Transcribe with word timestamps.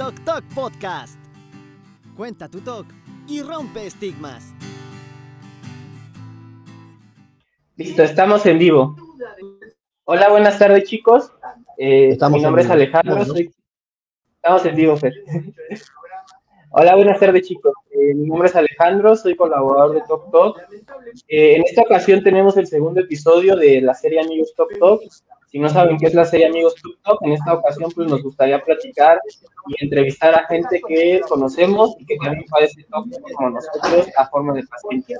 Tok 0.00 0.14
Tok 0.24 0.44
Podcast. 0.54 1.20
Cuenta 2.16 2.48
tu 2.48 2.62
talk 2.62 2.86
y 3.28 3.42
rompe 3.42 3.86
estigmas. 3.86 4.54
Listo, 7.76 8.02
estamos 8.02 8.46
en 8.46 8.58
vivo. 8.58 8.96
Hola, 10.04 10.30
buenas 10.30 10.58
tardes 10.58 10.84
chicos. 10.84 11.30
Eh, 11.76 12.16
mi 12.30 12.40
nombre 12.40 12.62
es 12.62 12.70
Alejandro. 12.70 13.20
Estamos 13.20 14.64
en 14.64 14.74
vivo, 14.74 14.96
Fer. 14.96 15.12
Hola, 16.70 16.94
buenas 16.96 17.20
tardes 17.20 17.46
chicos. 17.46 17.74
Eh, 17.90 18.14
mi 18.14 18.26
nombre 18.26 18.48
es 18.48 18.56
Alejandro, 18.56 19.14
soy 19.16 19.36
colaborador 19.36 19.96
de 19.96 20.02
Top 20.08 20.32
Talk. 20.32 20.66
Eh, 21.28 21.56
en 21.56 21.64
esta 21.64 21.82
ocasión 21.82 22.22
tenemos 22.22 22.56
el 22.56 22.66
segundo 22.66 23.02
episodio 23.02 23.54
de 23.54 23.82
la 23.82 23.92
serie 23.92 24.20
Amigos 24.20 24.54
Top 24.56 24.70
Talk. 24.78 25.02
Si 25.50 25.58
no 25.58 25.68
saben 25.68 25.98
qué 25.98 26.06
es 26.06 26.14
la 26.14 26.24
serie 26.24 26.46
Amigos 26.46 26.76
Talk, 27.02 27.18
en 27.22 27.32
esta 27.32 27.54
ocasión 27.54 27.90
pues 27.92 28.08
nos 28.08 28.22
gustaría 28.22 28.62
platicar 28.62 29.20
y 29.66 29.84
entrevistar 29.84 30.32
a 30.32 30.46
gente 30.46 30.80
que 30.86 31.20
conocemos 31.28 31.96
y 31.98 32.06
que 32.06 32.16
también 32.18 32.44
padece 32.48 32.84
TOC 32.84 33.08
como 33.34 33.50
nosotros 33.50 34.06
a 34.16 34.28
forma 34.28 34.54
de 34.54 34.62
paciente. 34.62 35.16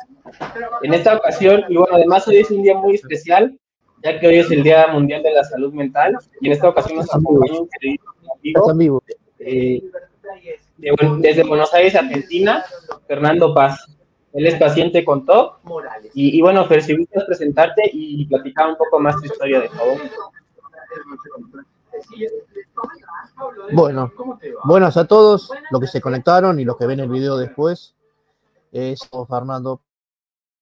En 0.82 0.94
esta 0.94 1.16
ocasión, 1.16 1.64
y 1.68 1.76
bueno, 1.76 1.96
además 1.96 2.28
hoy 2.28 2.36
es 2.36 2.50
un 2.52 2.62
día 2.62 2.76
muy 2.76 2.94
especial, 2.94 3.58
ya 4.04 4.20
que 4.20 4.28
hoy 4.28 4.38
es 4.38 4.50
el 4.52 4.62
Día 4.62 4.86
Mundial 4.86 5.24
de 5.24 5.32
la 5.32 5.42
Salud 5.42 5.74
Mental 5.74 6.16
y 6.40 6.46
en 6.46 6.52
esta 6.52 6.68
ocasión 6.68 6.98
nos 6.98 7.12
acompaña 7.12 7.60
un 7.60 7.68
querido 7.68 8.70
amigo. 8.70 9.02
Eh, 9.40 9.82
desde 11.18 11.42
Buenos 11.42 11.74
Aires, 11.74 11.96
Argentina, 11.96 12.64
Fernando 13.08 13.52
Paz. 13.52 13.84
Él 14.32 14.46
es 14.46 14.54
paciente 14.56 15.04
con 15.04 15.24
TOC. 15.24 15.60
Y, 16.14 16.38
y 16.38 16.40
bueno, 16.40 16.64
Fer, 16.66 16.82
si 16.82 16.96
gustas 16.96 17.24
presentarte 17.24 17.82
y 17.92 18.24
platicar 18.26 18.68
un 18.68 18.76
poco 18.76 19.00
más 19.00 19.16
tu 19.16 19.26
historia, 19.26 19.60
de 19.60 19.68
favor. 19.68 19.98
Bueno, 23.72 24.12
buenas 24.64 24.96
a 24.96 25.06
todos 25.06 25.50
los 25.70 25.80
que 25.80 25.86
se 25.86 26.00
conectaron 26.00 26.58
y 26.60 26.64
los 26.64 26.76
que 26.76 26.86
ven 26.86 27.00
el 27.00 27.08
video 27.08 27.36
después. 27.36 27.94
Es 28.72 29.00
Fernando 29.28 29.80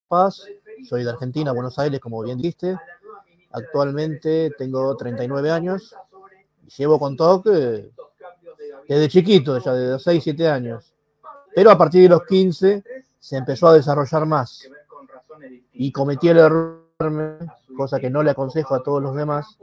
Paz, 0.09 0.47
soy 0.89 1.05
de 1.05 1.11
Argentina, 1.11 1.53
Buenos 1.53 1.79
Aires, 1.79 2.01
como 2.01 2.23
bien 2.23 2.39
dijiste. 2.39 2.79
Actualmente 3.51 4.51
tengo 4.57 4.97
39 4.97 5.51
años. 5.51 5.95
Llevo 6.77 6.99
con 6.99 7.17
TOC 7.17 7.47
eh, 7.47 7.91
desde 8.89 9.09
chiquito, 9.09 9.59
ya 9.59 9.73
de 9.73 9.99
6, 9.99 10.23
7 10.23 10.49
años. 10.49 10.95
Pero 11.55 11.71
a 11.71 11.79
partir 11.79 12.03
de 12.03 12.09
los 12.11 12.25
15 12.25 12.83
se 13.19 13.37
empezó 13.37 13.69
a 13.69 13.75
desarrollar 13.75 14.27
más. 14.27 14.69
Y 15.73 15.93
cometí 15.93 16.29
el 16.29 16.39
error, 16.39 16.85
cosa 17.77 18.01
que 18.01 18.11
no 18.11 18.23
le 18.23 18.31
aconsejo 18.31 18.75
a 18.75 18.83
todos 18.83 19.03
los 19.03 19.15
demás, 19.15 19.59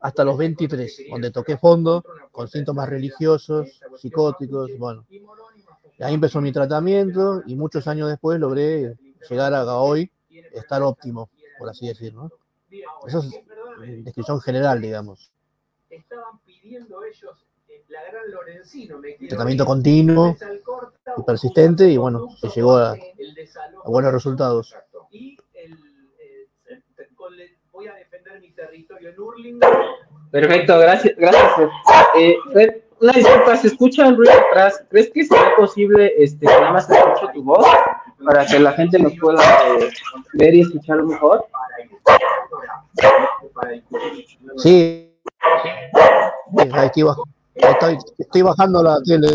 hasta 0.00 0.24
los 0.24 0.38
23, 0.38 1.04
donde 1.10 1.30
toqué 1.30 1.56
fondo 1.58 2.04
con 2.32 2.48
síntomas 2.48 2.88
religiosos, 2.88 3.80
psicóticos, 3.98 4.70
bueno. 4.78 5.04
ahí 6.00 6.14
empezó 6.14 6.40
mi 6.40 6.52
tratamiento 6.52 7.42
y 7.46 7.54
muchos 7.54 7.86
años 7.86 8.08
después 8.08 8.40
logré 8.40 8.96
llegar 9.28 9.54
a 9.54 9.76
hoy 9.76 10.10
estar 10.52 10.82
óptimo, 10.82 11.28
por 11.58 11.68
así 11.68 11.86
decirlo. 11.86 12.30
Eso 13.06 13.18
es 13.20 14.04
descripción 14.04 14.40
general, 14.40 14.80
digamos. 14.80 15.30
Estaban 15.90 16.38
pidiendo 16.46 17.04
ellos 17.04 17.44
Tratamiento 19.28 19.64
continuo 19.64 20.36
y 21.16 21.22
persistente 21.22 21.88
y 21.88 21.96
bueno, 21.96 22.28
se 22.40 22.48
llegó 22.48 22.76
a, 22.76 22.96
buenos 23.84 24.12
resultados. 24.12 24.74
Perfecto, 30.30 30.78
gracias. 30.78 31.16
gracias. 31.16 31.70
Eh, 32.16 32.36
una 33.00 33.12
disculpa, 33.12 33.56
¿se 33.56 33.68
escucha 33.68 34.08
un 34.08 34.16
ruido 34.16 34.32
atrás? 34.32 34.84
¿Crees 34.90 35.10
que 35.10 35.24
sería 35.24 35.56
posible 35.56 36.12
este, 36.18 36.46
que 36.46 36.52
nada 36.52 36.72
más 36.72 36.90
escuche 36.90 37.32
tu 37.32 37.42
voz 37.42 37.66
para 38.24 38.46
que 38.46 38.58
la 38.58 38.72
gente 38.72 38.98
nos 38.98 39.14
pueda 39.18 39.42
eh, 39.78 39.90
ver 40.34 40.54
y 40.54 40.60
escuchar 40.60 41.02
mejor? 41.02 41.46
Sí. 44.58 45.10
sí 46.58 46.70
aquí 46.74 47.02
va. 47.02 47.16
Estoy, 47.62 47.98
estoy 48.18 48.42
bajando 48.42 48.82
la 48.82 49.00
tele. 49.04 49.28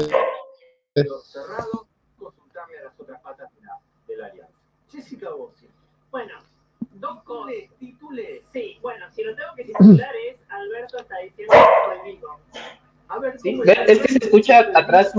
cerrado, 1.23 1.87
consultarle 2.17 2.79
a 2.79 2.83
las 2.85 2.99
otras 2.99 3.21
patas 3.21 3.49
de 4.07 4.17
la, 4.17 4.27
alianza. 4.27 4.53
Jessica 4.91 5.29
Bossi. 5.31 5.67
Bueno, 6.11 6.33
dos 6.93 7.23
cosas. 7.23 7.55
Titule. 7.79 8.41
Sí, 8.51 8.77
bueno, 8.81 9.05
si 9.11 9.23
lo 9.23 9.35
tengo 9.35 9.49
que 9.55 9.65
titular 9.65 10.15
es 10.29 10.37
Alberto 10.49 10.97
está 10.97 11.17
diciendo 11.19 11.53
que 11.53 12.11
vivo. 12.11 12.39
A 13.07 13.19
ver, 13.19 13.39
sí, 13.39 13.61
es 13.65 13.99
que 13.99 14.07
se 14.07 14.17
escucha 14.17 14.59
atrás 14.73 15.13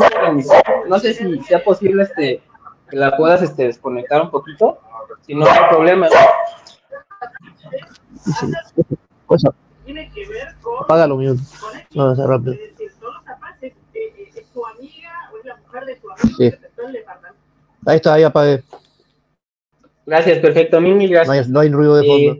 no 0.88 0.98
sé 0.98 1.14
si 1.14 1.40
sea 1.42 1.62
posible 1.62 2.02
este 2.02 2.42
que 2.90 2.96
la 2.96 3.16
puedas 3.16 3.42
este, 3.42 3.64
desconectar 3.64 4.22
un 4.22 4.30
poquito, 4.30 4.78
si 5.22 5.34
no 5.34 5.46
hay 5.46 5.68
problema. 5.68 6.08
Cosa. 9.26 9.50
Tiene 9.84 10.10
que 10.10 10.26
ver 10.26 10.54
con. 10.60 10.84
Apágalo. 10.84 11.16
No, 11.94 12.14
no, 12.14 12.26
rápido. 12.26 12.54
Sí. 16.36 16.52
Ahí 17.86 17.96
está, 17.96 18.14
ahí 18.14 18.22
apagué. 18.24 18.62
Gracias, 20.06 20.38
perfecto. 20.38 20.80
Mil, 20.80 20.94
mil 20.94 21.10
gracias. 21.10 21.48
No 21.48 21.60
hay, 21.60 21.68
ruido 21.68 21.96
de 21.96 22.06
fondo. 22.06 22.32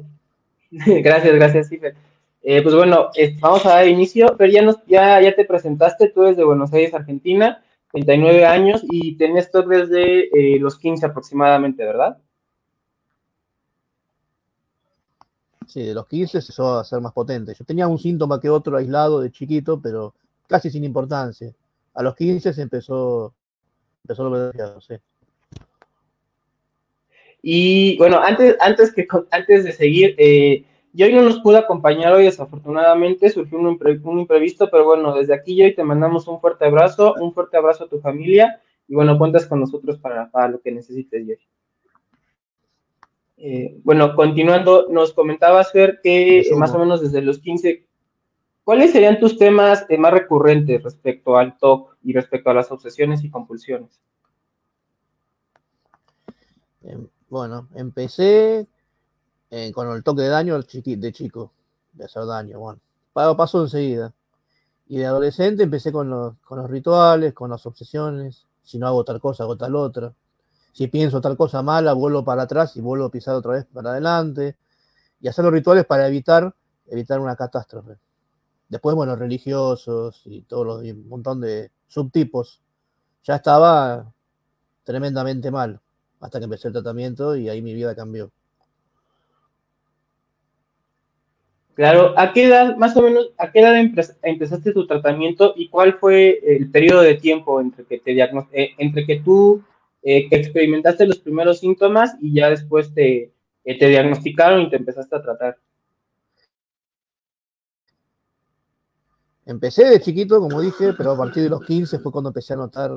Eh, 0.71 1.01
gracias, 1.03 1.35
gracias, 1.35 1.69
Cifer. 1.69 1.95
Eh, 2.43 2.63
pues 2.63 2.75
bueno, 2.75 3.11
eh, 3.17 3.37
vamos 3.41 3.67
a 3.67 3.71
dar 3.71 3.89
inicio. 3.89 4.37
Pero 4.39 4.53
ya, 4.53 4.63
nos, 4.63 4.77
ya, 4.87 5.21
ya 5.21 5.35
te 5.35 5.45
presentaste, 5.45 6.11
tú 6.11 6.23
eres 6.23 6.37
de 6.37 6.45
Buenos 6.45 6.73
Aires, 6.73 6.95
Argentina, 6.95 7.63
39 7.93 8.47
años 8.47 8.83
y 8.89 9.17
tenés 9.17 9.51
todo 9.51 9.65
desde 9.65 10.29
los 10.61 10.79
15 10.79 11.07
aproximadamente, 11.07 11.85
¿verdad? 11.85 12.19
Sí, 15.67 15.83
de 15.83 15.95
los 15.95 16.07
15 16.07 16.31
se 16.31 16.39
empezó 16.39 16.79
a 16.79 16.85
ser 16.85 17.01
más 17.01 17.13
potente. 17.13 17.53
Yo 17.59 17.65
tenía 17.65 17.89
un 17.89 17.99
síntoma 17.99 18.41
que 18.41 18.49
otro 18.49 18.77
aislado 18.77 19.21
de 19.21 19.33
chiquito, 19.33 19.81
pero 19.81 20.15
casi 20.47 20.71
sin 20.71 20.85
importancia. 20.85 21.53
A 21.97 22.03
los 22.03 22.15
15 22.15 22.53
se 22.53 22.63
empezó 22.63 23.35
y 27.43 27.97
bueno, 27.99 28.19
antes, 28.19 28.57
antes, 28.61 28.93
que, 28.93 29.07
antes 29.31 29.65
de 29.65 29.73
seguir, 29.73 30.15
eh, 30.19 30.65
hoy 31.01 31.13
no 31.13 31.23
nos 31.23 31.41
pude 31.41 31.59
acompañar 31.59 32.13
hoy, 32.13 32.25
desafortunadamente, 32.25 33.31
surgió 33.31 33.59
un, 33.59 34.19
imprevisto, 34.19 34.69
pero 34.71 34.85
bueno, 34.85 35.15
desde 35.15 35.35
aquí 35.35 35.63
hoy 35.63 35.75
te 35.75 35.85
mandamos 35.85 36.27
un 36.29 36.41
fuerte 36.41 36.65
abrazo, 36.65 37.15
un 37.21 37.33
fuerte 37.33 37.57
abrazo 37.57 37.85
a 37.85 37.89
tu 37.89 38.01
familia, 38.01 38.61
y 38.89 38.95
bueno, 38.95 39.17
cuentas 39.17 39.47
con 39.47 39.61
nosotros 39.61 39.99
para, 39.99 40.49
lo 40.49 40.61
que 40.61 40.73
necesites, 40.73 41.25
Jerry. 41.25 41.49
Eh, 43.39 43.79
bueno, 43.85 44.15
continuando, 44.17 44.89
nos 44.89 45.13
comentabas, 45.13 45.71
Fer, 45.71 46.01
que 46.03 46.49
más 46.57 46.75
o 46.75 46.79
menos 46.79 47.01
desde 47.01 47.23
los 47.23 47.39
15 47.39 47.86
¿Cuáles 48.67 48.91
serían 48.91 49.21
tus 49.21 49.39
temas 49.39 49.87
eh, 49.89 49.97
más 49.97 50.13
recurrentes 50.13 50.83
respecto 50.83 51.37
al 51.37 51.57
TOC 51.57 51.99
y 52.03 52.13
respecto 52.13 52.51
a 52.51 52.55
las 52.55 52.69
obsesiones 52.73 53.23
y 53.23 53.31
compulsiones? 53.31 54.01
Em, 56.83 57.07
bueno, 57.29 57.69
empecé 57.77 58.67
eh, 59.51 59.71
con 59.73 59.89
el 59.93 60.03
toque 60.03 60.23
de 60.23 60.31
daño 60.31 60.61
de 60.61 61.13
chico, 61.13 61.53
de 61.93 62.07
hacer 62.07 62.27
daño. 62.27 62.59
Bueno, 62.59 63.37
pasó 63.37 63.63
enseguida. 63.63 64.13
Y 64.89 64.99
de 64.99 65.07
adolescente 65.07 65.63
empecé 65.63 65.93
con 65.93 66.11
los, 66.11 66.35
con 66.39 66.59
los 66.59 66.69
rituales, 66.69 67.35
con 67.35 67.51
las 67.51 67.65
obsesiones. 67.67 68.49
Si 68.65 68.81
no 68.81 68.89
hago 68.89 69.05
tal 69.05 69.21
cosa, 69.21 69.45
hago 69.45 69.57
tal 69.57 69.77
otra. 69.77 70.13
Si 70.73 70.89
pienso 70.89 71.21
tal 71.21 71.37
cosa 71.37 71.63
mala, 71.63 71.93
vuelvo 71.93 72.25
para 72.25 72.43
atrás 72.43 72.77
y 72.77 72.81
vuelvo 72.81 73.05
a 73.05 73.11
pisar 73.13 73.37
otra 73.37 73.53
vez 73.53 73.67
para 73.67 73.91
adelante. 73.91 74.57
Y 75.21 75.29
hacer 75.29 75.45
los 75.45 75.55
rituales 75.55 75.85
para 75.85 76.09
evitar, 76.09 76.53
evitar 76.89 77.21
una 77.21 77.37
catástrofe. 77.37 77.99
Después, 78.69 78.97
bueno, 78.97 79.17
religiosos 79.17 80.23
y 80.25 80.43
todos 80.43 80.67
los 80.67 80.83
un 80.83 81.09
montón 81.09 81.41
de 81.41 81.71
subtipos. 81.87 82.61
Ya 83.23 83.37
estaba 83.37 84.13
tremendamente 84.85 85.51
mal 85.51 85.81
hasta 86.21 86.39
que 86.39 86.45
empecé 86.45 86.69
el 86.69 86.75
tratamiento 86.75 87.37
y 87.37 87.49
ahí 87.49 87.63
mi 87.63 87.75
vida 87.75 87.95
cambió. 87.95 88.31
Claro, 91.75 92.19
¿a 92.19 92.33
qué 92.33 92.45
edad, 92.45 92.75
más 92.77 92.97
o 92.97 93.03
menos, 93.03 93.33
a 93.37 93.53
qué 93.53 93.61
edad 93.61 93.77
empezaste 94.23 94.73
tu 94.73 94.87
tratamiento 94.87 95.53
y 95.55 95.69
cuál 95.69 95.99
fue 95.99 96.41
el 96.43 96.71
periodo 96.71 97.03
de 97.03 97.17
tiempo 97.17 97.61
entre 97.61 97.85
que 97.85 97.99
te 97.99 98.19
eh, 98.19 98.71
entre 98.79 99.05
que 99.05 99.21
tú 99.21 99.63
eh, 100.03 100.27
experimentaste 100.31 101.07
los 101.07 101.19
primeros 101.19 101.61
síntomas 101.61 102.17
y 102.23 102.33
ya 102.33 102.49
después 102.49 102.95
te, 102.95 103.31
eh, 103.65 103.79
te 103.79 103.89
diagnosticaron 103.89 104.63
y 104.63 104.71
te 104.71 104.77
empezaste 104.77 105.17
a 105.17 105.23
tratar? 105.23 105.59
Empecé 109.47 109.85
de 109.85 110.01
chiquito, 110.01 110.41
como 110.41 110.61
dije, 110.61 110.93
pero 110.93 111.13
a 111.13 111.17
partir 111.17 111.45
de 111.45 111.49
los 111.49 111.65
15 111.65 112.01
fue 112.01 112.11
cuando 112.11 112.31
empecé 112.31 112.55
a 112.55 112.57
notar 112.57 112.91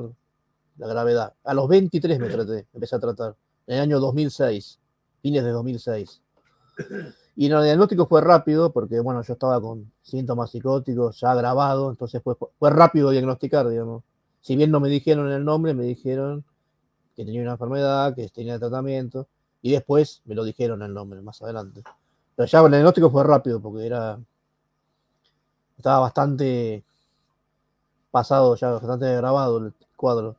la 0.76 0.86
gravedad. 0.86 1.32
A 1.44 1.54
los 1.54 1.68
23 1.68 2.18
me 2.18 2.28
traté, 2.28 2.66
empecé 2.72 2.96
a 2.96 2.98
tratar, 2.98 3.36
en 3.66 3.76
el 3.76 3.82
año 3.82 4.00
2006, 4.00 4.80
fines 5.22 5.44
de 5.44 5.50
2006. 5.50 6.20
Y 7.36 7.46
el 7.46 7.62
diagnóstico 7.62 8.06
fue 8.06 8.20
rápido 8.20 8.72
porque, 8.72 9.00
bueno, 9.00 9.22
yo 9.22 9.32
estaba 9.32 9.60
con 9.60 9.90
síntomas 10.02 10.50
psicóticos 10.50 11.20
ya 11.20 11.34
grabados, 11.34 11.92
entonces 11.92 12.20
fue, 12.22 12.34
fue 12.58 12.70
rápido 12.70 13.10
diagnosticar, 13.10 13.68
digamos. 13.68 14.02
Si 14.40 14.56
bien 14.56 14.70
no 14.70 14.80
me 14.80 14.88
dijeron 14.88 15.30
el 15.30 15.44
nombre, 15.44 15.72
me 15.72 15.84
dijeron 15.84 16.44
que 17.16 17.24
tenía 17.24 17.42
una 17.42 17.52
enfermedad, 17.52 18.14
que 18.14 18.28
tenía 18.28 18.58
tratamiento, 18.58 19.28
y 19.62 19.70
después 19.70 20.22
me 20.24 20.34
lo 20.34 20.44
dijeron 20.44 20.82
el 20.82 20.92
nombre 20.92 21.22
más 21.22 21.40
adelante. 21.42 21.82
Pero 22.34 22.46
ya 22.46 22.60
el 22.60 22.70
diagnóstico 22.70 23.10
fue 23.10 23.22
rápido 23.24 23.60
porque 23.60 23.86
era. 23.86 24.18
Estaba 25.80 26.00
bastante 26.00 26.84
pasado 28.10 28.54
ya, 28.54 28.72
bastante 28.72 29.16
grabado 29.16 29.56
el 29.56 29.72
cuadro. 29.96 30.36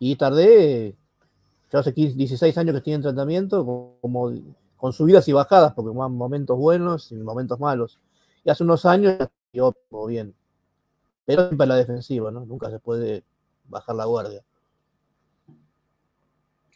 Y 0.00 0.16
tardé, 0.16 0.96
ya 1.72 1.78
hace 1.78 1.94
15, 1.94 2.16
16 2.16 2.58
años 2.58 2.72
que 2.72 2.78
estoy 2.78 2.94
en 2.94 3.02
tratamiento, 3.02 3.64
como 4.00 4.32
con 4.76 4.92
subidas 4.92 5.28
y 5.28 5.32
bajadas, 5.32 5.72
porque 5.72 5.92
momentos 5.92 6.58
buenos 6.58 7.12
y 7.12 7.14
momentos 7.14 7.60
malos. 7.60 8.00
Y 8.44 8.50
hace 8.50 8.64
unos 8.64 8.84
años 8.86 9.18
ya 9.52 9.62
bien. 10.08 10.34
Pero 11.24 11.46
siempre 11.46 11.68
la 11.68 11.76
defensiva, 11.76 12.32
¿no? 12.32 12.44
Nunca 12.44 12.70
se 12.70 12.80
puede 12.80 13.22
bajar 13.68 13.94
la 13.94 14.04
guardia. 14.06 14.42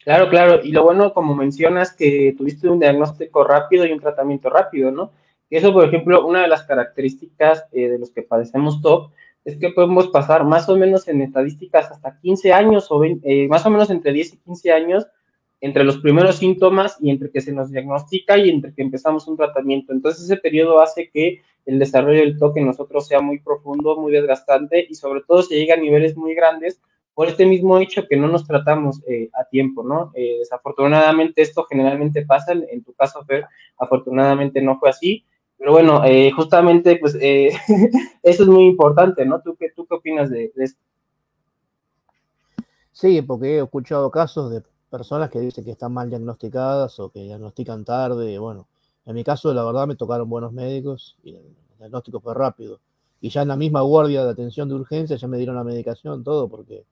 Claro, 0.05 0.29
claro. 0.29 0.63
Y 0.63 0.71
lo 0.71 0.85
bueno, 0.85 1.13
como 1.13 1.35
mencionas, 1.35 1.91
que 1.91 2.33
tuviste 2.37 2.69
un 2.69 2.79
diagnóstico 2.79 3.43
rápido 3.43 3.85
y 3.85 3.91
un 3.91 3.99
tratamiento 3.99 4.49
rápido, 4.49 4.91
¿no? 4.91 5.11
Eso, 5.49 5.73
por 5.73 5.85
ejemplo, 5.85 6.25
una 6.25 6.43
de 6.43 6.47
las 6.47 6.63
características 6.63 7.65
eh, 7.71 7.89
de 7.89 7.97
los 7.99 8.11
que 8.11 8.21
padecemos 8.21 8.81
TOP 8.81 9.11
es 9.45 9.57
que 9.57 9.69
podemos 9.69 10.09
pasar 10.09 10.43
más 10.43 10.69
o 10.69 10.77
menos 10.77 11.07
en 11.07 11.21
estadísticas 11.21 11.89
hasta 11.91 12.19
15 12.19 12.53
años 12.53 12.87
o 12.91 13.03
eh, 13.03 13.47
más 13.47 13.65
o 13.65 13.69
menos 13.71 13.89
entre 13.89 14.13
10 14.13 14.33
y 14.33 14.37
15 14.37 14.71
años 14.71 15.07
entre 15.61 15.83
los 15.83 15.97
primeros 15.97 16.37
síntomas 16.37 16.97
y 17.01 17.09
entre 17.09 17.31
que 17.31 17.41
se 17.41 17.51
nos 17.51 17.71
diagnostica 17.71 18.37
y 18.37 18.49
entre 18.49 18.73
que 18.73 18.81
empezamos 18.81 19.27
un 19.27 19.37
tratamiento. 19.37 19.91
Entonces 19.91 20.25
ese 20.25 20.37
periodo 20.37 20.81
hace 20.81 21.09
que 21.09 21.41
el 21.65 21.79
desarrollo 21.79 22.19
del 22.19 22.37
TOC 22.37 22.57
en 22.57 22.67
nosotros 22.67 23.07
sea 23.07 23.19
muy 23.19 23.39
profundo, 23.39 23.97
muy 23.97 24.11
desgastante 24.11 24.85
y 24.87 24.93
sobre 24.93 25.21
todo 25.21 25.41
se 25.41 25.55
llega 25.55 25.73
a 25.73 25.77
niveles 25.77 26.15
muy 26.15 26.35
grandes 26.35 26.79
por 27.13 27.27
este 27.27 27.45
mismo 27.45 27.79
hecho 27.79 28.07
que 28.07 28.15
no 28.15 28.27
nos 28.27 28.45
tratamos 28.47 29.01
eh, 29.07 29.29
a 29.33 29.43
tiempo, 29.45 29.83
¿no? 29.83 30.13
Desafortunadamente 30.13 31.41
esto 31.41 31.65
generalmente 31.65 32.25
pasa, 32.25 32.53
en 32.53 32.83
tu 32.83 32.93
caso, 32.93 33.25
Fer, 33.25 33.45
afortunadamente 33.77 34.61
no 34.61 34.79
fue 34.79 34.89
así, 34.89 35.25
pero 35.59 35.73
bueno, 35.73 36.03
eh, 36.05 36.31
justamente 36.31 36.95
pues 36.95 37.15
eso 38.23 38.43
es 38.43 38.47
muy 38.47 38.65
importante, 38.65 39.25
¿no? 39.25 39.41
¿Tú 39.41 39.57
qué, 39.59 39.71
tú 39.75 39.85
qué 39.85 39.95
opinas 39.95 40.29
de, 40.29 40.51
esto? 40.55 40.81
Sí, 42.93 43.21
porque 43.21 43.57
he 43.57 43.61
escuchado 43.61 44.09
casos 44.09 44.49
de 44.51 44.63
personas 44.89 45.29
que 45.29 45.39
dicen 45.39 45.65
que 45.65 45.71
están 45.71 45.93
mal 45.93 46.09
diagnosticadas 46.09 46.97
o 47.01 47.09
que 47.11 47.19
diagnostican 47.19 47.83
tarde. 47.83 48.39
Bueno, 48.39 48.67
en 49.05 49.15
mi 49.15 49.23
caso, 49.25 49.53
la 49.53 49.65
verdad, 49.65 49.85
me 49.85 49.95
tocaron 49.95 50.29
buenos 50.29 50.53
médicos 50.53 51.17
y 51.23 51.35
el 51.35 51.55
diagnóstico 51.77 52.21
fue 52.21 52.33
rápido. 52.33 52.79
Y 53.19 53.29
ya 53.29 53.41
en 53.41 53.49
la 53.49 53.57
misma 53.57 53.81
guardia 53.81 54.23
de 54.23 54.31
atención 54.31 54.69
de 54.69 54.75
urgencia 54.75 55.17
ya 55.17 55.27
me 55.27 55.37
dieron 55.37 55.57
la 55.57 55.65
medicación, 55.65 56.23
todo, 56.23 56.47
porque 56.47 56.85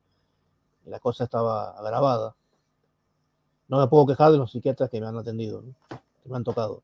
la 0.85 0.99
cosa 0.99 1.23
estaba 1.23 1.71
agravada. 1.71 2.35
No 3.69 3.79
me 3.79 3.87
puedo 3.87 4.07
quejar 4.07 4.33
de 4.33 4.37
los 4.37 4.51
psiquiatras 4.51 4.89
que 4.89 4.99
me 4.99 5.07
han 5.07 5.17
atendido, 5.17 5.63
que 5.89 6.29
me 6.29 6.35
han 6.35 6.43
tocado. 6.43 6.83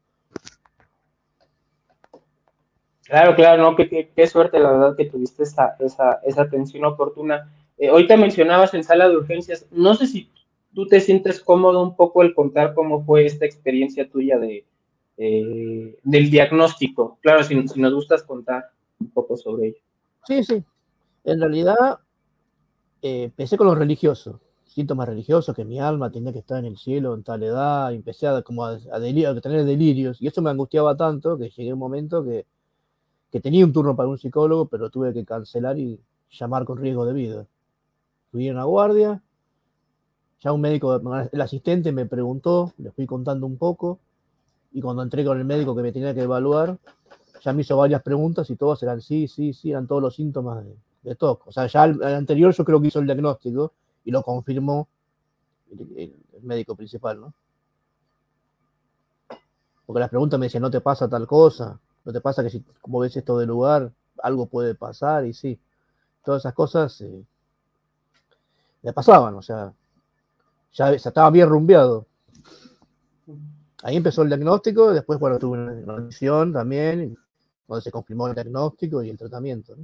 Claro, 3.06 3.36
claro, 3.36 3.62
no, 3.62 3.76
qué, 3.76 4.12
qué, 4.16 4.28
suerte, 4.28 4.60
la 4.60 4.72
verdad, 4.72 4.96
que 4.96 5.06
tuviste 5.06 5.44
esa, 5.44 5.76
esa, 5.80 6.20
esa 6.24 6.42
atención 6.44 6.86
oportuna. 6.86 7.52
Eh, 7.78 7.92
te 8.08 8.18
mencionabas 8.18 8.74
en 8.74 8.84
sala 8.84 9.10
de 9.10 9.18
urgencias, 9.18 9.66
no 9.72 9.94
sé 9.96 10.08
si 10.08 10.30
tú 10.74 10.88
te 10.88 11.02
sientes 11.02 11.42
cómodo 11.42 11.84
un 11.84 11.96
poco 11.96 12.22
el 12.22 12.34
contar 12.34 12.74
cómo 12.74 13.04
fue 13.04 13.26
esta 13.26 13.46
experiencia 13.46 14.10
tuya 14.10 14.38
de, 14.40 14.66
eh, 15.18 16.00
del 16.04 16.30
diagnóstico. 16.30 17.18
Claro, 17.22 17.44
si, 17.44 17.68
si, 17.68 17.80
nos 17.80 17.94
gustas 17.94 18.24
contar 18.24 18.70
un 19.00 19.10
poco 19.10 19.36
sobre 19.36 19.68
ello. 19.68 19.80
Sí, 20.26 20.44
sí. 20.44 20.64
En 21.26 21.42
realidad, 21.42 22.00
eh, 23.02 23.24
empecé 23.24 23.58
con 23.58 23.68
lo 23.68 23.76
religioso, 23.76 24.40
síntomas 24.64 25.10
religiosos, 25.10 25.54
que 25.54 25.66
mi 25.66 25.80
alma 25.80 26.10
tenía 26.10 26.32
que 26.32 26.40
estar 26.40 26.58
en 26.60 26.66
el 26.66 26.78
cielo 26.78 27.14
en 27.14 27.24
tal 27.24 27.44
edad, 27.44 27.94
empecé 27.94 28.28
a, 28.28 28.42
como 28.44 28.66
a, 28.66 28.72
a, 28.72 28.96
a 28.96 29.42
tener 29.42 29.66
delirios, 29.66 30.22
y 30.22 30.28
eso 30.28 30.42
me 30.42 30.50
angustiaba 30.50 30.96
tanto 30.96 31.38
que 31.38 31.50
llegué 31.50 31.74
un 31.74 31.80
momento 31.80 32.24
que, 32.24 32.46
que 33.34 33.42
tenía 33.42 33.66
un 33.66 33.74
turno 33.74 33.96
para 33.96 34.08
un 34.08 34.20
psicólogo, 34.20 34.68
pero 34.68 34.92
tuve 34.92 35.12
que 35.12 35.26
cancelar 35.26 35.80
y 35.80 36.00
llamar 36.30 36.66
con 36.66 36.78
riesgo 36.78 37.04
de 37.04 37.14
vida. 37.14 37.48
Fui 38.32 38.48
a 38.48 38.52
una 38.52 38.64
guardia, 38.66 39.24
ya 40.40 40.52
un 40.52 40.62
médico, 40.62 41.02
el 41.32 41.42
asistente 41.42 41.92
me 41.92 42.06
preguntó, 42.06 42.74
le 42.78 42.92
fui 42.92 43.08
contando 43.08 43.48
un 43.48 43.58
poco, 43.58 43.98
y 44.72 44.82
cuando 44.82 45.02
entré 45.02 45.26
con 45.26 45.40
el 45.40 45.46
médico 45.46 45.76
que 45.76 45.82
me 45.82 45.92
tenía 45.92 46.14
que 46.14 46.22
evaluar, 46.22 46.78
ya 47.42 47.54
me 47.54 47.64
hizo 47.64 47.76
varias 47.76 48.04
preguntas 48.04 48.52
y 48.52 48.56
todos 48.56 48.84
eran 48.84 49.02
sí, 49.02 49.28
sí, 49.28 49.52
sí, 49.52 49.72
eran 49.72 49.88
todos 49.88 50.04
los 50.04 50.14
síntomas 50.14 50.64
de, 50.64 50.76
de 51.02 51.16
TOC. 51.16 51.48
O 51.48 51.52
sea, 51.52 51.66
ya 51.66 51.86
el, 51.86 51.96
el, 52.04 52.14
anterior 52.14 52.54
yo 52.54 52.64
creo 52.64 52.80
que 52.80 52.90
hizo 52.90 53.00
el 53.00 53.08
diagnóstico 53.08 53.74
y 54.06 54.12
lo 54.12 54.22
confirmó 54.22 54.88
el, 55.72 55.88
el, 55.98 56.44
médico 56.44 56.76
principal, 56.76 57.20
¿no? 57.20 57.34
Porque 59.88 60.00
las 60.02 60.10
preguntas 60.10 60.40
me 60.40 60.46
decían, 60.46 60.62
¿no 60.62 60.70
te 60.70 60.82
pasa 60.82 61.10
tal 61.10 61.26
cosa? 61.26 61.80
¿No 62.06 62.12
te 62.12 62.22
pasa 62.22 62.44
que 62.44 62.50
si 62.50 62.64
como 62.82 63.00
ves 63.00 63.16
esto 63.16 63.38
del 63.38 63.50
lugar, 63.50 63.92
algo 64.22 64.46
puede 64.46 64.76
pasar? 64.76 65.26
Y 65.26 65.34
sí, 65.34 65.60
todas 66.24 66.42
esas 66.42 66.54
cosas 66.54 67.00
eh, 67.02 67.24
me 68.82 68.94
pasaban, 68.94 69.36
o 69.36 69.42
sea, 69.42 69.74
ya 70.74 70.92
estaba 70.92 71.30
bien 71.30 71.50
rumbeado. 71.50 72.06
Ahí 73.84 73.98
empezó 73.98 74.22
el 74.22 74.30
diagnóstico, 74.30 74.94
después, 74.94 75.20
bueno, 75.20 75.38
tuve 75.40 75.58
una 75.58 75.94
audición 75.94 76.54
también, 76.54 77.18
donde 77.68 77.82
se 77.82 77.92
confirmó 77.92 78.28
el 78.28 78.34
diagnóstico 78.34 79.04
y 79.04 79.10
el 79.10 79.18
tratamiento. 79.18 79.76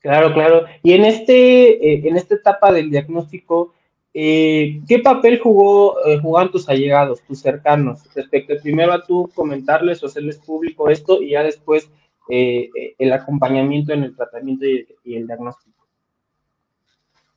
Claro, 0.00 0.34
claro. 0.34 0.66
Y 0.82 0.92
en 0.92 1.04
este, 1.04 1.94
eh, 1.94 2.02
en 2.06 2.16
esta 2.16 2.34
etapa 2.34 2.72
del 2.72 2.90
diagnóstico, 2.90 3.74
eh, 4.16 4.80
¿qué 4.86 5.00
papel 5.00 5.40
jugó, 5.40 5.96
eh, 6.06 6.20
jugaban 6.20 6.52
tus 6.52 6.68
allegados, 6.68 7.20
tus 7.22 7.40
cercanos, 7.40 8.04
respecto 8.14 8.54
primero 8.62 8.92
a 8.92 9.02
tú 9.02 9.28
comentarles 9.34 10.02
o 10.02 10.06
hacerles 10.06 10.38
público 10.38 10.88
esto 10.88 11.20
y 11.20 11.30
ya 11.30 11.42
después 11.42 11.90
eh, 12.30 12.70
el 12.96 13.12
acompañamiento 13.12 13.92
en 13.92 14.04
el 14.04 14.14
tratamiento 14.14 14.66
y, 14.66 15.16
el 15.16 15.26
diagnóstico? 15.26 15.84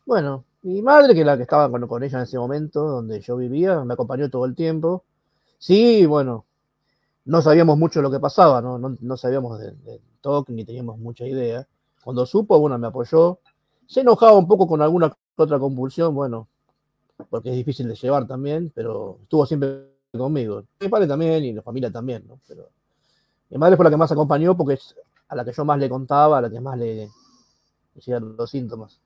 Bueno, 0.05 0.45
mi 0.61 0.83
madre, 0.83 1.15
que 1.15 1.25
la 1.25 1.35
que 1.35 1.43
estaba 1.43 1.69
con, 1.71 1.87
con, 1.87 2.03
ella 2.03 2.19
en 2.19 2.23
ese 2.25 2.37
momento, 2.37 2.83
donde 2.83 3.21
yo 3.21 3.37
vivía, 3.37 3.83
me 3.83 3.95
acompañó 3.95 4.29
todo 4.29 4.45
el 4.45 4.53
tiempo. 4.53 5.03
Sí, 5.57 6.05
bueno, 6.05 6.45
no 7.25 7.41
sabíamos 7.41 7.79
mucho 7.79 8.03
lo 8.03 8.11
que 8.11 8.19
pasaba, 8.19 8.61
no, 8.61 8.77
no, 8.77 8.95
no 9.01 9.17
sabíamos 9.17 9.59
de, 9.59 9.71
de 9.71 9.99
TOC 10.21 10.49
ni 10.49 10.63
teníamos 10.63 10.99
mucha 10.99 11.25
idea. 11.25 11.67
Cuando 12.03 12.27
supo, 12.27 12.59
bueno, 12.59 12.77
me 12.77 12.85
apoyó. 12.85 13.39
Se 13.87 14.01
enojaba 14.01 14.37
un 14.37 14.47
poco 14.47 14.67
con 14.67 14.83
alguna 14.83 15.11
otra 15.35 15.57
compulsión, 15.57 16.13
bueno, 16.13 16.47
porque 17.29 17.49
es 17.49 17.55
difícil 17.55 17.87
de 17.87 17.95
llevar 17.95 18.27
también, 18.27 18.71
pero 18.73 19.19
estuvo 19.23 19.45
siempre 19.45 19.87
conmigo. 20.11 20.63
Mi 20.79 20.87
padre 20.87 21.07
también 21.07 21.43
y 21.43 21.53
la 21.53 21.61
familia 21.61 21.91
también, 21.91 22.25
¿no? 22.27 22.39
Pero 22.47 22.69
mi 23.49 23.57
madre 23.57 23.75
fue 23.75 23.85
la 23.85 23.91
que 23.91 23.97
más 23.97 24.11
acompañó 24.11 24.55
porque 24.55 24.75
es 24.75 24.95
a 25.29 25.35
la 25.35 25.43
que 25.43 25.51
yo 25.51 25.65
más 25.65 25.79
le 25.79 25.89
contaba, 25.89 26.37
a 26.37 26.41
la 26.41 26.49
que 26.49 26.59
más 26.59 26.77
le 26.77 27.09
decía 27.93 28.19
los 28.19 28.49
síntomas. 28.49 28.99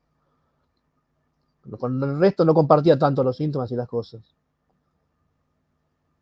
Con 1.80 2.02
el 2.04 2.20
resto 2.20 2.44
no 2.44 2.54
compartía 2.54 2.98
tanto 2.98 3.24
los 3.24 3.38
síntomas 3.38 3.72
y 3.72 3.76
las 3.76 3.88
cosas. 3.88 4.22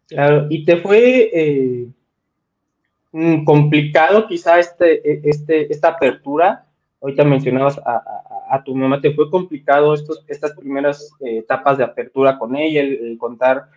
Claro, 0.08 0.48
y 0.50 0.66
te 0.66 0.78
fue 0.78 1.30
eh, 1.34 1.88
complicado 3.46 4.28
quizá 4.28 4.60
este, 4.60 5.30
este, 5.30 5.72
esta 5.72 5.90
apertura. 5.90 6.66
Ahorita 7.02 7.24
mencionabas 7.24 7.80
a, 7.86 8.62
tu 8.66 8.76
mamá, 8.76 9.00
¿te 9.00 9.14
fue 9.14 9.30
complicado 9.30 9.94
estas 9.94 10.54
primeras 10.58 11.12
eh, 11.22 11.38
etapas 11.38 11.78
de 11.78 11.86
apertura 11.86 12.38
con 12.38 12.58
ella, 12.58 12.82
el, 12.82 13.18
contar? 13.18 13.70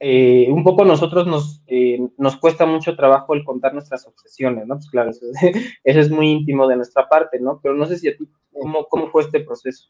Eh, 0.00 0.48
un 0.50 0.64
poco 0.64 0.84
nosotros 0.84 1.26
nos, 1.26 1.62
eh, 1.68 2.00
nos 2.18 2.36
cuesta 2.36 2.66
mucho 2.66 2.96
trabajo 2.96 3.34
el 3.34 3.44
contar 3.44 3.72
nuestras 3.72 4.06
obsesiones, 4.06 4.66
¿no? 4.66 4.74
Pues 4.74 4.90
claro, 4.90 5.10
eso, 5.10 5.26
eso, 5.84 6.00
es 6.00 6.10
muy 6.10 6.30
íntimo 6.30 6.66
de 6.66 6.76
nuestra 6.76 7.08
parte, 7.08 7.38
¿no? 7.38 7.60
Pero 7.62 7.74
no 7.74 7.86
sé 7.86 7.98
si 7.98 8.08
a 8.08 8.16
ti, 8.16 8.28
¿cómo, 8.52 8.84
cómo 8.86 9.10
fue 9.10 9.22
este 9.22 9.40
proceso? 9.40 9.88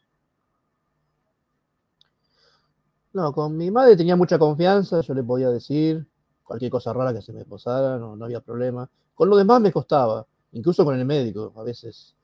No, 3.13 3.33
con 3.33 3.57
mi 3.57 3.71
madre 3.71 3.97
tenía 3.97 4.15
mucha 4.15 4.37
confianza, 4.37 5.01
yo 5.01 5.13
le 5.15 5.23
podía 5.23 5.49
decir 5.49 6.05
cualquier 6.43 6.69
cosa 6.69 6.93
rara 6.93 7.13
que 7.13 7.23
se 7.23 7.33
me 7.33 7.43
posara, 7.43 7.97
no, 7.97 8.15
no 8.15 8.25
había 8.25 8.39
problema. 8.39 8.87
Con 9.15 9.29
lo 9.29 9.35
demás 9.35 9.59
me 9.61 9.71
costaba, 9.71 10.27
incluso 10.51 10.85
con 10.85 10.97
el 10.97 11.05
médico, 11.05 11.51
a 11.57 11.63
veces 11.63 12.16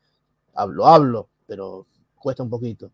hablo, 0.53 0.85
hablo, 0.85 1.29
pero 1.47 1.87
cuesta 2.17 2.43
un 2.43 2.49
poquito. 2.49 2.91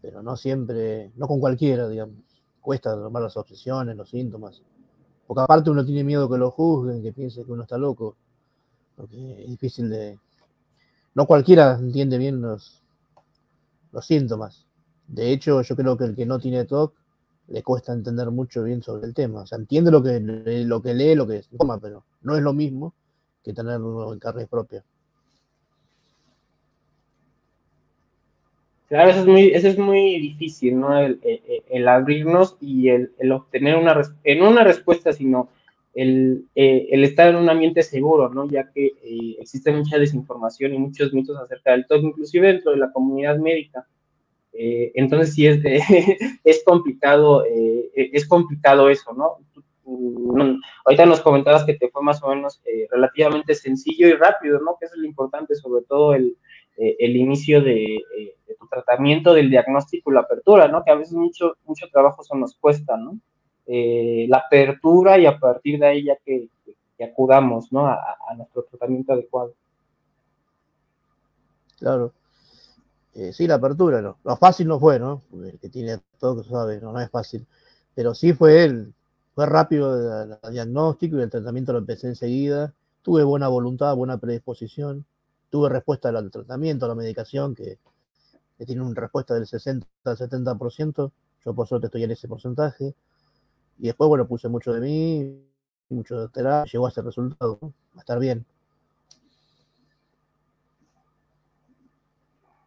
Pero 0.00 0.22
no 0.22 0.36
siempre, 0.36 1.12
no 1.16 1.26
con 1.28 1.40
cualquiera, 1.40 1.88
digamos. 1.88 2.16
Cuesta 2.60 2.94
tomar 2.94 3.22
las 3.22 3.36
obsesiones, 3.36 3.96
los 3.96 4.10
síntomas. 4.10 4.62
Porque 5.26 5.42
aparte 5.42 5.70
uno 5.70 5.84
tiene 5.84 6.04
miedo 6.04 6.28
que 6.28 6.38
lo 6.38 6.50
juzguen, 6.50 7.02
que 7.02 7.12
piense 7.12 7.44
que 7.44 7.52
uno 7.52 7.62
está 7.62 7.78
loco. 7.78 8.16
Porque 8.96 9.42
es 9.42 9.48
difícil 9.48 9.88
de... 9.90 10.18
No 11.14 11.26
cualquiera 11.26 11.78
entiende 11.78 12.18
bien 12.18 12.40
los, 12.40 12.82
los 13.92 14.06
síntomas. 14.06 14.66
De 15.06 15.32
hecho, 15.32 15.62
yo 15.62 15.76
creo 15.76 15.96
que 15.96 16.04
el 16.04 16.16
que 16.16 16.26
no 16.26 16.38
tiene 16.38 16.64
TOC 16.64 16.94
le 17.48 17.62
cuesta 17.62 17.92
entender 17.92 18.30
mucho 18.30 18.62
bien 18.62 18.82
sobre 18.82 19.06
el 19.06 19.14
tema. 19.14 19.42
O 19.42 19.46
sea, 19.46 19.58
entiende 19.58 19.90
lo 19.90 20.02
que, 20.02 20.20
lo 20.20 20.82
que 20.82 20.94
lee, 20.94 21.14
lo 21.14 21.26
que 21.26 21.44
toma, 21.58 21.78
pero 21.78 22.04
no 22.22 22.36
es 22.36 22.42
lo 22.42 22.52
mismo 22.52 22.94
que 23.42 23.52
tenerlo 23.52 24.12
en 24.12 24.18
carne 24.18 24.46
propia. 24.46 24.84
Claro, 28.92 29.08
eso 29.08 29.68
es 29.68 29.78
muy, 29.78 30.20
difícil, 30.20 30.78
¿no? 30.78 30.98
El, 30.98 31.88
abrirnos 31.88 32.58
y 32.60 32.90
el, 32.90 33.32
obtener 33.32 33.76
una, 33.76 33.98
en 34.22 34.42
una 34.42 34.64
respuesta, 34.64 35.14
sino 35.14 35.48
el, 35.94 36.44
eh, 36.54 36.88
el, 36.90 37.02
estar 37.02 37.28
en 37.28 37.36
un 37.36 37.48
ambiente 37.48 37.82
seguro, 37.82 38.28
¿no? 38.28 38.46
Ya 38.50 38.70
que 38.70 38.88
eh, 39.02 39.36
existe 39.40 39.72
mucha 39.72 39.98
desinformación 39.98 40.74
y 40.74 40.78
muchos 40.78 41.14
mitos 41.14 41.38
acerca 41.38 41.70
del 41.70 41.86
TOC, 41.86 42.02
inclusive 42.02 42.48
dentro 42.48 42.72
de 42.72 42.76
la 42.76 42.92
comunidad 42.92 43.38
médica. 43.38 43.86
Eh, 44.52 44.92
entonces 44.94 45.34
sí 45.36 45.46
es, 45.46 45.62
es 46.44 46.62
complicado, 46.62 47.46
es 47.94 48.28
complicado 48.28 48.90
eso, 48.90 49.14
¿no? 49.14 49.38
Ahorita 50.84 51.06
nos 51.06 51.22
comentabas 51.22 51.64
que 51.64 51.78
te 51.78 51.88
fue 51.88 52.02
más 52.02 52.22
o 52.22 52.28
menos 52.28 52.60
relativamente 52.90 53.54
sencillo 53.54 54.06
y 54.06 54.12
rápido, 54.12 54.60
¿no? 54.60 54.76
Que 54.78 54.84
es 54.84 54.92
lo 54.94 55.06
importante, 55.06 55.54
sobre 55.54 55.82
todo 55.84 56.12
el, 56.12 56.36
el 56.76 57.16
inicio 57.16 57.62
de, 57.62 58.00
tu 58.58 58.66
tratamiento, 58.66 59.34
del 59.34 59.50
diagnóstico 59.50 60.10
y 60.10 60.14
la 60.14 60.20
apertura, 60.20 60.68
¿no? 60.68 60.82
Que 60.84 60.90
a 60.90 60.96
veces 60.96 61.14
mucho, 61.14 61.56
mucho 61.64 61.86
trabajo 61.92 62.22
eso 62.22 62.34
nos 62.34 62.56
cuesta, 62.56 62.96
¿no? 62.96 63.18
Eh, 63.66 64.26
la 64.28 64.38
apertura 64.38 65.18
y 65.18 65.26
a 65.26 65.38
partir 65.38 65.78
de 65.78 65.86
ahí 65.86 66.04
ya 66.04 66.16
que, 66.24 66.48
acudamos 67.02 67.72
¿no? 67.72 67.86
a, 67.86 67.98
nuestro 68.36 68.62
tratamiento 68.62 69.12
adecuado. 69.12 69.54
Claro. 71.80 72.12
Eh, 73.14 73.32
sí, 73.32 73.48
la 73.48 73.56
apertura, 73.56 74.00
no. 74.00 74.18
Lo 74.22 74.36
fácil 74.36 74.68
no 74.68 74.78
fue, 74.78 75.00
¿no? 75.00 75.20
El 75.32 75.58
que 75.58 75.68
tiene 75.68 75.98
todo 76.20 76.40
que 76.40 76.48
sabe, 76.48 76.80
no, 76.80 76.92
no 76.92 77.00
es 77.00 77.10
fácil. 77.10 77.44
Pero 77.94 78.14
sí 78.14 78.32
fue 78.32 78.62
él. 78.62 78.94
Fue 79.34 79.46
rápido 79.46 80.22
el, 80.22 80.52
diagnóstico 80.52 81.18
y 81.18 81.22
el 81.22 81.30
tratamiento 81.30 81.72
lo 81.72 81.78
empecé 81.78 82.06
enseguida. 82.06 82.72
Tuve 83.02 83.24
buena 83.24 83.48
voluntad, 83.48 83.96
buena 83.96 84.18
predisposición. 84.18 85.04
Tuve 85.52 85.68
respuesta 85.68 86.08
al 86.08 86.30
tratamiento, 86.30 86.86
a 86.86 86.88
la 86.88 86.94
medicación, 86.94 87.54
que, 87.54 87.76
tiene 88.64 88.80
una 88.80 88.98
respuesta 88.98 89.34
del 89.34 89.46
60 89.46 89.86
al 90.04 90.16
70%. 90.16 91.12
Yo 91.44 91.54
por 91.54 91.66
suerte 91.66 91.88
estoy 91.88 92.04
en 92.04 92.10
ese 92.10 92.26
porcentaje. 92.26 92.94
Y 93.78 93.88
después, 93.88 94.08
bueno, 94.08 94.26
puse 94.26 94.48
mucho 94.48 94.72
de 94.72 94.80
mí, 94.80 95.44
mucho 95.90 96.22
de 96.22 96.28
terapia, 96.30 96.72
llegó 96.72 96.86
a 96.86 96.88
ese 96.88 97.02
resultado, 97.02 97.58
¿no? 97.60 97.74
a 97.96 98.00
estar 98.00 98.18
bien. 98.18 98.46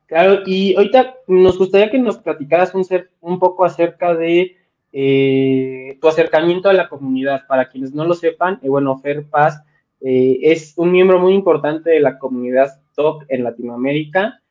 Claro, 0.05 0.43
y 0.45 0.75
ahorita 0.75 1.15
nos 1.25 1.57
gustaría 1.57 1.89
que 1.89 1.97
nos 1.97 2.19
platicaras 2.19 2.75
un, 2.75 2.85
ser, 2.85 3.09
un 3.19 3.39
poco 3.39 3.65
acerca 3.65 4.13
de 4.13 4.57
eh, 4.91 5.97
tu 5.99 6.07
acercamiento 6.07 6.69
a 6.69 6.73
la 6.73 6.87
comunidad. 6.87 7.47
Para 7.47 7.67
quienes 7.67 7.95
no 7.95 8.05
lo 8.05 8.13
sepan, 8.13 8.59
eh, 8.61 8.69
bueno, 8.69 8.95
Fer 8.99 9.27
Paz 9.27 9.63
eh, 10.01 10.39
es 10.41 10.73
un 10.77 10.91
miembro 10.91 11.19
muy 11.19 11.33
importante 11.33 11.89
de 11.89 11.99
la 11.99 12.17
comunidad 12.19 12.81
TOC 12.95 13.25
en 13.29 13.43
Latinoamérica. 13.43 14.41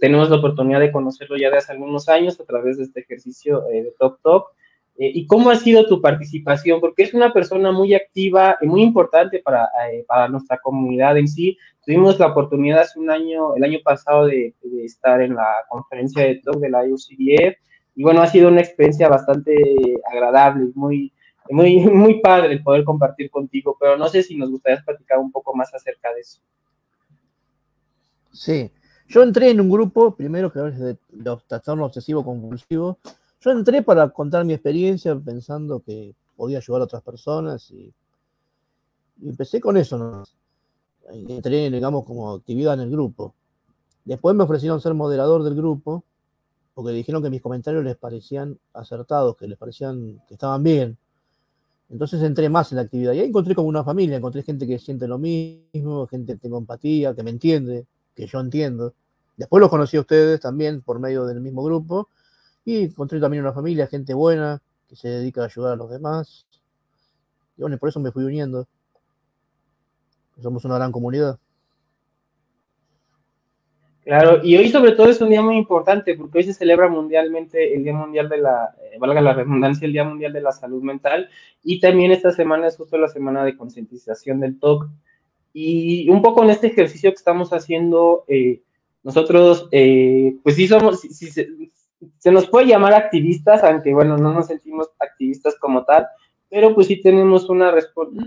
tenemos 0.00 0.30
la 0.30 0.36
oportunidad 0.36 0.80
de 0.80 0.90
conocerlo 0.90 1.36
ya 1.36 1.50
de 1.50 1.58
hace 1.58 1.72
algunos 1.72 2.08
años 2.08 2.40
a 2.40 2.44
través 2.44 2.78
de 2.78 2.84
este 2.84 3.00
ejercicio 3.00 3.60
de 3.62 3.92
TOC 3.98 4.20
TOC. 4.22 4.52
Eh, 4.98 5.10
¿Y 5.14 5.26
cómo 5.26 5.50
ha 5.50 5.56
sido 5.56 5.86
tu 5.86 6.00
participación? 6.00 6.80
Porque 6.80 7.02
es 7.02 7.14
una 7.14 7.32
persona 7.32 7.72
muy 7.72 7.94
activa 7.94 8.58
y 8.60 8.66
muy 8.66 8.82
importante 8.82 9.38
para, 9.38 9.64
eh, 9.90 10.04
para 10.06 10.28
nuestra 10.28 10.58
comunidad 10.58 11.16
en 11.16 11.26
sí. 11.26 11.56
Tuvimos 11.84 12.18
la 12.18 12.26
oportunidad 12.28 12.80
hace 12.80 12.98
un 12.98 13.10
año, 13.10 13.54
el 13.56 13.64
año 13.64 13.78
pasado, 13.82 14.26
de, 14.26 14.54
de 14.62 14.84
estar 14.84 15.22
en 15.22 15.34
la 15.34 15.46
conferencia 15.68 16.24
de 16.24 16.36
talk 16.36 16.58
de 16.58 16.70
la 16.70 16.82
UCDF 16.84 17.56
y 17.96 18.02
bueno, 18.02 18.22
ha 18.22 18.26
sido 18.26 18.48
una 18.48 18.60
experiencia 18.60 19.08
bastante 19.08 19.54
agradable, 20.10 20.70
muy, 20.74 21.12
muy, 21.50 21.78
muy 21.78 22.20
padre 22.20 22.60
poder 22.60 22.84
compartir 22.84 23.30
contigo, 23.30 23.76
pero 23.78 23.96
no 23.96 24.08
sé 24.08 24.22
si 24.22 24.36
nos 24.36 24.50
gustaría 24.50 24.82
platicar 24.84 25.18
un 25.18 25.30
poco 25.32 25.54
más 25.54 25.72
acerca 25.74 26.12
de 26.14 26.20
eso. 26.20 26.40
Sí, 28.32 28.70
yo 29.08 29.22
entré 29.22 29.50
en 29.50 29.60
un 29.60 29.68
grupo, 29.68 30.14
primero 30.14 30.52
que 30.52 30.68
es 30.68 30.78
de 30.78 30.96
trastorno 31.48 31.84
obsesivo 31.84 32.24
compulsivo, 32.24 32.98
yo 33.40 33.50
entré 33.50 33.82
para 33.82 34.08
contar 34.10 34.44
mi 34.44 34.52
experiencia 34.52 35.18
pensando 35.18 35.80
que 35.80 36.14
podía 36.36 36.58
ayudar 36.58 36.82
a 36.82 36.84
otras 36.84 37.02
personas 37.02 37.70
y, 37.70 37.92
empecé 39.22 39.60
con 39.60 39.76
eso. 39.76 39.98
¿no? 39.98 40.24
Entré, 41.28 41.70
digamos, 41.70 42.04
como 42.04 42.32
actividad 42.32 42.74
en 42.74 42.80
el 42.80 42.90
grupo. 42.90 43.34
Después 44.04 44.34
me 44.34 44.44
ofrecieron 44.44 44.80
ser 44.80 44.94
moderador 44.94 45.42
del 45.42 45.54
grupo 45.54 46.04
porque 46.74 46.92
dijeron 46.92 47.22
que 47.22 47.30
mis 47.30 47.42
comentarios 47.42 47.84
les 47.84 47.96
parecían 47.96 48.58
acertados, 48.72 49.36
que 49.36 49.46
les 49.46 49.58
parecían 49.58 50.22
que 50.26 50.34
estaban 50.34 50.62
bien. 50.62 50.96
Entonces 51.90 52.22
entré 52.22 52.48
más 52.48 52.70
en 52.70 52.76
la 52.76 52.82
actividad 52.82 53.12
y 53.12 53.20
ahí 53.20 53.28
encontré 53.28 53.54
como 53.54 53.68
una 53.68 53.82
familia, 53.82 54.16
encontré 54.16 54.42
gente 54.44 54.66
que 54.66 54.78
siente 54.78 55.08
lo 55.08 55.18
mismo, 55.18 56.06
gente 56.06 56.34
que 56.34 56.38
tengo 56.38 56.58
empatía, 56.58 57.14
que 57.14 57.22
me 57.24 57.30
entiende, 57.30 57.86
que 58.14 58.26
yo 58.26 58.38
entiendo. 58.38 58.94
Después 59.36 59.60
los 59.60 59.70
conocí 59.70 59.96
a 59.96 60.00
ustedes 60.00 60.40
también 60.40 60.82
por 60.82 61.00
medio 61.00 61.26
del 61.26 61.40
mismo 61.40 61.64
grupo 61.64 62.08
y 62.64 62.84
encontré 62.84 63.18
también 63.18 63.42
una 63.42 63.52
familia, 63.52 63.88
gente 63.88 64.14
buena, 64.14 64.62
que 64.88 64.94
se 64.94 65.08
dedica 65.08 65.42
a 65.42 65.46
ayudar 65.46 65.72
a 65.72 65.76
los 65.76 65.90
demás. 65.90 66.46
Y 67.56 67.62
bueno, 67.62 67.76
por 67.78 67.88
eso 67.88 67.98
me 67.98 68.12
fui 68.12 68.24
uniendo. 68.24 68.68
Somos 70.40 70.64
una 70.64 70.76
gran 70.76 70.92
comunidad. 70.92 71.38
Claro, 74.04 74.40
y 74.42 74.56
hoy 74.56 74.70
sobre 74.70 74.92
todo 74.92 75.10
es 75.10 75.20
un 75.20 75.28
día 75.28 75.42
muy 75.42 75.56
importante 75.56 76.14
porque 76.14 76.38
hoy 76.38 76.44
se 76.44 76.54
celebra 76.54 76.88
mundialmente 76.88 77.74
el 77.74 77.84
Día 77.84 77.92
Mundial 77.92 78.30
de 78.30 78.38
la, 78.38 78.74
eh, 78.82 78.96
valga 78.98 79.20
la 79.20 79.34
redundancia, 79.34 79.84
el 79.84 79.92
Día 79.92 80.04
Mundial 80.04 80.32
de 80.32 80.40
la 80.40 80.52
Salud 80.52 80.82
Mental 80.82 81.28
y 81.62 81.80
también 81.80 82.10
esta 82.10 82.32
semana 82.32 82.66
es 82.66 82.76
justo 82.76 82.96
la 82.96 83.08
semana 83.08 83.44
de 83.44 83.56
concientización 83.56 84.40
del 84.40 84.58
TOC. 84.58 84.88
Y 85.52 86.08
un 86.08 86.22
poco 86.22 86.44
en 86.44 86.50
este 86.50 86.68
ejercicio 86.68 87.10
que 87.10 87.16
estamos 87.16 87.52
haciendo, 87.52 88.24
eh, 88.28 88.62
nosotros, 89.02 89.68
eh, 89.72 90.36
pues 90.42 90.56
sí 90.56 90.68
somos, 90.68 91.00
se 91.00 92.32
nos 92.32 92.46
puede 92.46 92.68
llamar 92.68 92.94
activistas, 92.94 93.62
aunque 93.64 93.92
bueno, 93.92 94.16
no 94.16 94.32
nos 94.32 94.46
sentimos 94.46 94.88
activistas 94.98 95.56
como 95.60 95.84
tal, 95.84 96.06
pero 96.48 96.74
pues 96.74 96.86
sí 96.86 97.00
tenemos 97.00 97.50
una, 97.50 97.74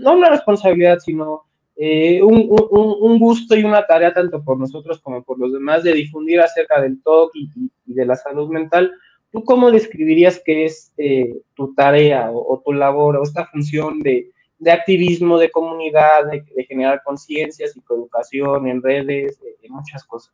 no 0.00 0.12
una 0.12 0.30
responsabilidad, 0.30 0.98
sino 0.98 1.44
eh, 1.76 2.22
un, 2.22 3.18
gusto 3.18 3.56
y 3.56 3.64
una 3.64 3.84
tarea 3.86 4.12
tanto 4.12 4.42
por 4.44 4.58
nosotros 4.58 5.00
como 5.00 5.24
por 5.24 5.38
los 5.38 5.52
demás 5.52 5.82
de 5.82 5.92
difundir 5.92 6.40
acerca 6.40 6.80
del 6.80 7.02
TOC 7.02 7.32
y, 7.34 7.70
de 7.86 8.06
la 8.06 8.16
salud 8.16 8.48
mental. 8.48 8.92
¿Tú 9.32 9.42
cómo 9.42 9.70
describirías 9.70 10.40
que 10.44 10.66
es 10.66 10.92
eh, 10.96 11.42
tu 11.54 11.74
tarea 11.74 12.30
o, 12.32 12.62
tu 12.64 12.72
labor 12.72 13.16
o 13.16 13.24
esta 13.24 13.46
función 13.46 14.00
de, 14.00 14.30
activismo, 14.70 15.38
de 15.38 15.50
comunidad, 15.50 16.26
de, 16.30 16.64
generar 16.64 17.02
conciencia, 17.04 17.66
psicoeducación 17.66 18.68
en 18.68 18.80
redes, 18.80 19.40
de 19.40 19.68
muchas 19.68 20.04
cosas? 20.04 20.32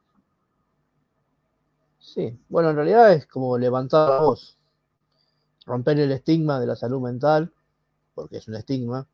Sí, 1.98 2.36
bueno, 2.48 2.70
en 2.70 2.76
realidad 2.76 3.12
es 3.12 3.24
como 3.26 3.56
levantar 3.56 4.08
la 4.08 4.20
voz, 4.20 4.58
romper 5.64 6.00
el 6.00 6.10
estigma 6.10 6.58
de 6.58 6.66
la 6.66 6.74
salud 6.74 7.00
mental, 7.00 7.52
porque 8.14 8.38
es 8.38 8.48
un 8.48 8.56
estigma, 8.56 9.06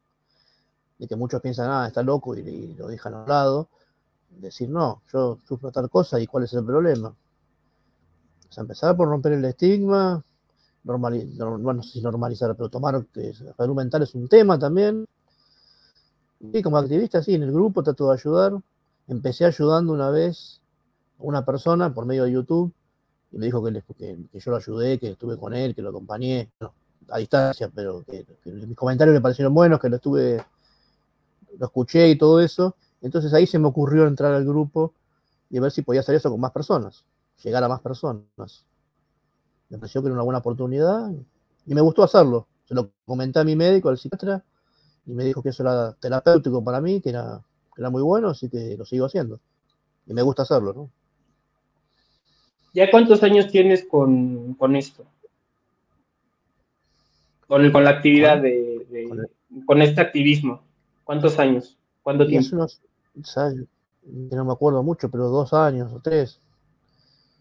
de 0.99 1.07
que 1.07 1.17
muchos 1.17 1.41
piensan, 1.41 1.71
ah, 1.71 1.87
está 1.87 2.03
loco 2.03 2.35
y, 2.37 2.75
lo 2.75 2.89
dejan 2.89 3.15
a 3.15 3.23
un 3.23 3.29
lado. 3.29 3.69
Decir, 4.31 4.69
no, 4.69 5.03
yo 5.13 5.39
sufro 5.47 5.71
tal 5.71 5.89
cosa 5.89 6.21
y 6.21 6.27
cuál 6.27 6.45
es 6.45 6.53
el 6.55 6.65
problema. 6.65 7.09
O 7.09 8.53
sea, 8.53 8.63
empezar 8.63 8.97
por 8.97 9.09
romper 9.09 9.33
el 9.33 9.45
estigma, 9.45 10.23
normalizar, 10.85 11.49
bueno, 11.49 11.75
no 11.75 11.83
sé 11.83 11.93
si 11.93 12.03
normalizar, 12.03 12.55
pero 12.55 12.69
tomar 12.69 13.05
que 13.07 13.33
salud 13.35 13.75
mental 13.75 14.03
es 14.03 14.15
un 14.15 14.29
tema 14.29 14.59
también. 14.59 15.07
Y 16.41 16.63
como 16.63 16.79
activista, 16.79 17.23
sí, 17.23 17.35
en 17.35 17.43
el 17.43 17.53
grupo 17.53 17.83
trato 17.83 18.09
de 18.09 18.15
ayudar. 18.15 18.53
Empecé 19.09 19.45
ayudando 19.45 19.93
una 19.93 20.11
vez 20.11 20.61
a 21.19 21.23
una 21.23 21.45
persona 21.45 21.95
por 21.95 22.07
medio 22.07 22.25
de 22.25 22.33
YouTube 22.33 22.73
y 23.33 23.39
me 23.39 23.47
dijo 23.47 23.63
que, 23.63 23.83
que, 23.99 24.41
yo 24.41 24.51
lo 24.51 24.57
ayudé, 24.57 24.99
que 24.99 25.11
estuve 25.13 25.37
con 25.37 25.55
él, 25.55 25.75
que 25.75 25.83
lo 25.83 25.91
acompañé, 25.91 26.51
a 27.09 27.19
distancia, 27.19 27.71
pero 27.75 28.05
que, 28.05 28.25
mis 28.45 28.77
comentarios 28.77 29.15
le 29.15 29.21
parecieron 29.21 29.55
buenos, 29.55 29.81
que 29.81 29.89
lo 29.89 29.97
estuve, 29.97 30.45
lo 31.59 31.67
escuché 31.67 32.09
y 32.09 32.17
todo 32.17 32.41
eso. 32.41 32.77
Entonces 33.03 33.33
ahí 33.35 33.47
se 33.47 33.59
me 33.59 33.69
ocurrió 33.69 34.07
entrar 34.07 34.33
al 34.33 34.45
grupo 34.45 34.95
y 35.51 35.59
ver 35.59 35.71
si 35.71 35.83
podía 35.83 36.01
hacer 36.01 36.15
eso 36.15 36.31
con 36.31 36.41
más 36.41 36.53
personas, 36.53 37.05
llegar 37.43 37.63
a 37.63 37.69
más 37.69 37.81
personas. 37.81 38.65
Me 39.69 39.79
pareció 39.79 40.03
que 40.03 40.09
era 40.09 40.15
una 40.15 40.25
buena 40.25 40.39
oportunidad 40.39 41.11
y 41.67 41.75
me 41.75 41.81
gustó 41.81 42.03
hacerlo. 42.03 42.47
Se 42.65 42.75
lo 42.75 42.91
comenté 43.05 43.39
a 43.39 43.45
mi 43.45 43.55
médico, 43.55 43.89
al 43.89 43.99
psiquiatra, 43.99 44.43
y 45.07 45.13
me 45.13 45.25
dijo 45.25 45.43
que 45.43 45.51
eso 45.51 45.63
era 45.63 45.93
terapéutico 45.95 46.63
para 46.65 46.81
mí, 46.81 47.01
que 47.01 47.11
era, 47.11 47.41
que 47.75 47.81
era 47.81 47.91
muy 47.91 48.03
bueno, 48.03 48.31
así 48.31 48.49
que 48.49 48.77
lo 48.77 48.85
sigo 48.85 49.07
haciendo. 49.07 49.41
Y 50.07 50.15
me 50.15 50.23
gusta 50.23 50.43
hacerlo, 50.43 50.73
¿no? 50.73 50.91
¿Ya 52.75 52.91
cuántos 52.91 53.23
años 53.23 53.49
tienes 53.49 53.87
con, 53.87 54.57
esto? 54.77 55.07
Con, 57.47 57.71
con 57.71 57.85
la 57.85 57.91
actividad 57.91 58.43
de, 58.43 59.27
con 59.65 59.81
este 59.81 60.01
activismo. 60.01 60.66
¿Cuántos 61.07 61.39
años? 61.39 61.79
¿Cuánto 62.03 62.27
tiempo? 62.27 62.57
Unos, 62.57 62.81
no 64.03 64.45
me 64.45 64.53
acuerdo 64.53 64.83
mucho, 64.83 65.09
pero 65.09 65.29
dos 65.29 65.53
años 65.53 65.93
o 65.93 66.01
tres. 66.01 66.41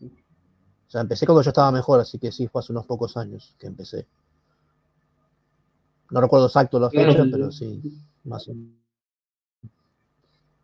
O 0.02 0.92
sea, 0.92 1.02
empecé 1.02 1.26
cuando 1.26 1.42
yo 1.42 1.50
estaba 1.50 1.72
mejor, 1.72 2.00
así 2.00 2.20
que 2.20 2.32
sí, 2.32 2.48
fue 2.48 2.60
hace 2.62 2.72
unos 2.72 2.86
pocos 2.86 3.18
años 3.18 3.56
que 3.60 3.66
empecé. 3.66 4.06
No 6.12 6.22
recuerdo 6.22 6.46
exacto 6.46 6.80
la 6.80 6.92
fecha, 6.92 7.26
pero 7.32 7.52
sí, 7.52 7.82
más 8.24 8.48
o 8.48 8.54
menos. 8.54 8.76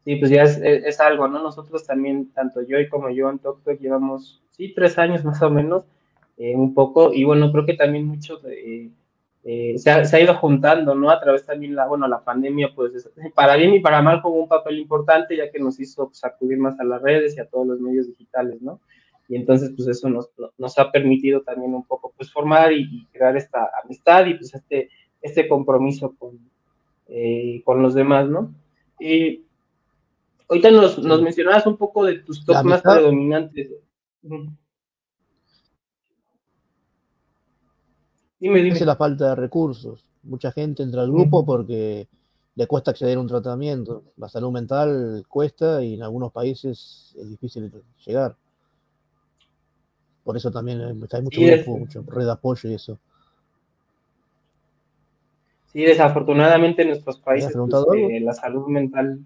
Sí, 0.06 0.16
pues 0.18 0.30
ya 0.30 0.44
es, 0.44 0.58
es, 0.62 1.00
algo, 1.00 1.28
¿no? 1.28 1.42
Nosotros 1.42 1.84
también, 1.84 2.32
tanto 2.34 2.62
yo 2.62 2.80
y 2.80 2.88
como 2.88 3.10
yo 3.10 3.32
en 3.32 3.40
TokTok 3.40 3.80
llevamos, 3.80 4.44
sí, 4.52 4.74
tres 4.76 5.00
años 5.00 5.26
más 5.26 5.42
o 5.42 5.50
menos, 5.50 5.86
eh, 6.38 6.56
un 6.56 6.76
poco, 6.76 7.12
y 7.12 7.24
bueno, 7.24 7.52
creo 7.52 7.66
que 7.66 7.74
también 7.74 8.06
mucho 8.06 8.38
de, 8.38 8.92
eh, 9.44 9.78
se, 9.78 9.90
ha, 9.90 10.06
se, 10.06 10.18
ha, 10.18 10.22
ido 10.22 10.36
juntando, 10.36 10.94
¿no? 10.94 11.10
A 11.10 11.20
través 11.20 11.46
también 11.46 11.76
la, 11.76 11.88
bueno, 11.88 12.08
la 12.08 12.24
pandemia, 12.24 12.74
pues 12.76 13.10
para 13.34 13.56
bien 13.56 13.74
y 13.74 13.80
para 13.80 14.02
mal 14.02 14.22
jugó 14.22 14.42
un 14.42 14.48
papel 14.48 14.80
importante, 14.80 15.36
ya 15.36 15.52
que 15.52 15.60
nos 15.60 15.80
hizo 15.80 16.08
pues, 16.08 16.24
acudir 16.24 16.60
más 16.60 16.80
a 16.80 16.84
las 16.84 17.02
redes 17.02 17.36
y 17.36 17.40
a 17.40 17.48
todos 17.48 17.66
los 17.66 17.80
medios 17.80 18.08
digitales, 18.08 18.62
¿no? 18.62 18.80
Y 19.28 19.38
entonces, 19.38 19.72
pues 19.76 19.88
eso 19.88 20.10
nos, 20.10 20.30
nos 20.58 20.78
ha 20.78 20.92
permitido 20.92 21.42
también 21.42 21.74
un 21.74 21.86
poco, 21.86 22.14
pues 22.16 22.32
formar 22.32 22.74
y, 22.74 22.82
y 22.82 23.06
crear 23.14 23.36
esta 23.38 23.70
amistad 23.84 24.26
y 24.26 24.36
pues 24.36 24.54
este, 24.54 24.90
este 25.22 25.48
compromiso 25.48 26.14
con, 26.18 26.38
eh, 27.08 27.62
con 27.66 27.82
los 27.82 27.94
demás, 27.94 28.28
¿no? 28.30 28.54
Y 29.00 29.44
ahorita 30.50 30.72
nos, 30.72 31.00
nos 31.00 31.22
mencionabas 31.22 31.66
un 31.66 31.78
poco 31.78 32.06
de 32.06 32.20
tus 32.20 32.46
top 32.46 32.64
más 32.64 32.82
predominantes. 32.82 33.70
Dime, 38.42 38.64
dime. 38.64 38.76
Es 38.76 38.82
la 38.82 38.96
falta 38.96 39.30
de 39.30 39.36
recursos. 39.36 40.04
Mucha 40.24 40.52
gente 40.52 40.82
entra 40.82 41.04
al 41.04 41.12
grupo 41.12 41.46
porque 41.46 42.08
le 42.56 42.68
cuesta 42.68 42.90
acceder 42.90 43.18
a 43.18 43.22
un 43.22 43.28
tratamiento. 43.28 44.04
La 44.18 44.28
salud 44.30 44.52
mental 44.52 45.24
cuesta 45.30 45.84
y 45.84 45.94
en 45.94 46.02
algunos 46.02 46.32
países 46.32 47.16
es 47.18 47.30
difícil 47.30 47.72
llegar. 48.04 48.36
Por 50.24 50.36
eso 50.36 50.52
también 50.52 50.82
hay 50.82 50.94
mucho 51.22 51.42
grupo, 51.42 51.78
mucho 51.78 52.04
red 52.08 52.26
de 52.26 52.32
apoyo 52.32 52.70
y 52.70 52.74
eso. 52.74 53.00
Sí, 55.72 55.84
desafortunadamente 55.84 56.82
en 56.82 56.90
nuestros 56.90 57.20
países 57.20 57.54
pues, 57.56 57.86
eh, 57.96 58.20
la 58.22 58.34
salud 58.34 58.68
mental. 58.68 59.20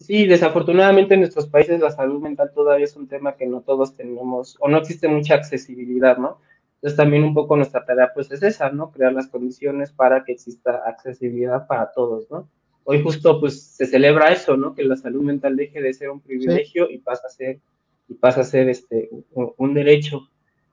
Sí, 0.00 0.26
desafortunadamente 0.26 1.14
en 1.14 1.20
nuestros 1.20 1.46
países 1.46 1.78
la 1.78 1.90
salud 1.90 2.20
mental 2.20 2.52
todavía 2.54 2.86
es 2.86 2.96
un 2.96 3.06
tema 3.06 3.36
que 3.36 3.46
no 3.46 3.60
todos 3.60 3.94
tenemos 3.94 4.56
o 4.60 4.68
no 4.68 4.78
existe 4.78 5.08
mucha 5.08 5.34
accesibilidad, 5.34 6.16
¿no? 6.16 6.38
Entonces 6.76 6.96
también 6.96 7.24
un 7.24 7.34
poco 7.34 7.56
nuestra 7.56 7.84
tarea 7.84 8.12
pues 8.14 8.30
es 8.30 8.42
esa, 8.42 8.70
¿no? 8.70 8.90
Crear 8.90 9.12
las 9.12 9.28
condiciones 9.28 9.92
para 9.92 10.24
que 10.24 10.32
exista 10.32 10.82
accesibilidad 10.86 11.66
para 11.66 11.90
todos, 11.92 12.30
¿no? 12.30 12.48
Hoy 12.84 13.02
justo 13.02 13.40
pues 13.40 13.62
se 13.62 13.86
celebra 13.86 14.30
eso, 14.30 14.56
¿no? 14.56 14.74
Que 14.74 14.84
la 14.84 14.96
salud 14.96 15.22
mental 15.22 15.56
deje 15.56 15.80
de 15.80 15.92
ser 15.92 16.10
un 16.10 16.20
privilegio 16.20 16.88
y 16.90 16.98
pasa 16.98 17.26
a 17.26 17.30
ser 17.30 17.60
y 18.08 18.14
pasa 18.14 18.42
a 18.42 18.44
ser 18.44 18.68
este 18.68 19.10
un, 19.32 19.74
derecho. 19.74 20.28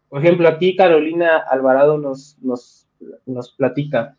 Por 0.10 0.20
ejemplo, 0.20 0.48
aquí 0.48 0.76
Carolina 0.76 1.38
Alvarado 1.38 1.98
nos, 1.98 2.38
nos, 2.42 2.88
nos 3.26 3.52
platica. 3.52 4.16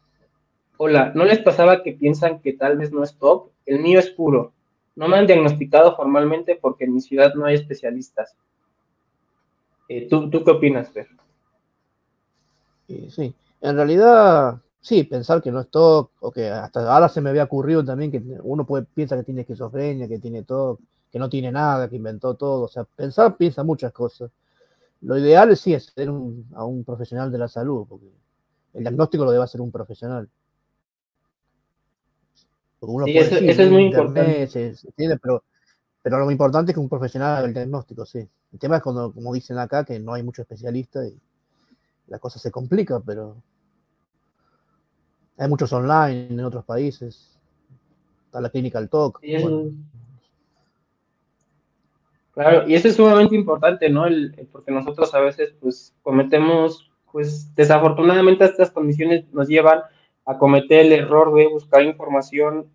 Hola, 0.76 1.12
¿no 1.14 1.24
les 1.24 1.38
pasaba 1.38 1.84
que 1.84 1.92
piensan 1.92 2.40
que 2.40 2.54
tal 2.54 2.78
vez 2.78 2.90
no 2.90 3.04
es 3.04 3.16
top? 3.16 3.50
El 3.66 3.78
mío 3.78 4.00
es 4.00 4.10
puro. 4.10 4.52
No 4.96 5.06
me 5.06 5.16
han 5.16 5.26
diagnosticado 5.26 5.94
formalmente 5.94 6.56
porque 6.56 6.84
en 6.84 6.94
mi 6.94 7.00
ciudad 7.00 7.34
no 7.34 7.44
hay 7.44 7.54
especialistas. 7.54 8.36
Eh, 9.88 10.08
¿tú, 10.08 10.30
¿Tú 10.30 10.42
qué 10.42 10.50
opinas, 10.50 10.90
Fer? 10.90 11.06
Sí, 12.86 13.34
en 13.60 13.76
realidad, 13.76 14.60
sí, 14.80 15.04
pensar 15.04 15.40
que 15.40 15.50
no 15.50 15.60
es 15.60 15.68
TOC, 15.68 16.10
o 16.20 16.30
que 16.30 16.48
hasta 16.48 16.92
ahora 16.92 17.08
se 17.08 17.20
me 17.20 17.30
había 17.30 17.44
ocurrido 17.44 17.84
también 17.84 18.10
que 18.10 18.22
uno 18.42 18.66
puede, 18.66 18.84
piensa 18.84 19.16
que 19.16 19.22
tiene 19.22 19.42
esquizofrenia, 19.42 20.06
que 20.06 20.18
tiene 20.18 20.42
TOC, 20.42 20.80
que 21.10 21.18
no 21.18 21.28
tiene 21.28 21.50
nada, 21.50 21.88
que 21.88 21.96
inventó 21.96 22.34
todo, 22.34 22.62
o 22.62 22.68
sea, 22.68 22.84
pensar 22.84 23.36
piensa 23.36 23.62
muchas 23.62 23.92
cosas. 23.92 24.30
Lo 25.00 25.16
ideal 25.18 25.50
es 25.50 25.60
sí 25.60 25.74
es 25.74 25.92
ser 25.94 26.10
un, 26.10 26.46
a 26.54 26.64
un 26.64 26.84
profesional 26.84 27.30
de 27.30 27.38
la 27.38 27.48
salud, 27.48 27.86
porque 27.88 28.06
el 28.74 28.82
diagnóstico 28.82 29.24
lo 29.24 29.30
debe 29.30 29.44
hacer 29.44 29.60
un 29.60 29.70
profesional. 29.70 30.28
Uno 32.80 33.06
sí, 33.06 33.16
eso, 33.16 33.36
eso, 33.36 33.62
es 33.62 33.70
muy 33.70 33.84
importante. 33.86 34.46
Se, 34.46 34.74
se 34.74 34.88
pero, 35.22 35.42
pero 36.02 36.18
lo 36.18 36.30
importante 36.30 36.72
es 36.72 36.74
que 36.74 36.80
un 36.80 36.88
profesional 36.88 37.38
haga 37.38 37.46
el 37.46 37.54
diagnóstico, 37.54 38.04
sí. 38.04 38.28
El 38.52 38.58
tema 38.58 38.76
es 38.76 38.82
cuando, 38.82 39.12
como 39.12 39.32
dicen 39.32 39.58
acá, 39.58 39.84
que 39.84 39.98
no 39.98 40.12
hay 40.12 40.22
muchos 40.22 40.42
especialistas 40.42 41.08
y 41.08 41.18
la 42.06 42.18
cosa 42.18 42.38
se 42.38 42.50
complica, 42.50 43.00
pero 43.00 43.36
hay 45.36 45.48
muchos 45.48 45.72
online 45.72 46.28
en 46.30 46.44
otros 46.44 46.64
países. 46.64 47.38
Está 48.26 48.40
la 48.40 48.50
clínica 48.50 48.78
al 48.78 48.88
TOC. 48.88 49.20
Bueno. 49.20 49.70
Claro, 52.32 52.68
y 52.68 52.74
eso 52.74 52.88
es 52.88 52.96
sumamente 52.96 53.36
importante, 53.36 53.88
¿no? 53.88 54.06
El, 54.06 54.48
porque 54.50 54.72
nosotros 54.72 55.14
a 55.14 55.20
veces, 55.20 55.54
pues, 55.60 55.94
cometemos, 56.02 56.90
pues, 57.12 57.54
desafortunadamente 57.54 58.44
estas 58.44 58.72
condiciones 58.72 59.32
nos 59.32 59.46
llevan 59.46 59.82
a 60.26 60.36
cometer 60.38 60.86
el 60.86 60.92
error 60.92 61.32
de 61.34 61.46
buscar 61.46 61.82
información 61.82 62.68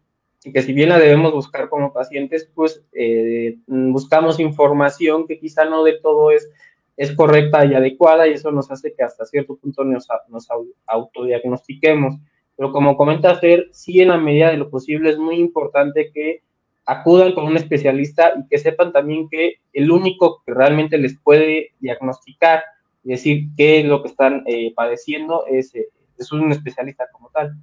y 0.44 0.54
que 0.54 0.62
si 0.62 0.72
bien 0.72 0.90
la 0.90 1.00
debemos 1.00 1.34
buscar 1.34 1.68
como 1.68 1.92
pacientes, 1.92 2.50
pues 2.56 2.82
eh, 2.94 3.58
buscamos 3.68 4.40
información 4.40 5.28
que 5.28 5.40
quizá 5.40 5.66
no 5.66 5.84
de 5.84 6.00
todo 6.00 6.32
es 6.32 6.50
es 7.00 7.16
correcta 7.16 7.66
y 7.66 7.74
adecuada 7.74 8.28
y 8.28 8.34
eso 8.34 8.52
nos 8.52 8.70
hace 8.70 8.94
que 8.94 9.04
hasta 9.04 9.26
cierto 9.26 9.56
punto 9.56 9.86
nos, 9.86 10.06
nos 10.28 10.50
autodiagnostiquemos. 10.86 12.16
Pero 12.58 12.74
como 12.74 12.98
comenta 12.98 13.36
Fer, 13.36 13.70
sí 13.72 14.02
en 14.02 14.10
la 14.10 14.18
medida 14.18 14.52
de 14.52 14.58
lo 14.58 14.70
posible 14.70 15.10
es 15.10 15.18
muy 15.18 15.38
importante 15.38 16.12
que 16.14 16.44
acudan 16.86 17.32
con 17.32 17.46
un 17.46 17.56
especialista 17.56 18.34
y 18.38 18.46
que 18.50 18.58
sepan 18.58 18.92
también 18.92 19.30
que 19.30 19.62
el 19.72 19.90
único 19.90 20.44
que 20.46 20.54
realmente 20.54 20.98
les 20.98 21.18
puede 21.18 21.70
diagnosticar 21.80 22.64
y 23.06 23.12
decir 23.12 23.46
qué 23.56 23.80
es 23.80 23.86
lo 23.86 24.02
que 24.04 24.10
están 24.10 24.44
eh, 24.46 24.74
padeciendo 24.76 25.46
es, 25.48 25.74
eh, 25.76 25.88
es 26.18 26.30
un 26.34 26.52
especialista 26.52 27.08
como 27.14 27.30
tal. 27.30 27.56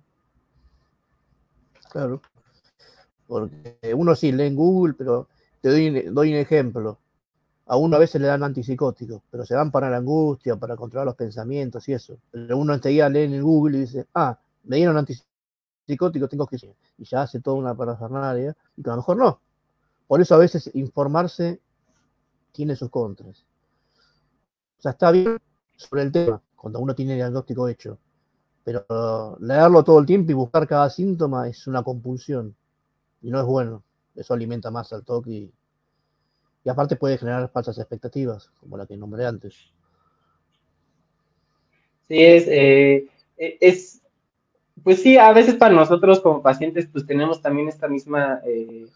Claro. 1.91 2.23
Porque 3.27 3.93
uno 3.95 4.15
sí 4.15 4.33
lee 4.33 4.45
en 4.45 4.57
Google, 4.57 4.95
pero 4.97 5.29
te 5.61 5.69
doy, 5.69 5.91
doy 6.09 6.33
un 6.33 6.39
ejemplo 6.39 6.99
a 7.67 7.77
uno 7.77 7.97
a 7.97 7.99
veces 7.99 8.21
le 8.21 8.29
dan 8.29 8.45
antipsicóticos, 8.45 9.23
pero 9.29 9.45
se 9.45 9.55
van 9.55 9.73
para 9.73 9.91
la 9.91 9.97
angustia, 9.97 10.57
para 10.57 10.77
controlar 10.77 11.07
los 11.07 11.17
pensamientos 11.17 11.89
y 11.89 11.95
eso. 11.95 12.17
Pero 12.31 12.57
uno 12.57 12.75
enseguida 12.75 13.09
lee 13.09 13.23
en 13.23 13.35
el 13.35 13.43
Google 13.43 13.79
y 13.79 13.81
dice, 13.83 14.07
ah, 14.15 14.39
me 14.65 14.77
dieron 14.77 14.97
antipsicóticos, 14.97 16.31
tengo 16.31 16.47
que 16.47 16.57
ir. 16.57 16.75
Y 16.97 17.05
ya 17.05 17.23
hace 17.23 17.41
toda 17.41 17.57
una 17.57 17.75
parafernalia, 17.75 18.57
y 18.77 18.83
que 18.83 18.91
a 18.91 18.93
lo 18.93 18.99
mejor 18.99 19.17
no. 19.17 19.41
Por 20.07 20.21
eso 20.21 20.37
a 20.37 20.39
veces 20.39 20.71
informarse 20.75 21.61
tiene 22.53 22.77
sus 22.77 22.89
contras. 22.89 23.45
O 24.79 24.83
sea, 24.83 24.93
está 24.93 25.11
bien 25.11 25.39
sobre 25.77 26.03
el 26.03 26.13
tema, 26.13 26.41
cuando 26.55 26.79
uno 26.79 26.95
tiene 26.95 27.13
el 27.13 27.19
diagnóstico 27.19 27.69
hecho. 27.69 27.99
Pero 28.63 29.37
leerlo 29.41 29.83
todo 29.83 29.99
el 29.99 30.07
tiempo 30.07 30.31
y 30.31 30.35
buscar 30.35 30.69
cada 30.69 30.89
síntoma 30.89 31.49
es 31.49 31.67
una 31.67 31.83
compulsión. 31.83 32.55
Y 33.23 33.31
no 33.31 33.41
es 33.41 33.47
bueno. 33.47 33.83
Eso 34.15 34.35
alimenta 34.35 34.71
más 34.71 34.93
al 34.93 35.05
toque 35.05 35.31
y 35.31 35.53
y 36.67 36.69
aparte 36.69 36.97
puede 36.97 37.17
generar 37.17 37.49
falsas 37.49 37.79
expectativas, 37.79 38.51
como 38.59 38.77
la 38.77 38.87
que 38.87 38.97
nombré 38.97 39.25
antes. 39.25 39.73
Sí, 42.09 42.25
es, 42.25 42.49
eh, 42.49 43.07
e, 43.39 43.57
es, 43.61 44.03
pues 44.83 45.01
sí, 45.01 45.17
a 45.17 45.33
veces 45.33 45.55
para 45.55 45.73
nosotros 45.73 46.19
como 46.19 46.43
pacientes, 46.43 46.89
pues 46.89 47.07
tenemos 47.07 47.41
también 47.41 47.69
esta 47.69 47.87
misma 47.87 48.41
eh, 48.45 48.89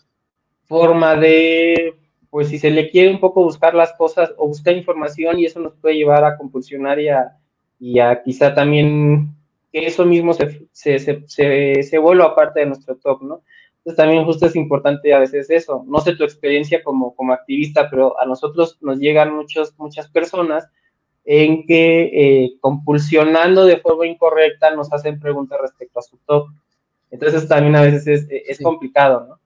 forma 0.64 1.14
de, 1.14 1.94
pues 2.28 2.48
si 2.48 2.58
se 2.58 2.72
le 2.72 2.90
quiere 2.90 3.08
un 3.08 3.20
poco 3.20 3.44
buscar 3.44 3.72
las 3.72 3.92
cosas 3.92 4.34
o 4.36 4.48
buscar 4.48 4.74
información 4.76 5.38
y 5.38 5.46
eso 5.46 5.60
nos 5.60 5.74
puede 5.74 5.94
llevar 5.94 6.24
a 6.24 6.36
compulsionar 6.36 6.98
y 6.98 7.08
a, 7.08 7.36
y 7.78 8.00
a 8.00 8.20
quizá 8.20 8.52
también 8.52 9.32
que 9.72 9.86
eso 9.86 10.04
mismo 10.04 10.34
se, 10.34 10.66
se, 10.72 10.98
se, 10.98 11.82
se 11.84 11.98
vuelva 11.98 12.34
parte 12.34 12.58
de 12.58 12.66
nuestro 12.66 12.96
top, 12.96 13.22
¿no? 13.22 13.42
Entonces 13.80 13.96
también 13.96 14.24
justo 14.26 14.46
es 14.46 14.56
importante 14.56 15.14
a 15.14 15.18
veces 15.18 15.48
eso. 15.48 15.84
No 15.86 16.00
sé 16.00 16.14
tu 16.14 16.22
experiencia 16.24 16.82
como, 16.84 17.14
como 17.14 17.32
activista, 17.32 17.88
pero 17.88 18.18
a 18.20 18.26
nosotros 18.26 18.76
nos 18.82 18.98
llegan 18.98 19.34
muchos, 19.34 19.74
muchas 19.78 20.08
personas 20.08 20.68
en 21.24 21.64
que 21.66 22.10
eh, 22.12 22.58
compulsionando 22.60 23.64
de 23.64 23.78
forma 23.78 24.06
incorrecta 24.06 24.74
nos 24.74 24.92
hacen 24.92 25.18
preguntas 25.18 25.58
respecto 25.62 25.98
a 25.98 26.02
su 26.02 26.18
top. 26.26 26.48
Entonces 27.10 27.48
también 27.48 27.74
a 27.74 27.82
veces 27.82 28.06
es, 28.06 28.26
es 28.30 28.56
sí. 28.58 28.64
complicado, 28.64 29.26
¿no? 29.28 29.40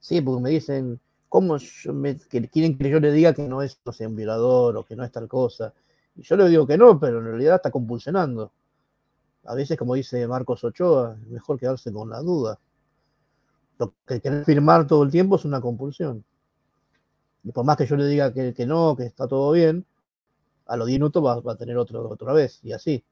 Sí, 0.00 0.20
porque 0.20 0.42
me 0.42 0.50
dicen, 0.50 0.98
¿cómo 1.28 1.58
me, 1.92 2.18
que 2.18 2.48
quieren 2.48 2.76
que 2.76 2.90
yo 2.90 2.98
le 2.98 3.12
diga 3.12 3.34
que 3.34 3.42
no 3.42 3.62
es 3.62 3.80
no 3.84 3.92
sé, 3.92 4.06
un 4.06 4.16
violador 4.16 4.76
o 4.76 4.84
que 4.84 4.96
no 4.96 5.04
es 5.04 5.12
tal 5.12 5.28
cosa? 5.28 5.72
Y 6.16 6.22
yo 6.22 6.36
le 6.36 6.48
digo 6.48 6.66
que 6.66 6.76
no, 6.76 6.98
pero 6.98 7.18
en 7.18 7.26
realidad 7.26 7.56
está 7.56 7.70
compulsionando 7.70 8.50
a 9.44 9.54
veces, 9.54 9.76
como 9.76 9.94
dice 9.94 10.26
Marcos 10.26 10.62
Ochoa, 10.64 11.16
es 11.20 11.28
mejor 11.28 11.58
quedarse 11.58 11.92
con 11.92 12.10
la 12.10 12.20
duda. 12.20 12.58
Lo 13.78 13.92
que 14.06 14.20
querer 14.20 14.44
firmar 14.44 14.86
todo 14.86 15.02
el 15.02 15.10
tiempo 15.10 15.36
es 15.36 15.44
una 15.44 15.60
compulsión. 15.60 16.24
Y 17.44 17.50
por 17.50 17.64
más 17.64 17.76
que 17.76 17.86
yo 17.86 17.96
le 17.96 18.06
diga 18.06 18.32
que, 18.32 18.66
no, 18.66 18.94
que 18.96 19.04
está 19.04 19.26
todo 19.26 19.52
bien, 19.52 19.84
a 20.66 20.76
los 20.76 20.86
10 20.86 21.00
minutos 21.00 21.24
va, 21.24 21.52
a 21.52 21.56
tener 21.56 21.76
otro, 21.76 22.08
otra 22.08 22.32
vez, 22.32 22.60
y 22.62 22.72
así. 22.72 23.02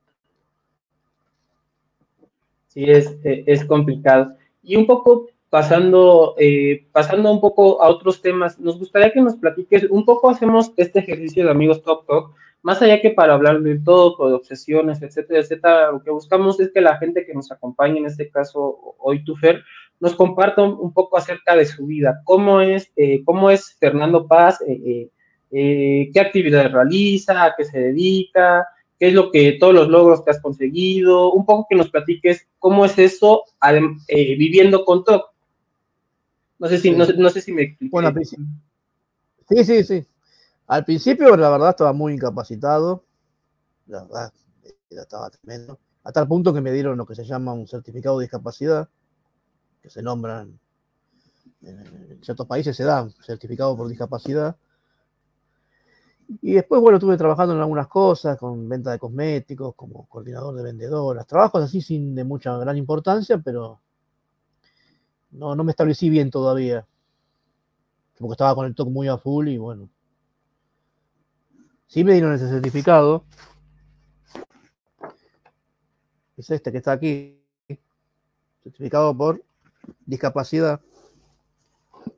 Sí, 2.68 2.84
es, 2.84 3.16
eh, 3.24 3.42
es 3.46 3.64
complicado. 3.64 4.36
Y 4.62 4.76
un 4.76 4.86
poco 4.86 5.26
pasando, 5.50 6.36
eh, 6.38 6.86
pasando 6.92 7.32
un 7.32 7.40
poco 7.40 7.82
a 7.82 7.88
otros 7.88 8.22
temas, 8.22 8.58
nos 8.60 8.78
gustaría 8.78 9.12
que 9.12 9.20
nos 9.20 9.34
platiques, 9.34 9.90
un 9.90 10.04
poco 10.04 10.30
hacemos 10.30 10.72
este 10.76 11.00
ejercicio 11.00 11.44
de 11.44 11.50
amigos 11.50 11.82
Top 11.82 12.06
Talk, 12.06 12.32
más 12.62 12.82
allá 12.82 13.00
que 13.00 13.10
para 13.10 13.34
hablar 13.34 13.60
de 13.60 13.78
todo, 13.78 14.28
de 14.28 14.34
obsesiones, 14.34 15.00
etcétera, 15.02 15.40
etcétera, 15.40 15.92
lo 15.92 16.02
que 16.02 16.10
buscamos 16.10 16.60
es 16.60 16.70
que 16.72 16.80
la 16.80 16.98
gente 16.98 17.24
que 17.24 17.34
nos 17.34 17.50
acompañe, 17.50 17.98
en 17.98 18.06
este 18.06 18.30
caso 18.30 18.94
hoy 18.98 19.24
Tufer, 19.24 19.62
nos 19.98 20.14
comparta 20.14 20.62
un, 20.62 20.92
poco 20.92 21.16
acerca 21.18 21.54
de 21.54 21.66
su 21.66 21.86
vida, 21.86 22.22
cómo 22.24 22.60
es, 22.60 22.90
eh, 22.96 23.22
cómo 23.24 23.50
es 23.50 23.76
Fernando 23.78 24.26
Paz, 24.26 24.58
eh, 24.66 25.10
eh, 25.50 26.10
qué 26.12 26.20
actividades 26.20 26.72
realiza, 26.72 27.44
a 27.44 27.54
qué 27.56 27.64
se 27.64 27.78
dedica, 27.78 28.66
qué 28.98 29.08
es 29.08 29.14
lo 29.14 29.30
que, 29.30 29.52
todos 29.52 29.74
los 29.74 29.88
logros 29.88 30.22
que 30.22 30.30
has 30.30 30.40
conseguido, 30.40 31.32
un 31.32 31.44
poco 31.44 31.66
que 31.68 31.76
nos 31.76 31.90
platiques 31.90 32.48
cómo 32.58 32.84
es 32.84 32.98
eso 32.98 33.44
viviendo 34.08 34.84
con 34.84 35.04
TOC. 35.04 35.30
No 36.58 36.68
sé 36.68 36.78
si, 36.78 36.90
no, 36.90 37.06
sé 37.30 37.40
si 37.40 37.52
me 37.52 37.62
explico. 37.62 37.92
Bueno, 37.92 38.12
sí, 39.48 39.64
sí, 39.64 39.84
sí. 39.84 40.04
Al 40.70 40.84
principio, 40.84 41.36
la 41.36 41.50
verdad, 41.50 41.70
estaba 41.70 41.92
muy 41.92 42.12
incapacitado. 42.12 43.02
La 43.88 44.04
verdad, 44.04 44.32
estaba 44.88 45.28
tremendo. 45.28 45.80
Hasta 46.04 46.20
el 46.20 46.28
punto 46.28 46.54
que 46.54 46.60
me 46.60 46.70
dieron 46.70 46.96
lo 46.96 47.04
que 47.06 47.16
se 47.16 47.24
llama 47.24 47.52
un 47.52 47.66
certificado 47.66 48.20
de 48.20 48.26
discapacidad, 48.26 48.88
que 49.82 49.90
se 49.90 50.00
nombran 50.00 50.60
en 51.62 52.20
ciertos 52.22 52.46
países, 52.46 52.76
se 52.76 52.84
da 52.84 53.02
un 53.02 53.10
certificado 53.10 53.76
por 53.76 53.88
discapacidad. 53.88 54.56
Y 56.40 56.52
después, 56.52 56.80
bueno, 56.80 56.98
estuve 56.98 57.16
trabajando 57.16 57.52
en 57.56 57.60
algunas 57.62 57.88
cosas, 57.88 58.38
con 58.38 58.68
venta 58.68 58.92
de 58.92 59.00
cosméticos, 59.00 59.74
como 59.74 60.06
coordinador 60.06 60.54
de 60.54 60.62
vendedoras, 60.62 61.26
trabajos 61.26 61.64
así 61.64 61.82
sin 61.82 62.14
de 62.14 62.22
mucha 62.22 62.56
gran 62.58 62.76
importancia, 62.76 63.38
pero 63.38 63.80
no, 65.32 65.56
no 65.56 65.64
me 65.64 65.72
establecí 65.72 66.08
bien 66.08 66.30
todavía. 66.30 66.86
Porque 68.16 68.34
estaba 68.34 68.54
con 68.54 68.66
el 68.66 68.74
toque 68.76 68.92
muy 68.92 69.08
a 69.08 69.18
full 69.18 69.48
y 69.48 69.58
bueno, 69.58 69.88
Sí 71.90 72.04
me 72.04 72.12
dieron 72.12 72.32
ese 72.32 72.48
certificado. 72.48 73.24
Es 76.36 76.48
este 76.48 76.70
que 76.70 76.78
está 76.78 76.92
aquí. 76.92 77.36
Certificado 78.62 79.12
por 79.16 79.42
discapacidad. 80.06 80.80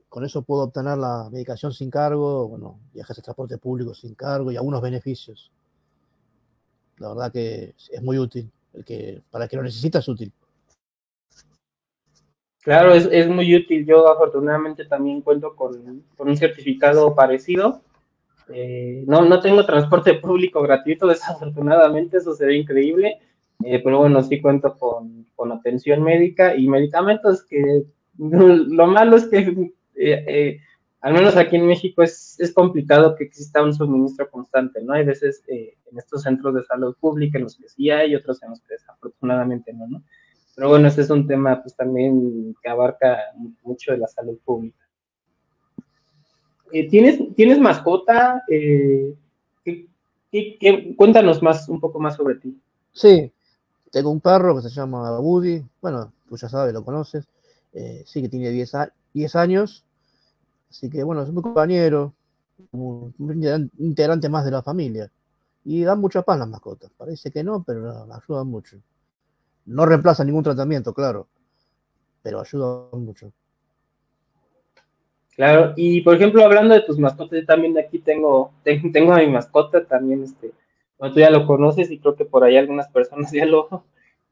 Con 0.09 0.25
eso 0.25 0.43
puedo 0.43 0.65
obtener 0.65 0.99
la 0.99 1.27
medicación 1.31 1.73
sin 1.73 1.89
cargo, 1.89 2.47
bueno, 2.49 2.81
viajes 2.93 3.15
de 3.15 3.23
transporte 3.23 3.57
público 3.57 3.95
sin 3.95 4.13
cargo 4.13 4.51
y 4.51 4.57
algunos 4.57 4.79
beneficios. 4.79 5.51
La 6.99 7.09
verdad 7.09 7.31
que 7.31 7.73
es 7.91 8.03
muy 8.03 8.19
útil. 8.19 8.51
El 8.75 8.85
que, 8.85 9.23
para 9.31 9.45
el 9.45 9.49
que 9.49 9.57
lo 9.57 9.63
necesita 9.63 9.97
es 9.99 10.07
útil. 10.07 10.31
Claro, 12.61 12.93
es, 12.93 13.27
muy 13.27 13.55
útil. 13.55 13.87
Yo 13.87 14.07
afortunadamente 14.07 14.85
también 14.85 15.21
cuento 15.21 15.55
con, 15.55 16.03
con 16.15 16.29
un 16.29 16.37
certificado 16.37 17.15
parecido 17.15 17.81
eh, 18.53 19.03
no, 19.07 19.23
no 19.25 19.39
tengo 19.39 19.65
transporte 19.65 20.13
público 20.21 20.61
gratuito, 20.61 21.07
desafortunadamente, 21.07 22.17
eso 22.17 22.33
sería 22.33 22.57
increíble, 22.57 23.19
eh, 23.63 23.81
pero 23.83 23.99
bueno, 23.99 24.21
sí 24.23 24.41
cuento 24.41 24.75
con, 24.77 25.25
con, 25.35 25.51
atención 25.51 26.03
médica 26.03 26.55
y 26.55 26.67
medicamentos 26.67 27.43
que 27.45 27.83
lo 28.17 28.87
malo 28.87 29.15
es 29.15 29.25
que, 29.27 29.71
eh, 29.95 30.59
al 31.01 31.13
menos 31.13 31.35
aquí 31.35 31.55
en 31.55 31.67
México, 31.67 32.03
es, 32.03 32.39
es, 32.39 32.53
complicado 32.53 33.15
que 33.15 33.25
exista 33.25 33.63
un 33.63 33.73
suministro 33.73 34.29
constante, 34.29 34.81
¿no? 34.81 34.93
Hay 34.93 35.03
veces 35.03 35.43
en 35.47 35.97
estos 35.97 36.21
centros 36.21 36.53
de 36.53 36.63
salud 36.63 36.95
pública 36.99 37.37
en 37.37 37.45
los 37.45 37.57
que 37.57 37.67
sí 37.67 37.89
hay, 37.89 38.15
otros 38.15 38.41
en 38.43 38.51
los 38.51 38.61
que 38.61 38.75
desafortunadamente 38.75 39.73
no, 39.73 39.87
¿no? 39.87 40.03
Pero 40.55 40.69
bueno, 40.69 40.87
este 40.87 41.01
es 41.01 41.09
un 41.09 41.27
tema 41.27 41.61
pues 41.61 41.75
también 41.75 42.55
que 42.61 42.69
abarca 42.69 43.17
mucho 43.63 43.91
de 43.91 43.97
la 43.97 44.07
salud 44.07 44.37
pública. 44.45 44.82
Eh, 46.73 46.89
¿tienes, 46.89 47.19
¿Tienes 47.35 47.59
mascota? 47.59 48.43
Eh, 48.49 49.15
cuéntanos 50.97 51.43
más, 51.43 51.69
un 51.69 51.79
poco 51.79 51.99
más 51.99 52.15
sobre 52.15 52.35
ti. 52.35 52.59
Sí, 52.91 53.31
tengo 53.91 54.09
un 54.09 54.19
perro 54.19 54.55
que 54.55 54.63
se 54.63 54.69
llama 54.69 55.19
Woody. 55.19 55.63
Bueno, 55.79 56.11
tú 56.27 56.35
ya 56.35 56.49
sabes, 56.49 56.73
lo 56.73 56.83
conoces. 56.83 57.27
Eh, 57.73 58.01
sí, 58.07 58.23
que 58.23 58.29
tiene 58.29 58.49
10, 58.49 59.35
años. 59.35 59.85
Así 60.71 60.89
que, 60.89 61.03
bueno, 61.03 61.21
es 61.21 61.29
un 61.29 61.43
compañero, 61.43 62.15
un 62.71 63.13
integrante 63.77 64.27
más 64.27 64.43
de 64.43 64.51
la 64.51 64.63
familia. 64.63 65.11
Y 65.63 65.83
dan 65.83 66.01
mucha 66.01 66.23
paz 66.23 66.39
las 66.39 66.47
mascotas. 66.47 66.89
Parece 66.97 67.29
que 67.29 67.43
no, 67.43 67.61
pero 67.61 68.11
ayudan 68.11 68.47
mucho. 68.47 68.77
No 69.67 69.85
reemplaza 69.85 70.23
ningún 70.23 70.43
tratamiento, 70.43 70.91
claro, 70.91 71.27
pero 72.23 72.41
ayudan 72.41 73.05
mucho. 73.05 73.31
Claro, 75.35 75.73
y 75.75 76.01
por 76.01 76.15
ejemplo, 76.15 76.43
hablando 76.43 76.75
de 76.75 76.81
tus 76.81 76.99
mascotas, 76.99 77.39
yo 77.39 77.45
también 77.45 77.77
aquí 77.77 77.99
tengo, 77.99 78.53
tengo 78.63 79.13
a 79.13 79.17
mi 79.17 79.27
mascota, 79.27 79.83
también 79.83 80.23
este, 80.23 80.51
tú 80.99 81.19
ya 81.19 81.31
lo 81.31 81.47
conoces 81.47 81.89
y 81.89 81.97
creo 81.97 82.15
que 82.15 82.25
por 82.25 82.43
ahí 82.43 82.55
algunas 82.55 82.87
personas 82.89 83.31
ya 83.33 83.45
lo, 83.45 83.83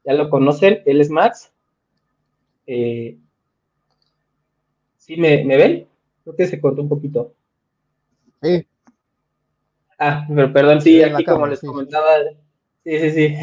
ya 0.04 0.14
lo 0.14 0.30
conocen, 0.30 0.82
él 0.86 1.00
es 1.00 1.10
Max. 1.10 1.52
Eh, 2.66 3.16
¿Sí 4.96 5.16
me, 5.16 5.44
me 5.44 5.56
ven? 5.56 5.88
Creo 6.22 6.36
que 6.36 6.46
se 6.46 6.60
cortó 6.60 6.82
un 6.82 6.88
poquito. 6.88 7.34
Sí. 8.40 8.66
Ah, 9.98 10.24
pero 10.28 10.52
perdón, 10.52 10.80
sí, 10.80 11.02
aquí 11.02 11.24
como 11.24 11.46
les 11.46 11.60
comentaba, 11.60 12.06
Sí, 12.84 12.98
sí, 12.98 13.10
sí. 13.10 13.36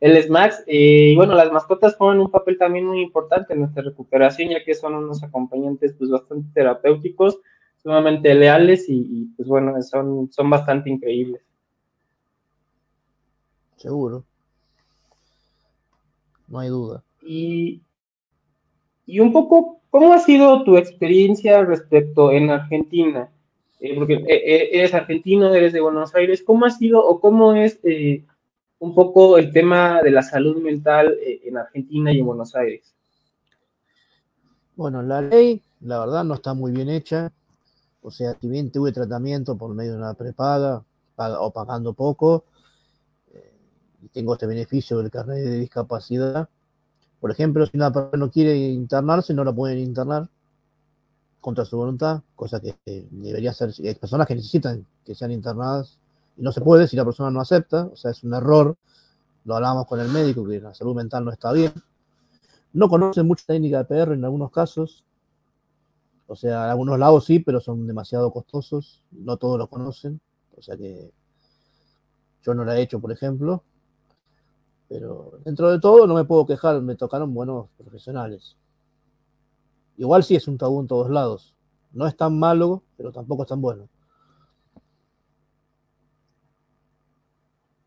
Él 0.00 0.16
es 0.16 0.30
Max. 0.30 0.64
Y 0.66 1.14
bueno, 1.14 1.34
las 1.34 1.52
mascotas 1.52 1.96
juegan 1.96 2.20
un 2.20 2.30
papel 2.30 2.56
también 2.56 2.86
muy 2.86 3.02
importante 3.02 3.52
en 3.52 3.60
nuestra 3.60 3.82
recuperación, 3.82 4.50
ya 4.50 4.64
que 4.64 4.74
son 4.74 4.94
unos 4.94 5.22
acompañantes 5.22 5.94
pues 5.98 6.10
bastante 6.10 6.48
terapéuticos, 6.54 7.38
sumamente 7.82 8.34
leales 8.34 8.86
y, 8.88 9.26
pues 9.36 9.48
bueno, 9.48 9.80
son, 9.82 10.30
son 10.32 10.48
bastante 10.48 10.88
increíbles. 10.90 11.42
Seguro. 13.76 14.24
No 16.48 16.58
hay 16.58 16.68
duda. 16.68 17.02
Y, 17.22 17.82
y 19.06 19.20
un 19.20 19.32
poco, 19.32 19.80
¿cómo 19.90 20.12
ha 20.12 20.18
sido 20.18 20.64
tu 20.64 20.76
experiencia 20.76 21.62
respecto 21.64 22.32
en 22.32 22.50
Argentina? 22.50 23.30
Eh, 23.78 23.94
porque 23.94 24.14
eh, 24.14 24.24
eh, 24.28 24.68
eres 24.72 24.92
argentino, 24.92 25.54
eres 25.54 25.72
de 25.72 25.80
Buenos 25.80 26.14
Aires. 26.14 26.42
¿Cómo 26.42 26.66
ha 26.66 26.70
sido 26.70 27.04
o 27.04 27.20
cómo 27.20 27.54
es 27.54 27.80
un 28.80 28.94
poco 28.94 29.36
el 29.36 29.52
tema 29.52 30.02
de 30.02 30.10
la 30.10 30.22
salud 30.22 30.60
mental 30.62 31.14
eh, 31.22 31.42
en 31.44 31.58
Argentina 31.58 32.12
y 32.12 32.18
en 32.18 32.26
Buenos 32.26 32.56
Aires. 32.56 32.94
Bueno, 34.74 35.02
la 35.02 35.20
ley, 35.20 35.62
la 35.80 36.00
verdad, 36.00 36.24
no 36.24 36.34
está 36.34 36.54
muy 36.54 36.72
bien 36.72 36.88
hecha. 36.88 37.30
O 38.02 38.10
sea, 38.10 38.34
si 38.40 38.48
bien 38.48 38.72
tuve 38.72 38.92
tratamiento 38.92 39.56
por 39.56 39.74
medio 39.74 39.92
de 39.92 39.98
una 39.98 40.14
prepaga 40.14 40.82
o 41.16 41.50
pagando 41.50 41.92
poco, 41.92 42.46
eh, 43.34 43.52
y 44.00 44.08
tengo 44.08 44.32
este 44.32 44.46
beneficio 44.46 44.96
del 44.98 45.10
carnet 45.10 45.44
de 45.44 45.58
discapacidad. 45.58 46.48
Por 47.20 47.30
ejemplo, 47.30 47.66
si 47.66 47.76
una 47.76 47.92
persona 47.92 48.16
no 48.16 48.30
quiere 48.30 48.56
internarse, 48.56 49.34
no 49.34 49.44
la 49.44 49.52
pueden 49.52 49.78
internar 49.78 50.30
contra 51.42 51.66
su 51.66 51.76
voluntad, 51.76 52.22
cosa 52.34 52.60
que 52.60 52.78
debería 52.86 53.52
ser. 53.52 53.74
Hay 53.84 53.94
personas 53.96 54.26
que 54.26 54.36
necesitan 54.36 54.86
que 55.04 55.14
sean 55.14 55.32
internadas 55.32 55.98
y 56.36 56.42
no 56.42 56.52
se 56.52 56.60
puede 56.60 56.86
si 56.88 56.96
la 56.96 57.04
persona 57.04 57.30
no 57.30 57.40
acepta, 57.40 57.86
o 57.86 57.96
sea, 57.96 58.10
es 58.10 58.22
un 58.24 58.34
error. 58.34 58.76
Lo 59.44 59.56
hablamos 59.56 59.86
con 59.86 60.00
el 60.00 60.08
médico, 60.08 60.46
que 60.46 60.60
la 60.60 60.74
salud 60.74 60.94
mental 60.94 61.24
no 61.24 61.32
está 61.32 61.52
bien. 61.52 61.72
No 62.72 62.88
conocen 62.88 63.26
mucha 63.26 63.44
técnica 63.46 63.78
de 63.78 63.84
PR 63.84 64.14
en 64.14 64.24
algunos 64.24 64.50
casos. 64.50 65.04
O 66.26 66.36
sea, 66.36 66.64
en 66.64 66.70
algunos 66.70 66.98
lados 66.98 67.24
sí, 67.24 67.40
pero 67.40 67.60
son 67.60 67.86
demasiado 67.86 68.30
costosos. 68.30 69.02
No 69.10 69.36
todos 69.36 69.58
lo 69.58 69.66
conocen. 69.68 70.20
O 70.56 70.62
sea 70.62 70.76
que 70.76 71.10
yo 72.42 72.54
no 72.54 72.64
la 72.64 72.78
he 72.78 72.82
hecho, 72.82 73.00
por 73.00 73.12
ejemplo. 73.12 73.64
Pero 74.88 75.40
dentro 75.44 75.70
de 75.70 75.80
todo 75.80 76.06
no 76.06 76.14
me 76.14 76.24
puedo 76.24 76.46
quejar, 76.46 76.80
me 76.82 76.96
tocaron 76.96 77.32
buenos 77.32 77.68
profesionales. 77.78 78.56
Igual 79.96 80.24
sí 80.24 80.34
es 80.34 80.48
un 80.48 80.58
tabú 80.58 80.80
en 80.80 80.86
todos 80.86 81.10
lados. 81.10 81.54
No 81.92 82.06
es 82.06 82.16
tan 82.16 82.38
malo, 82.38 82.82
pero 82.96 83.12
tampoco 83.12 83.42
es 83.42 83.48
tan 83.48 83.60
bueno. 83.60 83.88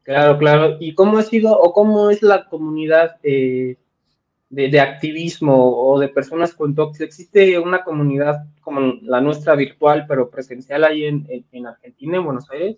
Claro, 0.03 0.37
claro. 0.37 0.77
¿Y 0.81 0.93
cómo 0.95 1.17
ha 1.17 1.23
sido 1.23 1.57
o 1.57 1.73
cómo 1.73 2.09
es 2.09 2.21
la 2.21 2.49
comunidad 2.49 3.21
de, 3.21 3.77
activismo 4.79 5.55
o 5.55 5.97
de 5.97 6.09
personas 6.09 6.53
con 6.53 6.75
TOC? 6.75 6.99
¿Existe 7.01 7.57
una 7.57 7.83
comunidad 7.85 8.45
como 8.61 8.81
la 9.01 9.21
nuestra 9.21 9.55
virtual, 9.55 10.05
pero 10.07 10.29
presencial 10.29 10.83
ahí 10.83 11.05
en, 11.05 11.65
Argentina, 11.65 12.17
en 12.17 12.25
Buenos 12.25 12.49
Aires? 12.51 12.77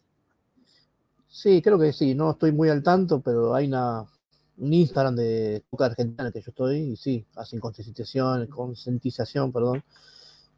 Sí, 1.28 1.62
creo 1.64 1.80
que 1.80 1.94
sí. 1.94 2.14
No 2.14 2.32
estoy 2.32 2.52
muy 2.52 2.70
al 2.70 2.84
tanto, 2.84 3.20
pero 3.22 3.56
hay 3.56 3.68
una, 3.68 4.06
un 4.58 4.74
Instagram 4.74 5.16
de 5.16 5.64
TOC 5.72 5.82
Argentina 5.82 6.32
que 6.32 6.42
yo 6.42 6.50
estoy 6.50 6.78
y 6.78 6.96
sí, 6.96 7.26
hacen 7.36 7.60
concientización, 7.60 8.46
concientización, 8.48 9.52
perdón. 9.52 9.84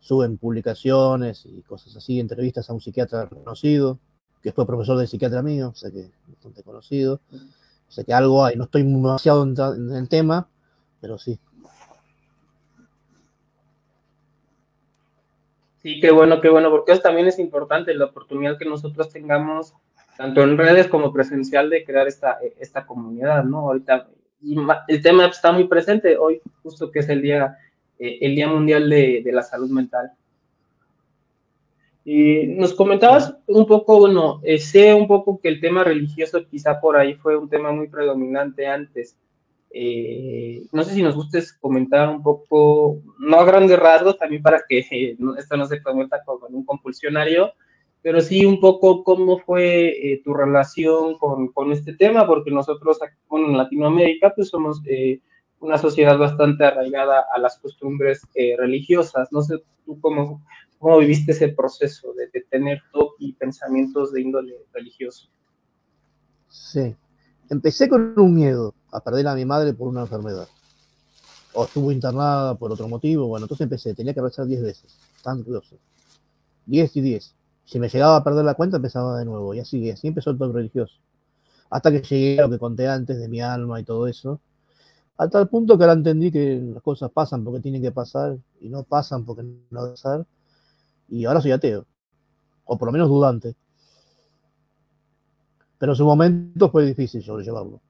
Suben 0.01 0.37
publicaciones 0.37 1.45
y 1.45 1.61
cosas 1.63 1.95
así, 1.95 2.19
entrevistas 2.19 2.69
a 2.69 2.73
un 2.73 2.81
psiquiatra 2.81 3.25
reconocido 3.25 3.99
que 4.41 4.51
fue 4.51 4.65
profesor 4.65 4.97
de 4.97 5.07
psiquiatra 5.07 5.41
mío, 5.41 5.69
o 5.69 5.75
sea 5.75 5.91
que 5.91 6.09
bastante 6.27 6.63
conocido. 6.63 7.19
O 7.31 7.91
sea 7.91 8.03
que 8.03 8.13
algo 8.13 8.43
hay, 8.43 8.55
no 8.55 8.65
estoy 8.65 8.83
demasiado 8.83 9.43
en, 9.43 9.91
el 9.95 10.09
tema, 10.09 10.47
pero 10.99 11.17
sí. 11.17 11.39
Sí, 15.81 15.99
qué 16.01 16.11
bueno, 16.11 16.41
qué 16.41 16.49
bueno, 16.49 16.69
porque 16.69 16.91
eso 16.91 17.01
también 17.01 17.27
es 17.27 17.39
importante, 17.39 17.93
la 17.93 18.05
oportunidad 18.05 18.57
que 18.57 18.65
nosotros 18.65 19.09
tengamos 19.09 19.73
tanto 20.17 20.41
en 20.41 20.57
redes 20.57 20.87
como 20.87 21.13
presencial, 21.13 21.69
de 21.69 21.85
crear 21.85 22.07
esta, 22.07 22.39
esta 22.59 22.85
comunidad, 22.85 23.43
¿no? 23.43 23.59
Ahorita 23.59 24.07
y 24.41 24.55
el 24.87 25.01
tema 25.01 25.25
está 25.27 25.51
muy 25.51 25.67
presente 25.67 26.17
hoy, 26.17 26.41
justo 26.61 26.91
que 26.91 26.99
es 26.99 27.09
el 27.09 27.21
Día, 27.21 27.57
eh, 27.99 28.19
el 28.21 28.35
día 28.35 28.47
Mundial 28.47 28.89
de, 28.89 29.23
la 29.25 29.41
Salud 29.41 29.69
Mental. 29.69 30.11
Y 32.09 32.47
nos 32.47 32.73
comentabas 32.73 33.35
un 33.47 33.67
poco, 33.67 33.99
bueno, 33.99 34.39
eh, 34.43 34.59
sé 34.59 34.93
un 34.93 35.09
poco 35.09 35.41
que 35.41 35.49
el 35.49 35.59
tema 35.59 35.83
religioso 35.83 36.47
quizá 36.49 36.79
por 36.79 36.95
ahí 36.95 37.15
fue 37.15 37.35
un 37.35 37.49
tema 37.49 37.73
muy 37.73 37.89
predominante 37.89 38.65
antes. 38.65 39.17
Eh, 39.71 40.63
no 40.71 40.85
sé 40.85 40.93
si 40.93 41.03
nos 41.03 41.15
gustes 41.15 41.51
comentar 41.51 42.07
un 42.07 42.23
poco, 42.23 43.01
no 43.19 43.37
a 43.37 43.43
grandes 43.43 43.77
rasgos, 43.77 44.17
también 44.17 44.41
para 44.41 44.61
que 44.69 44.79
esto 44.79 45.57
no 45.57 45.65
se 45.65 45.83
convierta 45.83 46.23
como 46.23 46.47
un 46.47 46.63
compulsionario, 46.63 47.51
pero 48.01 48.21
sí 48.21 48.45
un 48.45 48.61
poco 48.61 49.03
cómo 49.03 49.39
fue 49.39 49.89
eh, 49.89 50.21
tu 50.23 50.33
relación 50.33 51.17
con, 51.17 51.49
con, 51.49 51.73
este 51.73 51.91
tema, 51.91 52.25
porque 52.25 52.51
nosotros, 52.51 52.99
bueno, 53.27 53.47
en 53.47 53.57
Latinoamérica, 53.57 54.33
pues 54.33 54.47
somos 54.47 54.81
eh, 54.85 55.19
una 55.59 55.77
sociedad 55.77 56.17
bastante 56.17 56.63
arraigada 56.63 57.25
a 57.33 57.37
las 57.37 57.59
costumbres 57.59 58.25
eh, 58.35 58.55
religiosas. 58.57 59.27
No 59.33 59.41
sé 59.41 59.55
tú 59.85 59.99
cómo, 59.99 60.41
cómo 60.79 60.97
viviste 60.99 61.31
ese 61.31 61.49
proceso 61.49 62.13
de, 62.13 62.27
de 62.27 62.45
tener 62.49 62.81
TOC 62.91 63.15
y 63.19 63.33
pensamientos 63.33 64.11
de 64.11 64.21
índole 64.21 64.53
religioso. 64.73 65.29
Sí, 66.49 66.95
empecé 67.49 67.89
con 67.89 68.13
un 68.17 68.33
miedo 68.33 68.73
a 68.91 69.01
perder 69.03 69.27
a 69.27 69.35
mi 69.35 69.45
madre 69.45 69.73
por 69.73 69.87
una 69.87 70.01
enfermedad. 70.01 70.47
O 71.53 71.65
estuvo 71.65 71.91
internada 71.91 72.55
por 72.55 72.71
otro 72.71 72.87
motivo. 72.87 73.27
Bueno, 73.27 73.45
entonces 73.45 73.65
empecé, 73.65 73.93
tenía 73.93 74.13
que 74.13 74.21
rezar 74.21 74.45
10 74.45 74.61
veces, 74.61 74.97
tan 75.23 75.43
curioso. 75.43 75.77
10 76.65 76.95
y 76.97 77.01
10 77.01 77.37
si 77.67 77.79
me 77.79 77.89
llegaba 77.89 78.15
a 78.15 78.23
perder 78.23 78.45
la 78.45 78.53
cuenta, 78.53 78.77
empezaba 78.77 79.19
de 79.19 79.25
nuevo. 79.25 79.53
Y 79.53 79.59
así, 79.59 79.89
así 79.91 80.07
empezó 80.07 80.31
el 80.31 80.37
top 80.37 80.55
religioso. 80.55 80.95
Hasta 81.69 81.91
que 81.91 82.01
llegué 82.01 82.39
a 82.39 82.43
lo 82.43 82.49
que 82.49 82.59
conté 82.59 82.87
antes 82.87 83.19
de 83.19 83.27
mi 83.27 83.41
alma 83.41 83.81
y 83.81 83.83
todo 83.83 84.07
eso. 84.07 84.39
Hasta 85.17 85.41
el 85.41 85.49
punto 85.49 85.77
que 85.77 85.83
ahora 85.83 85.93
entendí 85.93 86.31
que 86.31 86.61
las 86.73 86.81
cosas 86.81 87.11
pasan 87.11 87.43
porque 87.43 87.59
tienen 87.59 87.81
que 87.81 87.91
pasar 87.91 88.37
y 88.61 88.69
no 88.69 88.83
pasan 88.83 89.25
porque 89.25 89.43
no 89.69 89.81
deben 89.81 89.95
pasar. 89.95 90.25
Y 91.09 91.25
ahora 91.25 91.41
soy 91.41 91.51
ateo. 91.51 91.85
O 92.65 92.77
por 92.77 92.87
lo 92.87 92.91
menos 92.91 93.09
dudante. 93.09 93.55
Pero 95.77 95.91
en 95.93 95.95
su 95.95 96.05
momento 96.05 96.69
fue 96.69 96.85
difícil 96.85 97.23
sobrellevarlo. 97.23 97.81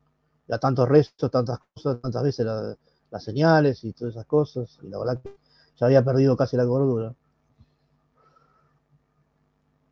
Ya 0.48 0.58
tantos 0.60 0.88
restos, 0.88 1.32
tantas 1.32 1.60
cosas, 1.74 2.02
tantas 2.02 2.24
veces 2.24 2.46
las 3.10 3.24
señales 3.24 3.84
y 3.84 3.94
todas 3.94 4.14
esas 4.14 4.26
cosas. 4.26 4.78
Y 4.84 4.90
la 4.90 5.00
verdad 5.00 5.22
que 5.22 5.36
ya 5.78 5.86
había 5.86 6.04
perdido 6.04 6.36
casi 6.36 6.58
la 6.58 6.66
cordura. 6.66 7.14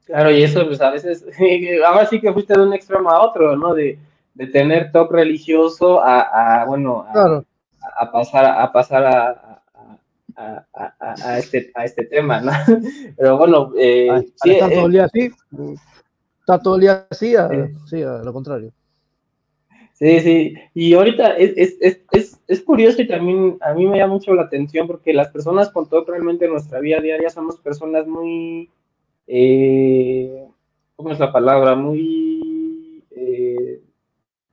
Claro, 0.06 0.30
y 0.32 0.44
eso, 0.44 0.66
pues 0.66 0.80
a 0.82 0.92
veces, 0.92 1.26
ahora 1.88 2.06
sí 2.06 2.22
que 2.22 2.32
fuiste 2.32 2.54
de 2.54 2.62
un 2.62 2.74
extremo 2.74 3.10
a 3.10 3.24
otro, 3.24 3.56
¿no? 3.58 3.74
De, 3.74 3.98
de 4.36 4.48
tener 4.48 4.92
top 4.92 5.12
religioso 5.12 6.02
a, 6.04 6.62
a 6.62 6.66
bueno, 6.66 7.06
a, 7.10 7.14
claro. 7.14 7.46
a, 8.00 8.12
pasar, 8.12 8.46
a 8.46 8.72
pasar 8.72 9.06
a, 9.06 9.45
a, 10.38 11.40
este, 11.40 11.72
a 11.76 11.86
este 11.86 12.06
tema, 12.06 12.42
¿no? 12.42 12.52
Pero 13.18 13.38
bueno, 13.38 13.72
eh, 13.78 14.10
ah, 14.12 14.22
sí, 14.44 14.52
está 14.52 14.70
todo 14.70 14.82
eh, 14.82 14.86
el 14.86 14.92
día 14.92 15.06
así, 15.06 15.32
está 16.40 16.60
todo 16.60 16.76
el 16.76 16.82
día 16.82 17.08
así, 17.10 17.36
a, 17.36 17.50
sí, 17.88 18.02
a 18.02 18.18
lo 18.24 18.34
contrario. 18.34 18.72
Sí, 19.94 20.20
sí, 20.20 20.54
y 20.74 20.94
ahorita 20.94 21.38
es, 21.38 21.54
es, 21.56 21.78
es, 21.80 22.02
es, 22.12 22.42
es 22.48 22.62
curioso 22.62 23.02
y 23.02 23.08
también 23.08 23.58
a 23.62 23.74
mí 23.74 23.88
me 23.88 23.98
llama 23.98 24.16
mucho 24.16 24.34
la 24.34 24.42
atención 24.42 24.88
porque 24.88 25.14
las 25.14 25.30
personas 25.30 25.70
con 25.70 25.88
top 25.88 26.10
realmente 26.10 26.46
en 26.46 26.52
nuestra 26.52 26.82
vida 26.82 27.00
diaria 27.00 27.30
somos 27.30 27.58
personas 27.62 28.06
muy 28.06 28.70
eh, 29.28 30.48
¿cómo 30.96 31.12
es 31.12 31.20
la 31.20 31.32
palabra? 31.32 31.76
Muy, 31.76 33.04
eh, 33.12 33.82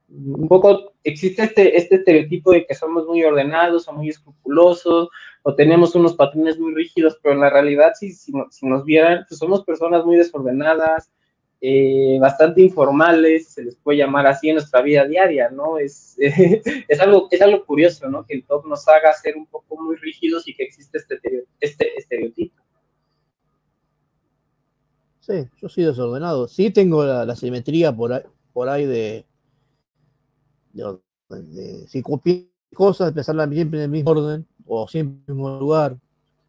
un 0.09 0.47
poco, 0.47 0.93
existe 1.03 1.43
este, 1.43 1.77
este 1.77 1.95
estereotipo 1.95 2.51
de 2.51 2.65
que 2.65 2.75
somos 2.75 3.05
muy 3.05 3.23
ordenados 3.23 3.87
o 3.87 3.93
muy 3.93 4.09
escrupulosos 4.09 5.09
o 5.43 5.55
tenemos 5.55 5.93
unos 5.93 6.15
patrones 6.15 6.57
muy 6.57 6.73
rígidos, 6.73 7.19
pero 7.21 7.35
en 7.35 7.41
la 7.41 7.49
realidad, 7.49 7.93
si, 7.99 8.31
nos 8.61 8.85
vieran, 8.85 9.25
pues 9.27 9.37
somos 9.37 9.63
personas 9.63 10.05
muy 10.05 10.15
desordenadas, 10.15 11.11
eh, 11.59 12.17
bastante 12.19 12.61
informales, 12.61 13.49
se 13.49 13.63
les 13.63 13.75
puede 13.75 13.99
llamar 13.99 14.25
así 14.27 14.49
en 14.49 14.55
nuestra 14.55 14.81
vida 14.81 15.05
diaria, 15.05 15.49
¿no? 15.49 15.77
Es, 15.77 16.15
es, 16.17 16.99
algo, 16.99 17.27
es 17.29 17.41
algo 17.41 17.65
curioso, 17.65 18.09
¿no? 18.09 18.25
Que 18.25 18.35
el 18.35 18.45
top 18.45 18.65
nos 18.65 18.87
haga 18.87 19.13
ser 19.13 19.35
un 19.37 19.45
poco 19.45 19.81
muy 19.81 19.95
rígidos 19.97 20.47
y 20.47 20.55
que 20.55 20.63
existe 20.63 20.97
este, 20.97 21.45
este 21.59 21.97
estereotipo. 21.97 22.63
Sí, 25.25 25.47
yo 25.61 25.69
soy 25.69 25.85
desordenado. 25.85 26.49
Sí 26.49 26.69
tengo 26.69 27.05
la, 27.05 27.35
simetría 27.35 27.95
por 27.95 28.11
ahí, 28.11 28.23
por 28.51 28.67
ahí 28.67 28.85
de, 28.85 29.25
si 31.87 32.01
copié 32.01 32.49
cosas, 32.73 33.09
empezarla 33.09 33.47
siempre 33.47 33.79
en 33.79 33.85
el 33.85 33.89
mismo 33.89 34.11
orden, 34.11 34.45
o 34.67 34.87
siempre 34.87 35.23
en 35.27 35.31
el 35.31 35.35
mismo 35.35 35.59
lugar, 35.59 35.97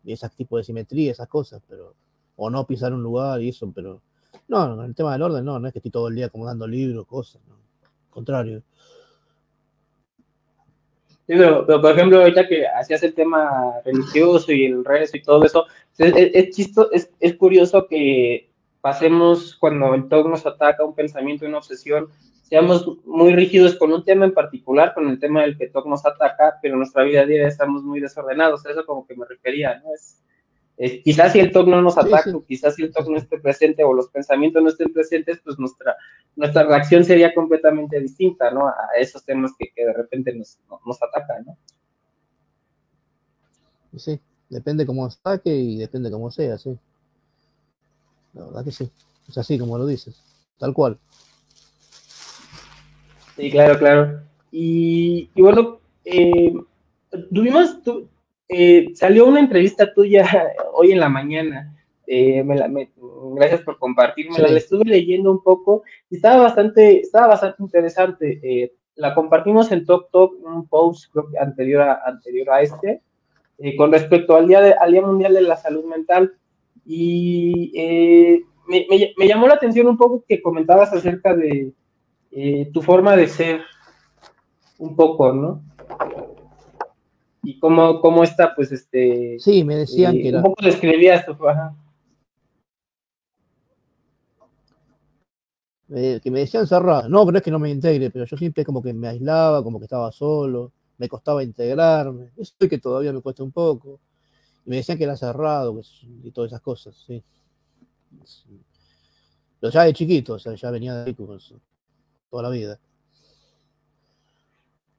y 0.05 0.13
ese 0.13 0.29
tipo 0.31 0.57
de 0.57 0.65
simetría, 0.65 1.13
esas 1.13 1.29
cosas, 1.29 1.63
pero, 1.69 1.95
o 2.37 2.51
no 2.51 2.67
pisar 2.67 2.93
un 2.93 3.03
lugar 3.03 3.41
y 3.41 3.49
eso, 3.49 3.71
pero, 3.75 4.01
no, 4.49 4.75
no, 4.75 4.85
el 4.85 4.95
tema 4.95 5.13
del 5.13 5.23
orden 5.23 5.45
no, 5.45 5.59
no 5.59 5.67
es 5.67 5.73
que 5.73 5.79
estoy 5.79 5.91
todo 5.91 6.09
el 6.09 6.15
día 6.15 6.27
acomodando 6.27 6.67
libros, 6.67 7.07
cosas, 7.07 7.41
no, 7.49 7.55
al 7.55 8.11
contrario. 8.11 8.63
Sí, 11.27 11.33
pero, 11.39 11.67
pero, 11.67 11.81
por 11.81 11.93
ejemplo, 11.93 12.19
ahorita 12.19 12.47
que 12.47 12.67
hacías 12.67 13.03
el 13.03 13.15
tema 13.15 13.73
religioso 13.85 14.53
y 14.53 14.67
el 14.67 14.85
rezo 14.85 15.17
y 15.17 15.23
todo 15.23 15.43
eso, 15.45 15.65
es, 15.97 16.15
es, 16.15 16.31
es, 16.35 16.55
chisto, 16.55 16.91
es, 16.93 17.11
es 17.19 17.35
curioso 17.37 17.87
que 17.87 18.51
pasemos 18.83 19.57
cuando 19.57 19.95
el 19.95 20.09
TOC 20.09 20.27
nos 20.29 20.45
ataca 20.45 20.85
un 20.85 20.95
pensamiento, 20.95 21.47
una 21.47 21.57
obsesión, 21.57 22.09
seamos 22.45 22.87
muy 23.05 23.35
rígidos 23.35 23.75
con 23.75 23.93
un 23.93 24.05
tema 24.05 24.27
en 24.27 24.35
particular, 24.35 24.95
con 24.95 25.09
el 25.09 25.19
tema 25.19 25.43
del 25.43 25.59
que 25.59 25.69
TOC 25.69 25.87
nos 25.87 26.07
ataca, 26.07 26.59
pero 26.63 26.75
en 26.75 26.81
nuestra 26.81 27.03
vida 27.03 27.27
diaria 27.27 27.49
estamos 27.49 27.83
muy 27.83 28.01
desordenados, 28.01 28.65
eso 28.67 28.87
como 28.87 29.07
que 29.07 29.17
me 29.17 29.27
refería, 29.27 29.81
¿no? 29.81 29.93
Es, 29.95 30.23
es 30.77 31.03
quizás 31.03 31.33
si 31.33 31.41
el 31.41 31.53
TOC 31.53 31.69
no 31.69 31.81
nos 31.81 31.97
ataca, 31.97 32.25
sí, 32.25 32.33
sí. 32.33 32.45
quizás 32.47 32.75
si 32.75 32.83
el 32.83 32.93
TOC 32.93 33.09
no 33.09 33.17
esté 33.17 33.41
presente 33.41 33.83
o 33.83 33.93
los 33.93 34.09
pensamientos 34.09 34.63
no 34.63 34.69
estén 34.69 34.93
presentes, 34.93 35.41
pues 35.43 35.59
nuestra, 35.59 35.97
nuestra 36.37 36.65
reacción 36.65 37.05
sería 37.05 37.35
completamente 37.35 37.99
distinta, 37.99 38.51
¿no? 38.51 38.69
A 38.69 38.75
esos 38.99 39.25
temas 39.25 39.53
que, 39.59 39.73
que 39.75 39.87
de 39.87 39.93
repente 39.93 40.35
nos, 40.35 40.59
nos 40.85 41.03
atacan, 41.03 41.47
¿no? 41.47 41.59
Sí, 43.97 44.21
depende 44.51 44.85
cómo 44.85 45.07
ataque 45.07 45.55
y 45.55 45.79
depende 45.79 46.11
cómo 46.11 46.31
sea, 46.31 46.59
sí. 46.59 46.77
La 48.35 48.45
verdad 48.47 48.65
que 48.65 48.73
sí. 48.73 48.91
Es 49.29 49.39
así 49.39 49.59
como 49.59 49.79
lo 49.79 49.87
dices. 49.87 50.21
Tal 50.59 50.75
cual. 50.75 50.99
Sí, 53.37 53.51
claro, 53.51 53.79
claro. 53.79 54.21
Y, 54.51 55.31
y 55.35 55.43
bueno, 55.43 55.81
eh, 56.05 56.55
tuvimos, 57.33 57.83
tu, 57.83 58.09
eh, 58.49 58.91
salió 58.95 59.27
una 59.27 59.41
entrevista 59.41 59.93
tuya 59.93 60.25
hoy 60.75 60.93
en 60.93 61.01
la 61.01 61.09
mañana. 61.09 61.71
Eh, 62.07 62.43
me 62.45 62.57
la, 62.57 62.69
me, 62.69 62.91
gracias 63.35 63.63
por 63.63 63.79
compartirme. 63.79 64.37
Sí. 64.37 64.43
La 64.43 64.49
estuve 64.59 64.85
leyendo 64.85 65.31
un 65.31 65.43
poco 65.43 65.83
y 66.11 66.17
estaba 66.17 66.43
bastante, 66.43 67.01
estaba 67.01 67.29
bastante 67.29 67.63
interesante. 67.63 68.41
Eh, 68.43 68.73
la 68.97 69.15
compartimos 69.15 69.73
en 69.73 69.85
Talk 69.85 70.11
Talk, 70.13 70.35
un 70.45 70.69
post 70.69 71.11
creo 71.13 71.29
que 71.31 71.39
anterior 71.39 71.83
a, 71.83 72.01
anterior 72.07 72.51
a 72.51 72.63
este, 72.63 73.01
eh, 73.59 73.77
con 73.77 73.93
respecto 73.93 74.37
al 74.37 74.47
día, 74.47 74.61
de, 74.61 74.75
al 74.75 74.93
día 74.93 75.03
Mundial 75.03 75.35
de 75.35 75.43
la 75.43 75.57
Salud 75.57 75.85
Mental. 75.85 76.33
Y 76.87 77.73
eh, 77.75 78.43
me, 78.69 78.87
me, 79.17 79.27
llamó 79.27 79.49
la 79.49 79.55
atención 79.55 79.87
un 79.87 79.97
poco 79.97 80.25
que 80.29 80.43
comentabas 80.43 80.93
acerca 80.93 81.35
de 81.35 81.73
eh, 82.37 82.71
tu 82.73 82.83
forma 82.83 83.15
de 83.17 83.29
ser, 83.29 83.63
un 84.79 84.97
poco, 84.97 85.33
¿no? 85.33 85.63
Y 87.45 87.61
cómo, 87.61 88.01
cómo 88.01 88.25
está, 88.25 88.55
pues, 88.55 88.73
este... 88.73 89.39
Sí, 89.39 89.63
me 89.63 89.77
decían 89.77 90.17
eh, 90.17 90.23
que 90.23 90.29
era... 90.29 90.39
Un 90.39 90.45
poco 90.45 90.65
describías 90.65 91.25
tu... 91.25 91.33
Ajá. 91.47 91.77
Eh, 95.95 96.19
que 96.21 96.31
me 96.31 96.41
decían 96.41 96.67
cerrado. 96.67 97.09
No, 97.09 97.25
pero 97.25 97.39
es 97.39 97.45
que 97.45 97.53
no 97.53 97.61
me 97.61 97.71
integre, 97.71 98.11
pero 98.11 98.25
yo 98.25 98.37
siempre 98.37 98.65
como 98.65 98.83
que 98.83 98.93
me 98.93 99.07
aislaba, 99.07 99.63
como 99.63 99.79
que 99.79 99.85
estaba 99.85 100.11
solo, 100.11 100.73
me 100.99 101.09
costaba 101.09 101.45
integrarme. 101.45 102.33
Eso 102.37 102.55
es 102.59 102.69
que 102.69 102.79
todavía 102.79 103.13
me 103.13 103.21
cuesta 103.21 103.45
un 103.45 103.53
poco. 103.53 104.01
Y 104.67 104.71
me 104.71 104.77
decían 104.77 104.99
que 104.99 105.05
era 105.05 105.17
cerrado 105.17 105.79
y 106.23 106.33
todas 106.33 106.51
esas 106.51 106.63
cosas, 106.63 106.97
sí. 107.07 107.23
Pero 109.61 109.73
ya 109.73 109.85
de 109.85 109.93
chiquito, 109.93 110.35
o 110.35 110.39
sea, 110.39 110.55
ya 110.55 110.71
venía 110.73 110.95
de 110.95 111.05
ahí 111.05 111.13
pues, 111.13 111.55
toda 112.35 112.51
la 112.51 112.51
vida. 112.51 112.81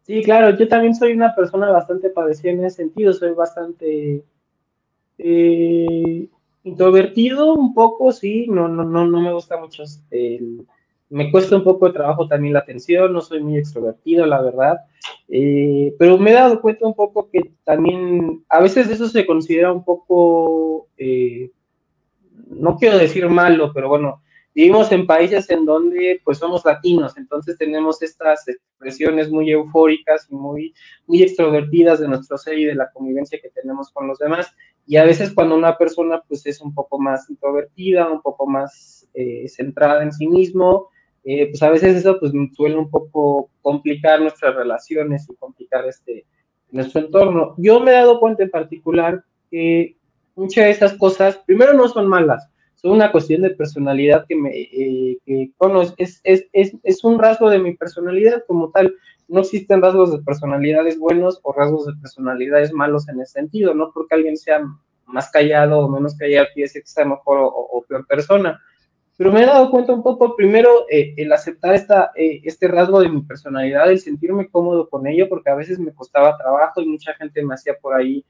Sí, 0.03 0.23
claro, 0.23 0.57
yo 0.57 0.69
también 0.69 0.95
soy 0.95 1.11
una 1.11 1.35
persona 1.35 1.69
bastante 1.69 2.09
padecida 2.09 2.51
en 2.51 2.63
ese 2.63 2.77
sentido, 2.77 3.11
soy 3.11 3.31
bastante 3.31 4.23
eh, 5.17 6.29
introvertido 6.63 7.53
un 7.53 7.73
poco, 7.73 8.13
sí, 8.13 8.47
no, 8.47 8.69
no, 8.69 8.85
no, 8.85 9.05
no 9.05 9.19
me 9.19 9.33
gusta 9.33 9.57
mucho, 9.57 9.83
el, 10.11 10.65
me 11.09 11.29
cuesta 11.29 11.57
un 11.57 11.65
poco 11.65 11.87
de 11.87 11.93
trabajo 11.93 12.25
también 12.25 12.53
la 12.53 12.59
atención, 12.59 13.11
no 13.11 13.19
soy 13.19 13.43
muy 13.43 13.57
extrovertido, 13.57 14.25
la 14.25 14.41
verdad, 14.41 14.77
eh, 15.27 15.93
pero 15.99 16.17
me 16.17 16.31
he 16.31 16.35
dado 16.35 16.61
cuenta 16.61 16.87
un 16.87 16.93
poco 16.93 17.29
que 17.29 17.51
también 17.65 18.45
a 18.47 18.61
veces 18.61 18.89
eso 18.89 19.09
se 19.09 19.25
considera 19.25 19.73
un 19.73 19.83
poco, 19.83 20.87
eh, 20.97 21.51
no 22.47 22.77
quiero 22.77 22.97
decir 22.97 23.27
malo, 23.27 23.73
pero 23.73 23.89
bueno, 23.89 24.21
vivimos 24.55 24.89
en 24.93 25.05
países 25.05 25.49
en 25.49 25.65
donde 25.65 26.21
pues 26.23 26.37
somos 26.37 26.63
latinos, 26.63 27.17
entonces 27.17 27.57
tenemos 27.57 28.01
estas 28.01 28.47
expresiones 28.47 29.29
muy 29.29 29.51
eufóricas 29.51 30.27
y 30.31 30.35
muy, 30.35 30.73
muy 31.05 31.21
extrovertidas 31.21 31.99
de 31.99 32.07
nuestro 32.07 32.37
ser 32.37 32.57
y 32.57 32.65
de 32.65 32.75
la 32.75 32.89
convivencia 32.91 33.39
que 33.41 33.49
tenemos 33.49 33.91
con 33.91 34.07
los 34.07 34.17
demás. 34.17 34.55
Y 34.87 34.95
a 34.95 35.03
veces 35.03 35.33
cuando 35.33 35.55
una 35.55 35.77
persona 35.77 36.23
pues 36.25 36.45
es 36.45 36.61
un 36.61 36.73
poco 36.73 36.97
más 36.99 37.29
introvertida, 37.29 38.09
un 38.09 38.21
poco 38.21 38.47
más 38.47 39.07
eh, 39.13 39.47
centrada 39.49 40.01
en 40.01 40.13
sí 40.13 40.27
mismo, 40.27 40.89
eh, 41.25 41.47
pues 41.47 41.61
a 41.61 41.69
veces 41.69 41.97
eso 41.97 42.17
pues 42.19 42.31
suele 42.55 42.77
un 42.77 42.89
poco 42.89 43.49
complicar 43.61 44.21
nuestras 44.21 44.55
relaciones 44.55 45.27
y 45.29 45.35
complicar 45.35 45.85
este, 45.85 46.25
nuestro 46.71 47.01
entorno. 47.01 47.55
Yo 47.57 47.81
me 47.81 47.91
he 47.91 47.95
dado 47.95 48.21
cuenta 48.21 48.43
en 48.43 48.51
particular 48.51 49.23
que 49.51 49.97
muchas 50.35 50.65
de 50.65 50.71
esas 50.71 50.93
cosas, 50.93 51.37
primero 51.45 51.73
no 51.73 51.89
son 51.89 52.07
malas, 52.07 52.47
son 52.75 52.91
una 52.91 53.11
cuestión 53.11 53.41
de 53.41 53.51
personalidad 53.51 54.25
que 54.27 54.35
me, 54.35 54.49
eh, 54.55 55.17
que, 55.25 55.51
bueno, 55.57 55.81
es, 55.81 56.21
es, 56.23 56.47
es, 56.53 56.75
es, 56.83 57.03
un 57.03 57.19
rasgo 57.19 57.49
de 57.49 57.59
mi 57.59 57.75
personalidad 57.75 58.43
como 58.47 58.69
tal. 58.71 58.93
No 59.27 59.41
existen 59.41 59.81
rasgos 59.81 60.11
de 60.11 60.23
personalidades 60.23 60.99
buenos 60.99 61.39
o 61.43 61.53
rasgos 61.53 61.87
de 61.87 61.93
personalidades 61.99 62.71
malos 62.73 63.09
en 63.09 63.21
ese 63.21 63.33
sentido, 63.33 63.73
no 63.73 63.91
porque 63.93 64.15
alguien 64.15 64.37
sea 64.37 64.61
más 65.07 65.29
callado 65.31 65.79
o 65.79 65.89
menos 65.89 66.15
callado 66.15 66.47
quiere 66.53 66.67
decir 66.67 66.81
que 66.81 66.89
sea 66.89 67.05
mejor 67.05 67.39
o, 67.41 67.85
peor 67.87 68.05
persona 68.07 68.59
pero 69.17 69.31
me 69.31 69.43
he 69.43 69.45
dado 69.45 69.71
cuenta 69.71 69.93
un 69.93 70.03
poco, 70.03 70.35
primero, 70.35 70.87
eh, 70.91 71.13
el 71.15 71.31
aceptar 71.31 71.73
esta, 71.73 72.11
eh, 72.15 72.41
este 72.43 72.67
rasgo 72.67 72.99
de 72.99 73.07
mi 73.07 73.21
personalidad, 73.21 73.89
el 73.89 73.99
sentirme 73.99 74.49
cómodo 74.49 74.89
con 74.89 75.07
ello, 75.07 75.29
porque 75.29 75.49
a 75.49 75.55
veces 75.55 75.79
me 75.79 75.93
costaba 75.93 76.37
trabajo 76.37 76.81
y 76.81 76.87
mucha 76.87 77.13
gente 77.13 77.41
me 77.41 77.53
hacía 77.53 77.75
por 77.81 77.95
ahí 77.95 78.25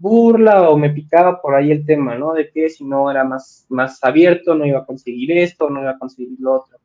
burla 0.00 0.68
o 0.70 0.76
me 0.76 0.90
picaba 0.90 1.40
por 1.40 1.54
ahí 1.54 1.70
el 1.70 1.86
tema, 1.86 2.16
¿no? 2.16 2.32
De 2.32 2.50
que 2.50 2.68
si 2.68 2.84
no 2.84 3.10
era 3.10 3.22
más, 3.22 3.66
más 3.68 4.02
abierto, 4.02 4.54
no 4.54 4.66
iba 4.66 4.80
a 4.80 4.86
conseguir 4.86 5.30
esto, 5.32 5.70
no 5.70 5.80
iba 5.82 5.92
a 5.92 5.98
conseguir 5.98 6.38
lo 6.40 6.54
otro. 6.54 6.78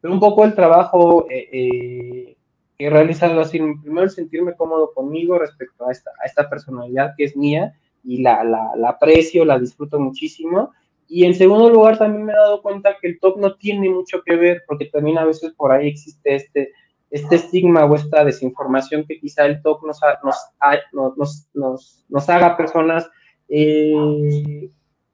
Pero 0.00 0.14
un 0.14 0.20
poco 0.20 0.44
el 0.44 0.54
trabajo 0.54 1.26
eh, 1.28 2.36
que 2.78 2.86
he 2.86 2.90
realizado 2.90 3.40
así, 3.40 3.58
primero 3.82 4.08
sentirme 4.08 4.56
cómodo 4.56 4.92
conmigo 4.94 5.38
respecto 5.38 5.86
a 5.86 5.92
esta, 5.92 6.10
a 6.22 6.26
esta 6.26 6.48
personalidad 6.48 7.14
que 7.16 7.24
es 7.24 7.36
mía 7.36 7.74
y 8.02 8.22
la, 8.22 8.42
la, 8.44 8.72
la 8.76 8.90
aprecio, 8.90 9.44
la 9.44 9.58
disfruto 9.58 10.00
muchísimo 10.00 10.72
y 11.14 11.26
en 11.26 11.34
segundo 11.34 11.68
lugar, 11.68 11.98
también 11.98 12.24
me 12.24 12.32
he 12.32 12.36
dado 12.36 12.62
cuenta 12.62 12.96
que 12.98 13.06
el 13.06 13.20
top 13.20 13.36
no 13.38 13.54
tiene 13.56 13.90
mucho 13.90 14.22
que 14.24 14.34
ver, 14.34 14.62
porque 14.66 14.86
también 14.86 15.18
a 15.18 15.26
veces 15.26 15.52
por 15.52 15.70
ahí 15.70 15.88
existe 15.88 16.34
este, 16.36 16.72
este 17.12 17.36
estigma 17.36 17.84
o 17.84 17.94
esta 17.94 18.24
desinformación 18.24 19.04
que 19.06 19.20
quizá 19.20 19.44
el 19.44 19.60
top 19.60 19.82
nos, 19.84 20.00
nos, 21.14 21.48
nos, 21.52 22.04
nos, 22.08 22.28
haga 22.30 22.56
personas 22.56 23.08
eh, 23.48 23.92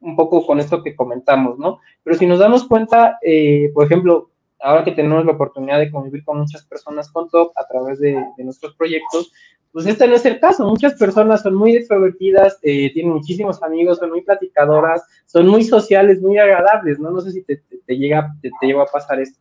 un 0.00 0.16
poco 0.16 0.46
con 0.46 0.60
esto 0.60 0.84
que 0.84 0.94
comentamos, 0.94 1.58
¿no? 1.58 1.80
Pero 2.04 2.16
si 2.16 2.24
nos 2.24 2.38
damos 2.38 2.68
cuenta, 2.68 3.18
eh, 3.20 3.72
por 3.74 3.84
ejemplo, 3.84 4.30
ahora 4.60 4.84
que 4.84 4.92
tenemos 4.92 5.26
la 5.26 5.32
oportunidad 5.32 5.80
de 5.80 5.90
convivir 5.90 6.24
con 6.24 6.38
muchas 6.38 6.64
personas 6.66 7.10
con 7.10 7.28
top 7.30 7.50
a 7.56 7.66
través 7.66 7.98
de, 7.98 8.16
nuestros 8.38 8.76
proyectos, 8.76 9.32
pues 9.72 9.84
este 9.86 10.06
no 10.06 10.14
es 10.14 10.24
el 10.24 10.38
caso. 10.38 10.68
Muchas 10.68 10.94
personas 10.94 11.42
son 11.42 11.56
muy 11.56 11.74
extrovertidas, 11.74 12.60
eh, 12.62 12.92
tienen 12.92 13.12
muchísimos 13.12 13.60
amigos, 13.60 13.98
son 13.98 14.10
muy 14.10 14.22
platicadoras, 14.22 15.02
son 15.26 15.48
muy 15.48 15.64
sociales, 15.64 16.22
muy 16.22 16.38
agradables, 16.38 17.00
¿no? 17.00 17.10
No 17.10 17.20
sé 17.20 17.32
si 17.32 17.42
te, 17.42 17.56
te, 17.56 17.96
llega, 17.96 18.32
te, 18.40 18.50
te 18.60 18.72
a 18.72 18.84
pasar 18.84 19.20
esto. 19.20 19.40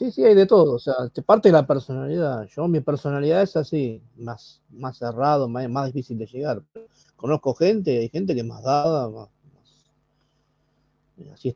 Sí, 0.00 0.10
sí, 0.10 0.24
hay 0.24 0.34
de 0.34 0.46
todo. 0.46 0.76
O 0.76 0.78
sea, 0.78 0.94
te 1.12 1.20
parte 1.20 1.50
de 1.50 1.52
la 1.52 1.66
personalidad. 1.66 2.46
Yo, 2.46 2.66
mi 2.68 2.80
personalidad 2.80 3.42
es 3.42 3.54
así, 3.54 4.00
más, 4.16 4.62
más 4.70 4.96
cerrado, 4.96 5.46
más, 5.46 5.68
más 5.68 5.92
difícil 5.92 6.16
de 6.16 6.24
llegar. 6.24 6.62
Conozco 7.16 7.52
gente, 7.52 7.98
hay 7.98 8.08
gente 8.08 8.32
que 8.32 8.40
es 8.40 8.46
más 8.46 8.62
dada, 8.62 9.10
más, 9.10 9.28
más 11.18 11.34
así 11.34 11.54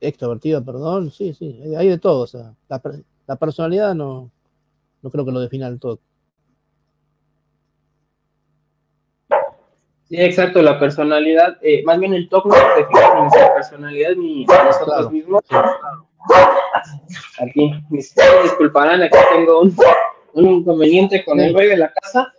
extrovertida, 0.00 0.64
perdón. 0.64 1.10
Sí, 1.10 1.34
sí, 1.34 1.60
hay, 1.62 1.74
hay 1.74 1.88
de 1.88 1.98
todo. 1.98 2.22
O 2.22 2.26
sea, 2.26 2.54
la, 2.66 2.80
la 3.26 3.36
personalidad 3.36 3.94
no 3.94 4.30
no 5.02 5.10
creo 5.10 5.26
que 5.26 5.32
lo 5.32 5.40
defina 5.40 5.68
del 5.68 5.78
todo. 5.78 6.00
Sí, 10.08 10.16
exacto, 10.16 10.62
la 10.62 10.80
personalidad, 10.80 11.58
eh, 11.60 11.82
más 11.84 12.00
bien 12.00 12.14
el 12.14 12.26
top 12.30 12.46
no 12.46 12.54
define 12.54 13.14
ni 13.16 13.20
nuestra 13.20 13.54
personalidad 13.54 14.16
ni 14.16 14.46
nosotros 14.46 14.86
claro. 14.86 15.10
mismos. 15.10 15.42
Aquí, 17.40 17.72
mis 17.90 18.14
disculparán, 18.42 19.02
aquí 19.02 19.18
tengo 19.32 19.60
un, 19.60 19.74
un 20.34 20.46
inconveniente 20.46 21.24
con 21.24 21.38
sí. 21.38 21.44
el 21.44 21.54
rey 21.54 21.68
de 21.68 21.76
la 21.76 21.92
casa. 21.92 22.32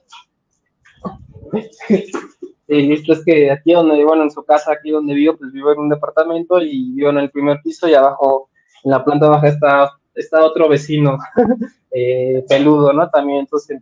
Sí, 2.68 2.82
listo, 2.84 3.14
es 3.14 3.26
que 3.26 3.52
aquí 3.52 3.74
donde, 3.74 4.04
bueno, 4.06 4.24
en 4.24 4.32
su 4.32 4.46
casa, 4.46 4.72
aquí 4.72 4.92
donde 4.92 5.14
vivo, 5.14 5.36
pues 5.38 5.52
vivo 5.52 5.74
en 5.74 5.80
un 5.80 5.90
departamento 5.90 6.62
y 6.62 6.94
vivo 6.94 7.10
en 7.10 7.18
el 7.18 7.30
primer 7.30 7.60
piso 7.62 7.88
y 7.90 7.94
abajo, 7.94 8.50
en 8.86 8.92
la 8.92 9.04
planta 9.04 9.28
baja 9.28 9.50
está, 9.50 9.92
está 10.16 10.46
otro 10.46 10.70
vecino 10.70 11.18
eh, 11.92 12.46
peludo, 12.48 12.94
¿no? 12.94 13.10
También, 13.10 13.40
entonces 13.40 13.78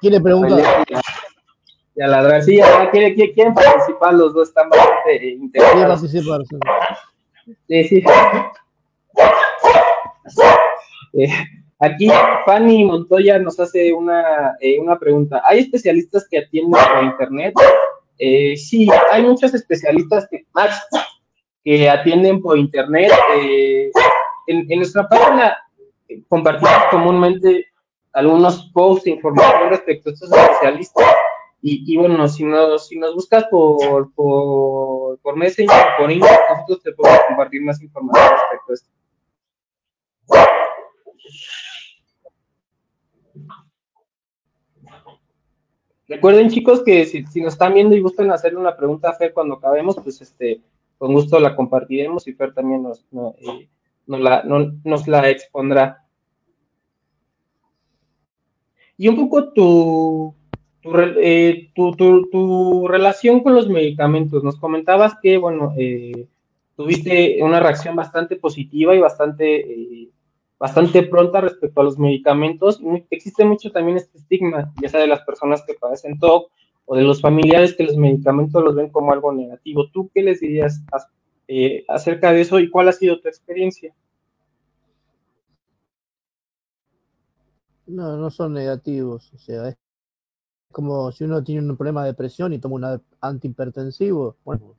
¿Quién 0.00 0.22
pregunta? 0.22 0.84
Y 1.96 2.00
a 2.00 2.06
ladrar, 2.06 2.42
sí, 2.44 2.58
ya 2.58 2.88
quieren, 2.92 3.16
quieren 3.16 3.54
participar, 3.54 4.14
los 4.14 4.32
dos 4.32 4.48
están 4.48 4.70
bastante 4.70 5.26
interesados. 5.30 6.00
participar, 6.00 6.42
sí. 6.46 7.88
Sí, 7.88 8.04
Eh, 11.14 11.28
aquí 11.78 12.08
Fanny 12.44 12.84
Montoya 12.84 13.38
nos 13.38 13.58
hace 13.58 13.92
una, 13.92 14.56
eh, 14.60 14.78
una 14.78 14.98
pregunta. 14.98 15.42
¿Hay 15.44 15.60
especialistas 15.60 16.26
que 16.30 16.38
atienden 16.38 16.72
por 16.72 17.04
internet? 17.04 17.54
Eh, 18.18 18.56
sí, 18.56 18.88
hay 19.10 19.22
muchos 19.22 19.54
especialistas 19.54 20.28
que, 20.30 20.44
que 21.64 21.88
atienden 21.88 22.40
por 22.40 22.58
internet. 22.58 23.12
En, 24.46 24.66
nuestra 24.76 25.08
página 25.08 25.56
compartimos 26.28 26.84
comúnmente 26.90 27.66
algunos 28.12 28.70
posts 28.72 29.04
de 29.04 29.10
información 29.12 29.70
respecto 29.70 30.10
a 30.10 30.12
estos 30.12 30.32
especialistas. 30.32 31.04
Y, 31.60 31.96
bueno, 31.96 32.28
si, 32.28 32.44
no, 32.44 32.78
si 32.78 32.96
nos 32.98 33.14
buscas 33.14 33.44
por, 33.50 34.12
por, 34.14 35.18
por 35.18 35.36
Messenger 35.36 35.86
por 35.98 36.10
Instagram, 36.10 36.40
nosotros 36.50 36.82
te 36.84 36.92
podemos 36.92 37.20
compartir 37.26 37.62
más 37.62 37.82
información 37.82 38.30
respecto 38.30 38.70
a 38.70 38.74
esto. 38.74 38.97
Recuerden, 46.08 46.48
chicos, 46.48 46.82
que 46.82 47.04
si, 47.04 47.26
si, 47.26 47.42
nos 47.42 47.52
están 47.52 47.74
viendo 47.74 47.94
y 47.94 48.00
gustan 48.00 48.30
hacerle 48.30 48.58
una 48.58 48.76
pregunta 48.76 49.10
a 49.10 49.14
Fer 49.14 49.34
cuando 49.34 49.56
acabemos, 49.56 49.96
pues 50.02 50.22
este, 50.22 50.62
con 50.96 51.12
gusto 51.12 51.38
la 51.38 51.54
compartiremos 51.54 52.26
y 52.26 52.32
Fer 52.32 52.54
también 52.54 52.82
nos, 52.82 53.04
no, 53.10 53.34
eh, 53.38 53.68
la, 54.06 54.42
no, 54.42 54.72
nos 54.84 55.06
la 55.06 55.28
expondrá. 55.28 56.04
Y 58.96 59.06
un 59.06 59.16
poco 59.16 59.52
tu, 59.52 60.34
tu, 60.82 60.90
eh, 60.96 61.70
tu, 61.74 61.92
tu, 61.92 62.28
tu, 62.30 62.88
relación 62.88 63.40
con 63.40 63.54
los 63.54 63.68
medicamentos. 63.68 64.42
Nos 64.42 64.56
comentabas 64.56 65.14
que, 65.22 65.36
bueno, 65.36 65.72
eh, 65.78 66.26
tuviste 66.74 67.38
una 67.42 67.60
reacción 67.60 67.94
bastante 67.94 68.36
positiva 68.36 68.94
y 68.96 68.98
bastante, 68.98 69.60
eh, 69.60 70.08
bastante 70.58 71.02
pronta 71.04 71.40
respecto 71.40 71.80
a 71.80 71.84
los 71.84 71.98
medicamentos. 71.98 72.80
Existe 73.10 73.44
mucho 73.44 73.70
también 73.70 73.96
este 73.96 74.18
estigma, 74.18 74.72
ya 74.82 74.88
sea 74.88 75.00
de 75.00 75.06
las 75.06 75.22
personas 75.22 75.62
que 75.64 75.74
padecen 75.74 76.18
TOC 76.18 76.50
o 76.86 76.96
de 76.96 77.02
los 77.02 77.20
familiares 77.20 77.74
que 77.76 77.84
los 77.84 77.96
medicamentos 77.96 78.62
los 78.64 78.74
ven 78.74 78.90
como 78.90 79.12
algo 79.12 79.32
negativo. 79.32 79.88
¿Tú 79.90 80.10
qué 80.12 80.22
les 80.22 80.40
dirías 80.40 80.82
eh, 81.46 81.84
acerca 81.88 82.32
de 82.32 82.40
eso 82.40 82.58
y 82.58 82.70
cuál 82.70 82.88
ha 82.88 82.92
sido 82.92 83.20
tu 83.20 83.28
experiencia? 83.28 83.94
No, 87.86 88.16
no 88.16 88.30
son 88.30 88.52
negativos. 88.52 89.32
O 89.34 89.38
sea, 89.38 89.68
es 89.68 89.76
como 90.72 91.10
si 91.12 91.24
uno 91.24 91.42
tiene 91.42 91.62
un 91.62 91.76
problema 91.76 92.02
de 92.02 92.10
depresión 92.10 92.52
y 92.52 92.58
toma 92.58 92.74
un 92.76 93.02
antihipertensivo. 93.20 94.36
Bueno, 94.44 94.74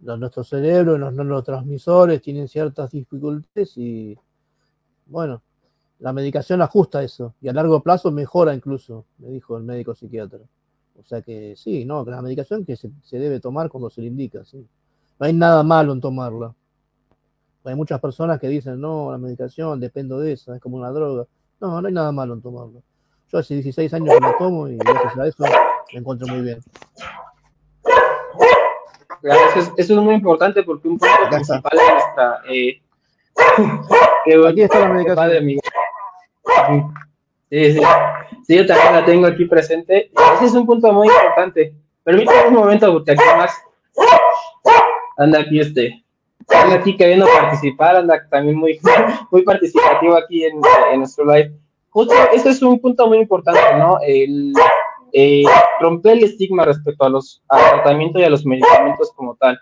nuestro 0.00 0.44
cerebro, 0.44 0.98
los 0.98 1.12
neurotransmisores 1.12 2.22
tienen 2.22 2.48
ciertas 2.48 2.90
dificultades 2.90 3.76
y, 3.76 4.16
bueno, 5.12 5.42
la 6.00 6.12
medicación 6.12 6.62
ajusta 6.62 7.02
eso 7.02 7.34
y 7.40 7.48
a 7.48 7.52
largo 7.52 7.80
plazo 7.80 8.10
mejora 8.10 8.54
incluso, 8.54 9.04
me 9.18 9.28
dijo 9.28 9.56
el 9.56 9.62
médico 9.62 9.94
psiquiatra. 9.94 10.40
O 10.98 11.04
sea 11.04 11.22
que 11.22 11.54
sí, 11.56 11.84
no, 11.84 12.04
la 12.04 12.22
medicación 12.22 12.64
que 12.64 12.76
se, 12.76 12.90
se 13.02 13.18
debe 13.18 13.40
tomar 13.40 13.68
cuando 13.68 13.90
se 13.90 14.00
le 14.00 14.08
indica, 14.08 14.44
sí. 14.44 14.66
No 15.18 15.26
hay 15.26 15.32
nada 15.32 15.62
malo 15.62 15.92
en 15.92 16.00
tomarla. 16.00 16.54
Hay 17.64 17.76
muchas 17.76 18.00
personas 18.00 18.40
que 18.40 18.48
dicen, 18.48 18.80
no, 18.80 19.12
la 19.12 19.18
medicación 19.18 19.78
dependo 19.78 20.18
de 20.18 20.32
eso, 20.32 20.54
es 20.54 20.60
como 20.60 20.76
una 20.76 20.90
droga. 20.90 21.26
No, 21.60 21.80
no 21.80 21.86
hay 21.86 21.94
nada 21.94 22.10
malo 22.10 22.34
en 22.34 22.42
tomarlo. 22.42 22.82
Yo 23.30 23.38
hace 23.38 23.54
16 23.54 23.94
años 23.94 24.14
que 24.14 24.20
la 24.20 24.36
tomo 24.36 24.68
y 24.68 24.76
gracias 24.76 25.18
a 25.18 25.26
eso 25.26 25.44
me 25.92 26.00
encuentro 26.00 26.26
muy 26.26 26.40
bien. 26.40 26.60
Gracias. 29.22 29.72
Eso 29.76 29.94
es 29.94 30.02
muy 30.02 30.14
importante 30.14 30.62
porque 30.64 30.88
un 30.88 30.98
punto 30.98 31.14
principal 31.30 31.78
de 31.78 31.92
nuestra... 31.92 32.42
Eh, 32.48 32.82
que, 34.24 34.48
aquí 34.48 34.62
está 34.62 34.80
la 34.80 34.88
medicación. 34.88 35.46
Mi... 35.46 35.56
Sí, 37.50 37.72
sí. 37.74 37.80
sí, 38.46 38.56
yo 38.56 38.66
también 38.66 38.92
la 38.92 39.04
tengo 39.04 39.26
aquí 39.26 39.44
presente. 39.44 40.10
Ese 40.36 40.44
es 40.46 40.52
un 40.54 40.66
punto 40.66 40.92
muy 40.92 41.08
importante. 41.08 41.74
Permítame 42.04 42.48
un 42.48 42.54
momento 42.54 42.92
porque 42.92 43.12
aquí 43.12 43.22
más 43.36 43.52
anda 45.18 45.40
aquí 45.40 45.60
este 45.60 46.02
anda 46.48 46.76
aquí 46.76 46.96
queriendo 46.96 47.26
participar, 47.26 47.96
anda 47.96 48.26
también 48.30 48.56
muy, 48.56 48.80
muy 49.30 49.42
participativo 49.42 50.16
aquí 50.16 50.44
en, 50.44 50.60
nuestro 50.98 51.24
live. 51.24 51.52
Justo, 51.90 52.14
ese 52.32 52.50
es 52.50 52.62
un 52.62 52.80
punto 52.80 53.06
muy 53.06 53.18
importante, 53.18 53.60
¿no? 53.78 53.98
El 54.06 54.52
eh, 55.12 55.44
romper 55.80 56.18
el 56.18 56.24
estigma 56.24 56.64
respecto 56.64 57.04
a 57.04 57.10
los, 57.10 57.42
al 57.48 57.60
tratamiento 57.60 58.18
y 58.18 58.24
a 58.24 58.30
los 58.30 58.46
medicamentos 58.46 59.12
como 59.14 59.36
tal. 59.36 59.58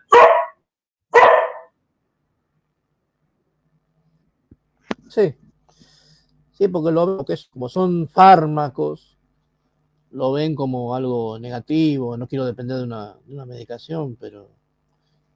Sí, 5.10 5.34
sí, 6.52 6.68
porque 6.68 6.90
lo 6.92 7.06
veo 7.06 7.24
que 7.24 7.34
es, 7.34 7.48
como 7.48 7.68
son 7.68 8.08
fármacos, 8.08 9.18
lo 10.12 10.32
ven 10.32 10.54
como 10.54 10.94
algo 10.94 11.38
negativo, 11.38 12.16
no 12.16 12.26
quiero 12.26 12.46
depender 12.46 12.78
de 12.78 12.84
una, 12.84 13.16
de 13.26 13.34
una 13.34 13.44
medicación, 13.44 14.16
pero 14.16 14.60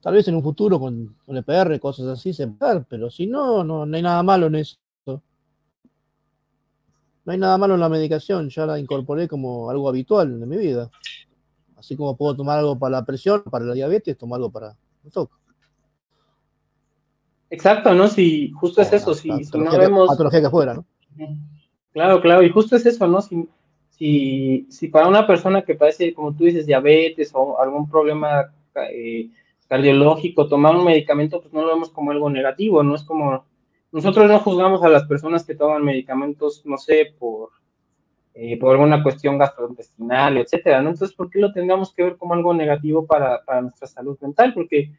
Tal 0.05 0.13
vez 0.13 0.29
en 0.29 0.35
un 0.35 0.43
futuro 0.43 0.79
con, 0.79 1.17
con 1.25 1.35
EPR, 1.39 1.81
cosas 1.81 2.07
así, 2.09 2.35
se 2.35 2.47
puede 2.47 2.83
pero 2.83 3.09
si 3.09 3.27
no, 3.27 3.65
no, 3.65 3.85
hay 3.85 4.03
nada 4.03 4.23
malo 4.23 4.49
en 4.49 4.57
eso. 4.57 4.77
No 5.07 5.23
hay 7.33 7.39
nada 7.39 7.57
malo 7.57 7.73
en 7.73 7.81
la 7.81 7.89
medicación, 7.89 8.51
ya 8.51 8.67
la 8.67 8.79
incorporé 8.79 9.27
como 9.27 9.71
algo 9.71 9.89
habitual 9.89 10.43
en 10.43 10.47
mi 10.47 10.59
vida. 10.59 10.91
Así 11.77 11.97
como 11.97 12.19
puedo 12.19 12.37
tomar 12.37 12.59
algo 12.59 12.79
para 12.79 12.99
la 12.99 13.05
presión, 13.07 13.45
para 13.45 13.65
la 13.65 13.73
diabetes, 13.73 14.19
tomo 14.19 14.35
algo 14.35 14.51
para 14.51 14.77
el 15.07 15.11
toque. 15.11 15.33
Exacto, 17.51 17.95
¿no? 17.95 18.09
Si 18.09 18.51
justo 18.53 18.83
es 18.83 18.93
eso, 18.93 19.15
si, 19.15 19.29
no 19.29 19.79
vemos... 19.79 20.09
Patología 20.09 20.43
que 20.43 20.51
fuera, 20.51 20.75
¿no? 20.75 20.85
Claro, 21.93 22.21
claro, 22.21 22.43
y 22.43 22.51
justo 22.51 22.77
es 22.77 22.87
eso, 22.87 23.07
¿no? 23.07 23.21
Si, 23.21 23.49
si, 23.91 24.67
si 24.69 24.89
para 24.89 25.07
una 25.07 25.27
persona 25.27 25.63
que 25.63 25.75
padece, 25.75 26.13
como 26.13 26.35
tú 26.35 26.45
dices, 26.45 26.67
diabetes 26.67 27.31
o 27.35 27.61
algún 27.61 27.89
problema 27.89 28.53
eh, 28.91 29.31
cardiológico, 29.69 30.49
tomar 30.49 30.75
un 30.75 30.85
medicamento, 30.85 31.41
pues 31.41 31.53
no 31.53 31.63
lo 31.63 31.69
vemos 31.69 31.91
como 31.91 32.11
algo 32.11 32.29
negativo, 32.29 32.83
no 32.83 32.97
es 32.97 33.05
como, 33.05 33.45
nosotros 33.93 34.29
no 34.29 34.41
juzgamos 34.41 34.83
a 34.83 34.89
las 34.89 35.05
personas 35.05 35.45
que 35.45 35.55
toman 35.55 35.85
medicamentos, 35.85 36.63
no 36.65 36.77
sé, 36.77 37.15
por, 37.19 37.51
eh, 38.37 38.59
por 38.59 38.73
alguna 38.73 39.01
cuestión 39.01 39.39
gastrointestinal, 39.39 40.39
etcétera, 40.39 40.83
¿no? 40.83 40.91
Entonces, 40.91 41.17
¿por 41.17 41.31
qué 41.31 41.39
lo 41.39 41.53
tengamos 41.53 41.95
que 41.95 42.03
ver 42.03 42.17
como 42.17 42.35
algo 42.35 42.53
negativo 42.53 43.07
para, 43.07 43.41
nuestra 43.63 43.87
salud 43.87 44.19
mental? 44.21 44.53
Porque 44.53 44.91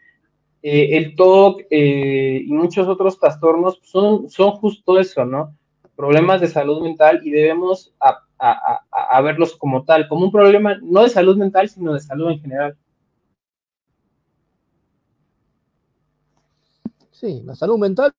eh, 0.67 0.97
el 0.97 1.15
TOC 1.15 1.61
eh, 1.69 2.41
y 2.43 2.51
muchos 2.51 2.87
otros 2.87 3.19
trastornos 3.19 3.79
son, 3.83 4.29
son 4.29 4.51
justo 4.53 4.99
eso, 4.99 5.23
¿no? 5.23 5.55
Problemas 5.95 6.41
de 6.41 6.47
salud 6.47 6.81
mental 6.81 7.21
y 7.23 7.29
debemos 7.29 7.93
a 7.99 9.21
verlos 9.21 9.55
como 9.55 9.85
tal, 9.85 10.07
como 10.07 10.25
un 10.25 10.31
problema 10.31 10.77
no 10.81 11.03
de 11.03 11.09
salud 11.09 11.37
mental, 11.37 11.69
sino 11.69 11.93
de 11.93 11.99
salud 11.99 12.31
en 12.31 12.39
general. 12.41 12.77
Sí, 17.11 17.43
la 17.45 17.55
salud 17.55 17.77
mental 17.77 18.11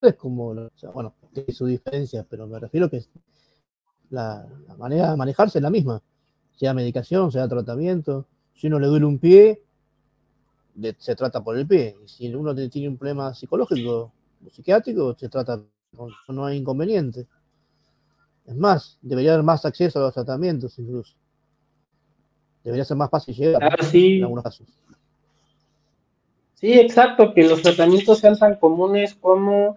es 0.00 0.14
como, 0.14 0.54
bueno, 0.92 1.14
tiene 1.32 1.52
su 1.52 1.66
diferencia, 1.66 2.26
pero 2.28 2.46
me 2.46 2.60
refiero 2.60 2.88
que 2.90 3.00
la, 4.10 4.46
manera 4.78 5.10
de 5.10 5.16
manejarse 5.16 5.58
es 5.58 5.62
la 5.62 5.70
misma, 5.70 6.02
sea 6.54 6.74
medicación, 6.74 7.32
sea 7.32 7.48
tratamiento. 7.48 8.26
Si 8.54 8.66
uno 8.66 8.78
le 8.78 8.86
duele 8.88 9.06
un 9.06 9.18
pie, 9.18 9.62
se 10.98 11.16
trata 11.16 11.42
por 11.42 11.56
el 11.56 11.66
pie. 11.66 11.96
Y 12.04 12.08
si 12.08 12.34
uno 12.34 12.54
tiene 12.54 12.88
un 12.88 12.96
problema 12.96 13.34
psicológico 13.34 14.12
o 14.44 14.50
psiquiátrico, 14.50 15.14
se 15.18 15.28
trata, 15.28 15.60
no 16.28 16.44
hay 16.44 16.58
inconveniente. 16.58 17.26
Es 18.46 18.56
más, 18.56 18.98
debería 19.00 19.32
haber 19.32 19.44
más 19.44 19.64
acceso 19.64 19.98
a 19.98 20.02
los 20.02 20.14
tratamientos 20.14 20.78
incluso. 20.78 21.16
Debería 22.62 22.84
ser 22.84 22.96
más 22.96 23.10
fácil 23.10 23.34
llegar 23.34 23.62
en 23.62 24.22
algunos 24.22 24.44
casos. 24.44 24.66
Sí, 26.54 26.72
exacto, 26.72 27.34
que 27.34 27.46
los 27.46 27.62
tratamientos 27.62 28.18
sean 28.18 28.38
tan 28.38 28.56
comunes 28.56 29.14
como, 29.14 29.76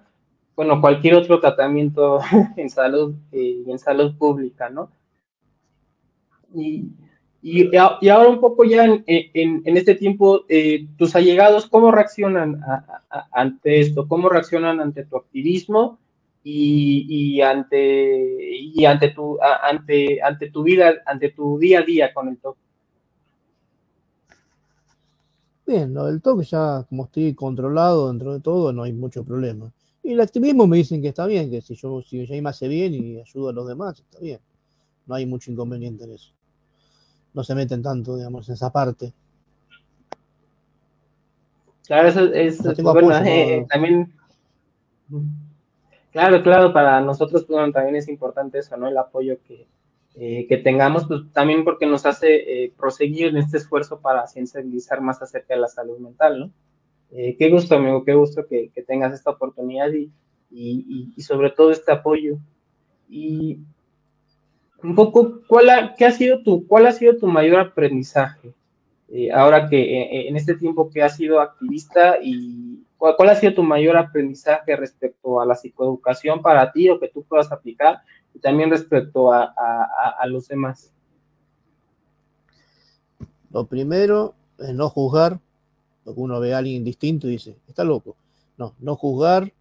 bueno, 0.56 0.80
cualquier 0.80 1.16
otro 1.16 1.40
tratamiento 1.40 2.20
en 2.56 2.70
salud 2.70 3.16
eh, 3.32 3.64
en 3.68 3.80
salud 3.80 4.18
pública, 4.18 4.70
¿no? 4.70 4.90
Y, 6.56 6.90
y, 7.42 7.76
ahora 7.76 8.30
un 8.30 8.40
poco 8.40 8.64
ya 8.64 8.86
en, 8.86 9.64
este 9.66 9.96
tiempo, 9.96 10.46
eh, 10.50 10.88
tus 10.98 11.16
allegados, 11.16 11.68
¿cómo 11.68 11.92
reaccionan 11.92 12.62
ante 13.32 13.80
esto? 13.80 14.08
¿Cómo 14.08 14.30
reaccionan 14.30 14.80
ante 14.80 15.06
tu 15.06 15.18
activismo 15.18 16.00
y, 16.44 17.42
ante 17.42 18.58
y 18.60 18.86
ante 18.86 19.10
tu 19.10 19.38
ante 19.42 20.50
tu 20.52 20.64
vida, 20.64 20.96
ante 21.06 21.30
tu 21.30 21.60
día 21.60 21.80
a 21.80 21.84
día 21.84 22.14
con 22.14 22.30
el 22.30 22.38
TOC? 22.38 22.58
Bien, 25.68 25.94
lo 25.94 26.06
del 26.06 26.22
toque 26.22 26.46
ya, 26.46 26.86
como 26.88 27.06
estoy 27.06 27.34
controlado 27.36 28.08
dentro 28.08 28.34
de 28.34 28.40
todo, 28.40 28.72
no 28.72 28.84
hay 28.84 28.94
mucho 28.94 29.26
problema. 29.26 29.72
Y 30.02 30.14
el 30.14 30.22
activismo 30.22 30.66
me 30.66 30.78
dicen 30.78 31.02
que 31.02 31.10
está 31.10 31.26
bien, 31.26 31.52
que 31.52 31.62
si 31.62 31.76
yo, 31.76 32.02
si 32.02 32.26
ya 32.26 32.42
me 32.42 32.50
hace 32.50 32.70
bien 32.70 32.94
y 32.94 33.20
ayudo 33.20 33.50
a 33.50 33.54
los 33.54 33.68
demás, 33.68 34.00
está 34.00 34.20
bien. 34.20 34.40
No 35.06 35.16
hay 35.16 35.26
mucho 35.26 35.52
inconveniente 35.52 36.06
en 36.06 36.14
eso. 36.14 36.37
No 37.38 37.44
se 37.44 37.54
meten 37.54 37.84
tanto, 37.84 38.18
digamos, 38.18 38.50
en 38.50 38.56
esa 38.56 38.72
parte. 38.72 39.14
Claro, 41.86 42.08
eso 42.08 42.34
es, 42.34 42.82
bueno, 42.82 43.16
eh, 43.24 43.64
también. 43.70 44.12
Claro, 46.12 46.42
claro, 46.42 46.74
para 46.74 47.00
nosotros 47.00 47.46
también 47.46 47.96
es 47.96 48.08
importante 48.08 48.58
eso, 48.58 48.76
¿no? 48.76 48.88
El 48.88 48.98
apoyo 48.98 49.38
que, 49.48 49.68
eh, 50.16 50.48
que 50.48 50.58
tengamos, 50.58 51.06
pues 51.06 51.32
también 51.32 51.64
porque 51.64 51.86
nos 51.86 52.08
hace 52.08 52.64
eh, 52.64 52.74
proseguir 52.76 53.28
en 53.28 53.38
este 53.38 53.58
esfuerzo 53.58 54.00
para 54.00 54.26
sensibilizar 54.26 55.00
más 55.02 55.22
acerca 55.22 55.54
de 55.54 55.60
la 55.60 55.68
salud 55.68 56.00
mental, 56.00 56.40
¿no? 56.40 56.52
Qué 57.12 57.50
gusto, 57.52 57.76
amigo, 57.76 58.04
qué 58.04 58.16
gusto 58.16 58.48
que, 58.48 58.72
tengas 58.88 59.14
esta 59.14 59.30
oportunidad 59.30 59.92
y, 59.92 60.12
y, 60.50 61.22
sobre 61.22 61.52
todo 61.52 61.70
este 61.70 61.92
apoyo. 61.92 62.40
Y 63.08 63.60
un 64.88 64.96
poco, 64.96 65.42
¿cuál 65.48 65.70
ha, 65.70 65.96
qué 65.96 66.06
ha 66.06 66.12
sido 66.12 66.42
tu, 66.42 66.66
¿cuál 66.68 66.88
ha 66.88 66.92
sido 66.92 67.18
tu 67.18 67.28
mayor 67.28 67.60
aprendizaje? 67.60 68.54
ahora 69.34 69.70
que 69.70 70.28
en 70.28 70.36
este 70.36 70.54
tiempo 70.56 70.90
que 70.90 71.02
has 71.02 71.16
sido 71.16 71.40
activista 71.40 72.18
y 72.22 72.84
¿cuál, 72.98 73.16
¿cuál, 73.16 73.30
ha 73.30 73.36
sido 73.36 73.54
tu 73.54 73.64
mayor 73.64 73.96
aprendizaje 73.96 74.76
respecto 74.76 75.40
a 75.40 75.46
la 75.46 75.56
psicoeducación 75.56 76.42
para 76.42 76.74
ti 76.74 76.90
o 76.90 77.00
que 77.00 77.08
tú 77.08 77.24
puedas 77.24 77.50
aplicar 77.50 78.02
y 78.38 78.40
también 78.40 78.70
respecto 78.70 79.34
a, 79.34 79.54
los 80.28 80.48
demás. 80.48 80.94
Lo 83.50 83.66
primero 83.66 84.36
es 84.60 84.76
no 84.76 84.90
juzgar, 84.90 85.40
porque 86.04 86.20
uno 86.20 86.40
ve 86.40 86.54
a 86.54 86.60
alguien 86.60 86.84
distinto 86.84 87.28
y 87.28 87.32
dice, 87.32 87.58
está 87.68 87.84
loco. 87.84 88.16
No, 88.58 88.76
no 88.80 88.96
juzgar, 88.96 89.52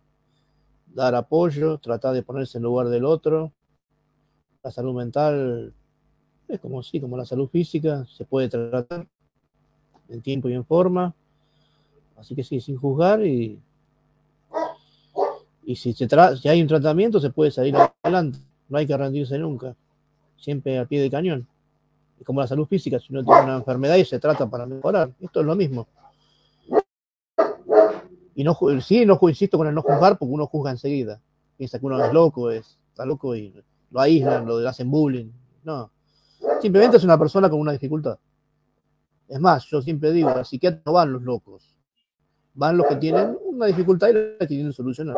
dar 0.93 1.15
apoyo, 1.15 1.79
tratar 1.79 2.13
de 2.13 2.23
ponerse 2.23 2.59
en 2.59 2.65
lugar 2.65 2.89
del 2.89 3.07
otro. 3.07 3.53
La 4.67 4.73
salud 4.73 4.97
mental 4.97 5.73
es 6.49 6.59
como 6.59 6.83
sí, 6.83 7.01
como 7.01 7.17
la 7.17 7.25
salud 7.25 7.47
física, 7.47 8.05
se 8.07 8.25
puede 8.25 8.49
tratar 8.49 9.07
en 10.09 10.23
tiempo 10.23 10.49
y 10.49 10.55
en 10.55 10.65
forma. 10.65 11.15
Así 12.17 12.35
que 12.35 12.43
sí, 12.43 12.61
sin 12.61 12.77
juzgar 12.77 13.25
y, 13.25 13.61
y 15.65 15.77
si, 15.77 15.93
se 15.93 16.09
si 16.09 16.49
hay 16.49 16.61
un 16.61 16.67
tratamiento 16.67 17.21
se 17.21 17.31
puede 17.31 17.53
salir 17.53 17.77
adelante 18.03 18.41
no 18.69 18.79
hay 18.79 18.89
que 18.89 18.97
rendirse 18.97 19.39
nunca, 19.39 19.77
siempre 20.37 20.81
a 20.81 20.85
pie 20.85 21.01
de 21.01 21.13
cañón. 21.13 21.47
Es 22.19 22.27
como 22.27 22.41
la 22.41 22.49
salud 22.49 22.67
física, 22.67 22.99
si 22.99 23.13
uno 23.13 23.23
tiene 23.23 23.43
una 23.43 23.59
enfermedad 23.59 23.95
y 23.95 24.05
se 24.05 24.19
trata 24.19 24.51
para 24.51 24.67
mejorar, 24.67 25.13
esto 25.21 25.43
es 25.43 25.47
lo 25.47 25.55
mismo. 25.55 25.87
Y 28.35 28.43
no, 28.43 28.59
sí, 28.81 29.07
no 29.07 29.17
insisto 29.29 29.59
con 29.59 29.69
el 29.69 29.75
no 29.77 29.83
juzgar 29.83 30.19
porque 30.19 30.35
uno 30.35 30.49
juzga 30.49 30.73
enseguida. 30.73 31.21
Piensa 31.57 31.79
que 31.79 31.87
uno 31.87 32.05
es 32.05 32.13
loco, 32.13 32.51
es, 32.51 32.81
está 32.91 33.07
loco 33.07 33.37
y 33.37 33.55
lo 33.91 34.01
aíslan, 34.01 34.47
lo 34.47 34.57
hacen 34.69 34.91
bullying. 34.91 35.31
No. 35.65 35.91
Simplemente 36.61 36.97
es 36.97 37.05
una 37.05 37.19
persona 37.19 37.49
con 37.49 37.61
una 37.61 37.73
dificultad. 37.73 38.19
Es 39.29 39.41
más, 39.41 39.67
yo 39.67 39.83
siempre 39.83 40.13
digo, 40.13 40.29
así 40.31 40.59
que 40.59 40.79
no 40.85 40.93
van 40.93 41.13
los 41.13 41.23
locos. 41.23 41.77
Van 42.55 42.77
los 42.77 42.87
que 42.87 42.97
tienen 42.97 43.37
una 43.45 43.67
dificultad 43.67 44.09
y 44.09 44.13
la 44.13 44.39
que 44.41 44.47
quieren 44.47 44.73
solucionar. 44.73 45.17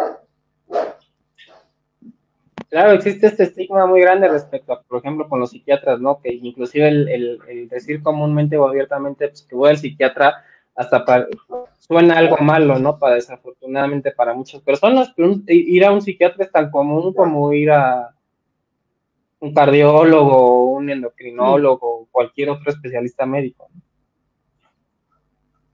Claro, 2.71 2.93
existe 2.93 3.27
este 3.27 3.45
estigma 3.45 3.87
muy 3.87 4.01
grande 4.01 4.29
respecto 4.29 4.73
a, 4.73 4.83
por 4.83 4.99
ejemplo, 4.99 5.29
con 5.29 5.41
los 5.41 5.51
psiquiatras, 5.51 6.01
¿no? 6.01 6.21
Que 6.21 6.35
inclusive 6.35 6.89
el, 6.89 7.69
decir 7.71 8.03
comúnmente 8.03 8.59
o 8.59 8.69
abiertamente 8.69 9.29
pues, 9.29 9.43
que 9.43 9.55
voy 9.55 9.71
al 9.71 9.79
psiquiatra 9.79 10.45
hasta 10.75 11.05
suena 11.79 12.19
algo 12.19 12.37
malo, 12.39 12.79
¿no? 12.79 12.99
Para 12.99 13.14
desafortunadamente 13.14 14.12
para 14.12 14.35
muchas 14.35 14.61
personas, 14.61 15.12
pero 15.16 15.35
ir 15.47 15.85
a 15.85 15.93
un 15.93 16.03
psiquiatra 16.03 16.45
es 16.45 16.53
tan 16.53 16.71
común 16.71 17.14
como 17.14 17.53
ir 17.53 17.71
a 17.71 18.14
un 19.41 19.55
cardiólogo, 19.55 20.72
un 20.72 20.91
endocrinólogo, 20.91 22.09
cualquier 22.11 22.51
otro 22.51 22.72
especialista 22.72 23.26
médico. 23.26 23.68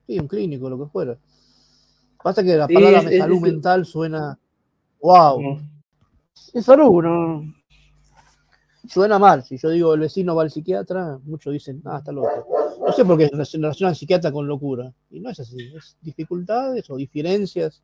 Sí, 0.07 0.19
un 0.19 0.29
clínico, 0.29 0.69
lo 0.69 0.79
que 0.79 0.91
fuera. 0.91 1.19
Pasa 2.23 2.43
que 2.43 2.57
la 2.57 2.69
palabra 2.69 3.03
salud 3.03 3.41
mental 3.41 3.85
suena 3.85 4.39
wow. 5.01 5.61
Es 6.53 6.65
salud, 6.65 7.03
no. 7.03 7.55
Suena 8.89 9.19
mal. 9.19 9.43
Si 9.45 9.57
yo 9.57 9.71
digo 9.71 9.95
el 9.95 10.01
vecino 10.01 10.35
va 10.35 10.43
al 10.43 10.51
psiquiatra, 10.51 11.19
muchos 11.25 11.53
dicen, 11.53 11.83
ah, 11.85 11.99
está 11.99 12.13
loco. 12.13 12.47
no 12.85 12.93
sé 12.93 13.05
por 13.05 13.19
qué 13.19 13.31
relacionan 13.31 13.95
psiquiatra 13.95 14.33
con 14.33 14.47
locura. 14.47 14.93
Y 15.11 15.21
no 15.21 15.31
es 15.31 15.41
así, 15.41 15.57
es 15.75 15.97
dificultades 16.01 16.89
o 16.91 16.97
diferencias. 16.97 17.83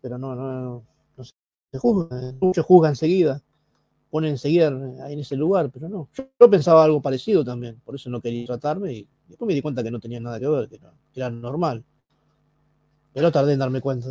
Pero 0.00 0.18
no, 0.18 0.34
no, 0.34 0.84
no, 1.16 1.24
se 1.72 1.78
juzga, 1.78 2.32
muchos 2.40 2.64
juzgan 2.64 2.92
enseguida, 2.92 3.42
ponen 4.16 4.30
enseguida 4.30 4.68
en 4.68 5.18
ese 5.18 5.36
lugar, 5.36 5.68
pero 5.70 5.90
no. 5.90 6.08
Yo, 6.14 6.50
pensaba 6.50 6.82
algo 6.82 7.02
parecido 7.02 7.44
también, 7.44 7.78
por 7.84 7.96
eso 7.96 8.08
no 8.08 8.22
quería 8.22 8.46
tratarme 8.46 8.94
y 8.94 9.06
después 9.28 9.46
me 9.46 9.52
di 9.52 9.60
cuenta 9.60 9.82
que 9.82 9.90
no 9.90 10.00
tenía 10.00 10.20
nada 10.20 10.40
que 10.40 10.48
ver, 10.48 10.70
que 10.70 10.80
era 11.14 11.28
normal. 11.28 11.84
Pero 13.12 13.30
tardé 13.30 13.52
en 13.52 13.58
darme 13.58 13.82
cuenta. 13.82 14.08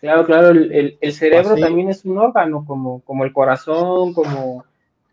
Claro, 0.00 0.24
claro, 0.24 0.48
el, 0.48 0.96
el, 0.98 1.12
cerebro 1.12 1.54
también 1.56 1.90
es 1.90 2.02
un 2.06 2.16
órgano, 2.16 2.64
como, 2.66 3.00
como 3.00 3.24
el 3.24 3.32
corazón, 3.34 4.14
como, 4.14 4.64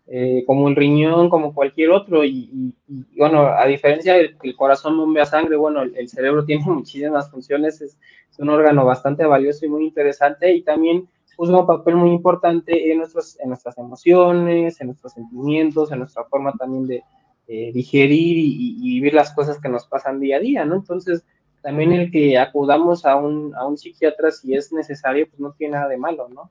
eh, 0.06 0.42
como 0.46 0.66
el 0.68 0.74
riñón, 0.74 1.28
como 1.28 1.52
cualquier 1.52 1.90
otro. 1.90 2.24
Y, 2.24 2.72
bueno, 3.14 3.42
a 3.42 3.66
diferencia 3.66 4.14
del 4.14 4.38
que 4.38 4.48
el 4.48 4.56
corazón 4.56 4.96
bombea 4.96 5.26
sangre, 5.26 5.56
bueno, 5.56 5.82
el, 5.82 6.08
cerebro 6.08 6.44
tiene 6.46 6.64
muchísimas 6.64 7.30
funciones, 7.30 7.82
es, 7.82 7.98
un 8.38 8.48
órgano 8.48 8.86
bastante 8.86 9.26
valioso 9.26 9.66
y 9.66 9.68
muy 9.68 9.84
interesante 9.84 10.50
y 10.54 10.62
también 10.62 11.06
juega 11.36 11.60
un 11.60 11.66
papel 11.66 11.96
muy 11.96 12.10
importante 12.10 12.90
en, 12.90 12.98
nuestros, 12.98 13.38
en 13.40 13.50
nuestras 13.50 13.76
emociones, 13.78 14.80
en 14.80 14.88
nuestros 14.88 15.12
sentimientos, 15.12 15.92
en 15.92 16.00
nuestra 16.00 16.24
forma 16.24 16.52
también 16.52 16.86
de 16.86 17.02
digerir 17.46 18.38
y, 18.38 18.76
y, 18.80 18.94
vivir 18.94 19.14
las 19.14 19.32
cosas 19.32 19.60
que 19.60 19.68
nos 19.68 19.86
pasan 19.86 20.18
día 20.18 20.38
a 20.38 20.40
día, 20.40 20.64
¿no? 20.64 20.74
Entonces, 20.74 21.24
también 21.62 21.92
el 21.92 22.10
que 22.10 22.38
acudamos 22.38 23.04
a 23.04 23.16
un, 23.16 23.54
a 23.54 23.66
un 23.66 23.78
psiquiatra 23.78 24.30
si 24.32 24.54
es 24.54 24.72
necesario, 24.72 25.28
pues 25.28 25.38
no 25.38 25.52
tiene 25.52 25.74
nada 25.74 25.88
de 25.88 25.96
malo, 25.96 26.28
¿no? 26.28 26.50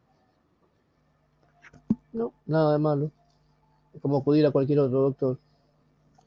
No, 2.14 2.34
nada 2.46 2.74
de 2.74 2.80
malo. 2.80 3.12
Es 3.94 4.02
como 4.02 4.18
acudir 4.18 4.46
a 4.46 4.52
cualquier 4.52 4.80
otro 4.80 5.02
doctor. 5.02 5.38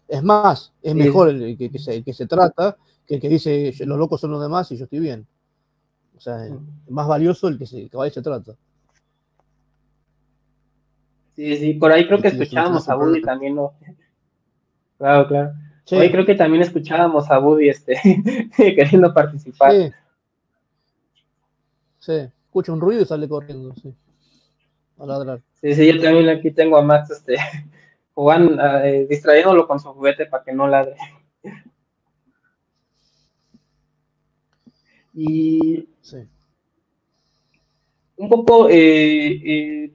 Es 0.06 0.22
más, 0.22 0.72
es 0.82 0.94
mejor 0.94 1.30
el 1.30 1.56
que, 1.56 1.78
se, 1.78 2.02
que 2.02 2.12
se 2.12 2.26
trata 2.26 2.76
que 3.06 3.16
el 3.16 3.20
que 3.20 3.28
dice 3.28 3.72
los 3.86 3.98
locos 3.98 4.20
son 4.20 4.30
los 4.32 4.42
demás 4.42 4.70
y 4.72 4.76
yo 4.76 4.84
estoy 4.84 5.00
bien. 5.00 5.26
O 6.18 6.20
sea, 6.20 6.46
es 6.46 6.52
más 6.90 7.06
valioso 7.06 7.46
el 7.46 7.56
que, 7.56 7.64
se, 7.64 7.88
que 7.88 7.96
va 7.96 8.08
y 8.08 8.10
se 8.10 8.20
trata. 8.20 8.54
Sí, 11.36 11.56
sí, 11.56 11.74
por 11.74 11.92
ahí 11.92 12.08
creo 12.08 12.20
que 12.20 12.26
escuchábamos 12.26 12.88
a 12.88 12.96
Buddy 12.96 13.22
también, 13.22 13.54
¿no? 13.54 13.74
Claro, 14.98 15.28
claro. 15.28 15.52
Hoy 15.92 16.10
creo 16.10 16.26
que 16.26 16.34
también 16.34 16.60
escuchábamos 16.60 17.30
a 17.30 17.38
Buddy 17.38 17.68
este, 17.68 17.94
queriendo 18.56 19.14
participar. 19.14 19.70
Sí. 19.70 19.92
sí. 22.00 22.28
escucha 22.46 22.72
un 22.72 22.80
ruido 22.80 23.02
y 23.02 23.06
sale 23.06 23.28
corriendo, 23.28 23.72
sí. 23.76 23.94
A 24.98 25.06
ladrar. 25.06 25.40
Sí, 25.60 25.72
sí, 25.76 25.86
yo 25.86 26.02
también 26.02 26.28
aquí 26.30 26.50
tengo 26.50 26.76
a 26.76 26.82
Max 26.82 27.10
este, 27.10 27.36
jugando, 28.14 28.60
eh, 28.82 29.06
distrayéndolo 29.08 29.68
con 29.68 29.78
su 29.78 29.92
juguete 29.92 30.26
para 30.26 30.42
que 30.42 30.52
no 30.52 30.66
ladre. 30.66 30.96
Y 35.20 35.88
sí. 36.00 36.18
un 38.16 38.28
poco 38.28 38.68
eh, 38.68 39.40
eh, 39.44 39.92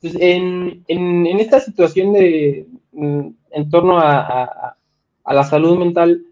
pues 0.00 0.14
en, 0.14 0.84
en, 0.86 1.26
en, 1.26 1.40
esta 1.40 1.58
situación 1.58 2.12
de, 2.12 2.66
Mm, 2.92 3.28
en 3.52 3.70
torno 3.70 3.98
a, 3.98 4.76
la 5.24 5.44
salud 5.44 5.78
mental, 5.78 6.24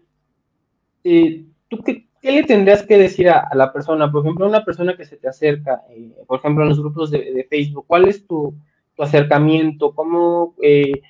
eh, 1.03 1.43
¿tú 1.67 1.79
qué, 1.83 2.05
le 2.21 2.43
tendrías 2.43 2.83
que 2.83 2.97
decir 2.97 3.29
a, 3.29 3.49
la 3.53 3.73
persona? 3.73 4.11
Por 4.11 4.23
ejemplo, 4.23 4.47
una 4.47 4.63
persona 4.63 4.95
que 4.95 5.05
se 5.05 5.17
te 5.17 5.27
acerca, 5.27 5.81
eh, 5.89 6.13
por 6.27 6.39
ejemplo, 6.39 6.63
en 6.63 6.69
los 6.69 6.79
grupos 6.79 7.09
de, 7.11 7.47
Facebook, 7.49 7.85
¿cuál 7.87 8.07
es 8.07 8.25
tu, 8.27 8.53
acercamiento? 8.97 9.95
¿Cómo, 9.95 10.53
eh, 10.61 11.01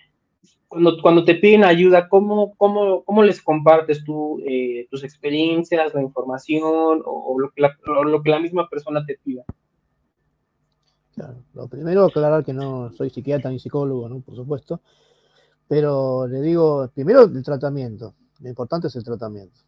cuando, 0.72 1.02
cuando 1.02 1.26
te 1.26 1.36
piden 1.36 1.66
ayuda, 1.66 2.08
¿cómo, 2.08 2.56
cómo, 2.56 3.04
cómo 3.04 3.24
les 3.24 3.42
compartes 3.42 4.06
tú 4.06 4.42
tus 4.90 5.04
experiencias, 5.04 5.94
la 5.94 6.02
información 6.02 7.02
o, 7.04 7.38
lo, 7.38 7.52
que 7.52 7.62
la, 7.62 7.78
lo 8.06 8.24
que 8.24 8.30
la 8.30 8.40
misma 8.40 8.70
persona 8.70 9.06
te 9.06 9.20
pida? 9.22 9.44
Claro, 11.14 11.44
lo 11.54 11.68
primero 11.68 12.06
aclarar 12.06 12.46
que 12.46 12.54
no 12.54 12.90
soy 12.94 13.10
psiquiatra 13.10 13.52
ni 13.52 13.60
psicólogo, 13.60 14.08
¿no? 14.08 14.22
Por 14.22 14.34
supuesto. 14.34 14.80
Pero 15.68 16.26
le 16.26 16.42
digo, 16.42 16.90
primero 16.96 17.24
el 17.24 17.44
tratamiento. 17.44 18.16
Lo 18.40 18.48
importante 18.48 18.88
es 18.88 18.96
el 18.96 19.04
tratamiento. 19.04 19.60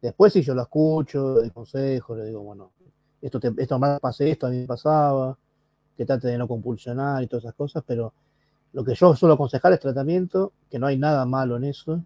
Después, 0.00 0.32
si 0.32 0.40
yo 0.40 0.54
lo 0.54 0.62
escucho, 0.62 1.42
el 1.42 1.52
consejo, 1.52 2.16
le 2.16 2.24
digo, 2.24 2.42
bueno, 2.42 2.72
esto, 3.20 3.38
te, 3.38 3.52
esto 3.58 3.78
más 3.78 4.00
pasé 4.00 4.30
esto, 4.30 4.46
a 4.46 4.50
mí 4.50 4.60
me 4.60 4.66
pasaba, 4.66 5.36
que 5.94 6.06
trate 6.06 6.28
de 6.28 6.38
no 6.38 6.48
compulsionar 6.48 7.22
y 7.22 7.26
todas 7.26 7.44
esas 7.44 7.54
cosas, 7.54 7.84
pero 7.86 8.14
lo 8.72 8.84
que 8.84 8.94
yo 8.94 9.14
suelo 9.16 9.34
aconsejar 9.34 9.72
es 9.72 9.80
tratamiento, 9.80 10.52
que 10.70 10.78
no 10.78 10.86
hay 10.86 10.98
nada 10.98 11.24
malo 11.24 11.56
en 11.56 11.64
eso. 11.64 12.02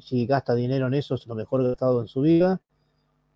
Si 0.00 0.26
gasta 0.26 0.54
dinero 0.54 0.86
en 0.86 0.94
eso, 0.94 1.14
es 1.14 1.26
lo 1.26 1.34
mejor 1.34 1.62
gastado 1.64 2.00
en 2.00 2.08
su 2.08 2.20
vida. 2.20 2.60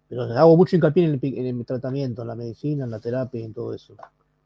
Pero 0.09 0.23
hago 0.23 0.57
mucho 0.57 0.77
hincapié 0.77 1.05
en 1.05 1.21
el, 1.21 1.47
en 1.47 1.65
tratamiento, 1.65 2.23
en 2.23 2.29
la 2.29 2.35
medicina, 2.35 2.85
en 2.85 2.91
la 2.91 3.01
terapia 3.01 3.41
y 3.41 3.45
en 3.45 3.55
todo 3.55 3.75
eso. 3.75 3.95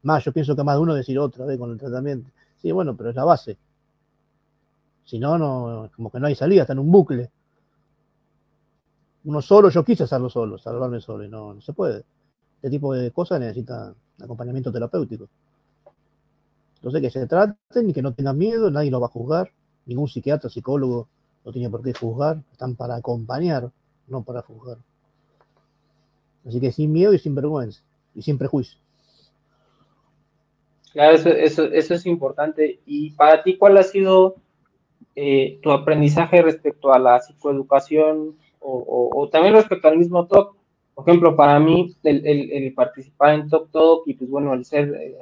Más, 0.03 0.23
yo 0.23 0.31
pienso 0.31 0.55
que 0.55 0.63
más 0.63 0.75
de 0.75 0.81
uno 0.81 0.95
decir 0.95 1.19
otra 1.19 1.45
vez 1.45 1.59
con 1.59 1.71
el 1.71 1.77
tratamiento. 1.77 2.29
Sí, 2.61 2.71
bueno, 2.71 2.95
pero 2.95 3.09
es 3.11 3.15
la 3.15 3.25
base. 3.25 3.57
Si 5.05 5.19
no, 5.19 5.37
no, 5.37 5.89
como 5.95 6.11
que 6.11 6.19
no 6.19 6.27
hay 6.27 6.35
salida, 6.35 6.61
está 6.61 6.73
en 6.73 6.79
un 6.79 6.91
bucle. 6.91 7.29
Uno 9.23 9.41
solo, 9.41 9.69
yo 9.69 9.85
quise 9.85 10.03
hacerlo 10.03 10.29
solo, 10.29 10.57
salvarme 10.57 10.99
solo, 10.99 11.23
y 11.23 11.29
no, 11.29 11.53
no 11.53 11.61
se 11.61 11.73
puede. 11.73 12.03
Este 12.55 12.69
tipo 12.71 12.93
de 12.93 13.11
cosas 13.11 13.39
necesita 13.39 13.93
acompañamiento 14.19 14.71
terapéutico. 14.71 15.27
Entonces, 16.81 17.01
que 17.01 17.09
se 17.11 17.27
traten 17.27 17.89
y 17.89 17.93
que 17.93 18.01
no 18.01 18.13
tengan 18.13 18.37
miedo, 18.37 18.71
nadie 18.71 18.89
lo 18.89 18.99
va 18.99 19.05
a 19.07 19.09
juzgar, 19.11 19.51
ningún 19.85 20.07
psiquiatra, 20.07 20.49
psicólogo 20.49 21.07
no 21.45 21.51
tiene 21.51 21.69
por 21.69 21.83
qué 21.83 21.93
juzgar, 21.93 22.41
están 22.51 22.75
para 22.75 22.95
acompañar, 22.95 23.71
no 24.07 24.23
para 24.23 24.41
juzgar. 24.41 24.77
Así 26.45 26.59
que 26.59 26.71
sin 26.71 26.91
miedo 26.91 27.13
y 27.13 27.19
sin 27.19 27.35
vergüenza, 27.35 27.81
y 28.15 28.21
sin 28.21 28.37
prejuicio. 28.37 28.79
Claro, 30.93 31.15
eso, 31.15 31.29
eso, 31.29 31.63
eso 31.65 31.93
es 31.93 32.05
importante. 32.05 32.79
Y 32.85 33.11
para 33.11 33.43
ti, 33.43 33.57
¿cuál 33.57 33.77
ha 33.77 33.83
sido 33.83 34.35
eh, 35.15 35.59
tu 35.61 35.71
aprendizaje 35.71 36.41
respecto 36.41 36.93
a 36.93 36.99
la 36.99 37.19
psicoeducación 37.19 38.37
o, 38.59 39.27
también 39.31 39.55
respecto 39.55 39.87
al 39.87 39.97
mismo 39.97 40.27
TOC. 40.27 40.55
Por 40.93 41.07
ejemplo, 41.07 41.35
para 41.35 41.59
mí, 41.59 41.95
el, 42.03 42.73
participar 42.75 43.33
en 43.33 43.49
TOC 43.49 43.71
TOC 43.71 44.07
y 44.07 44.13
pues 44.13 44.29
bueno, 44.29 44.53
el 44.53 44.63
ser, 44.63 44.93
eh, 44.93 45.17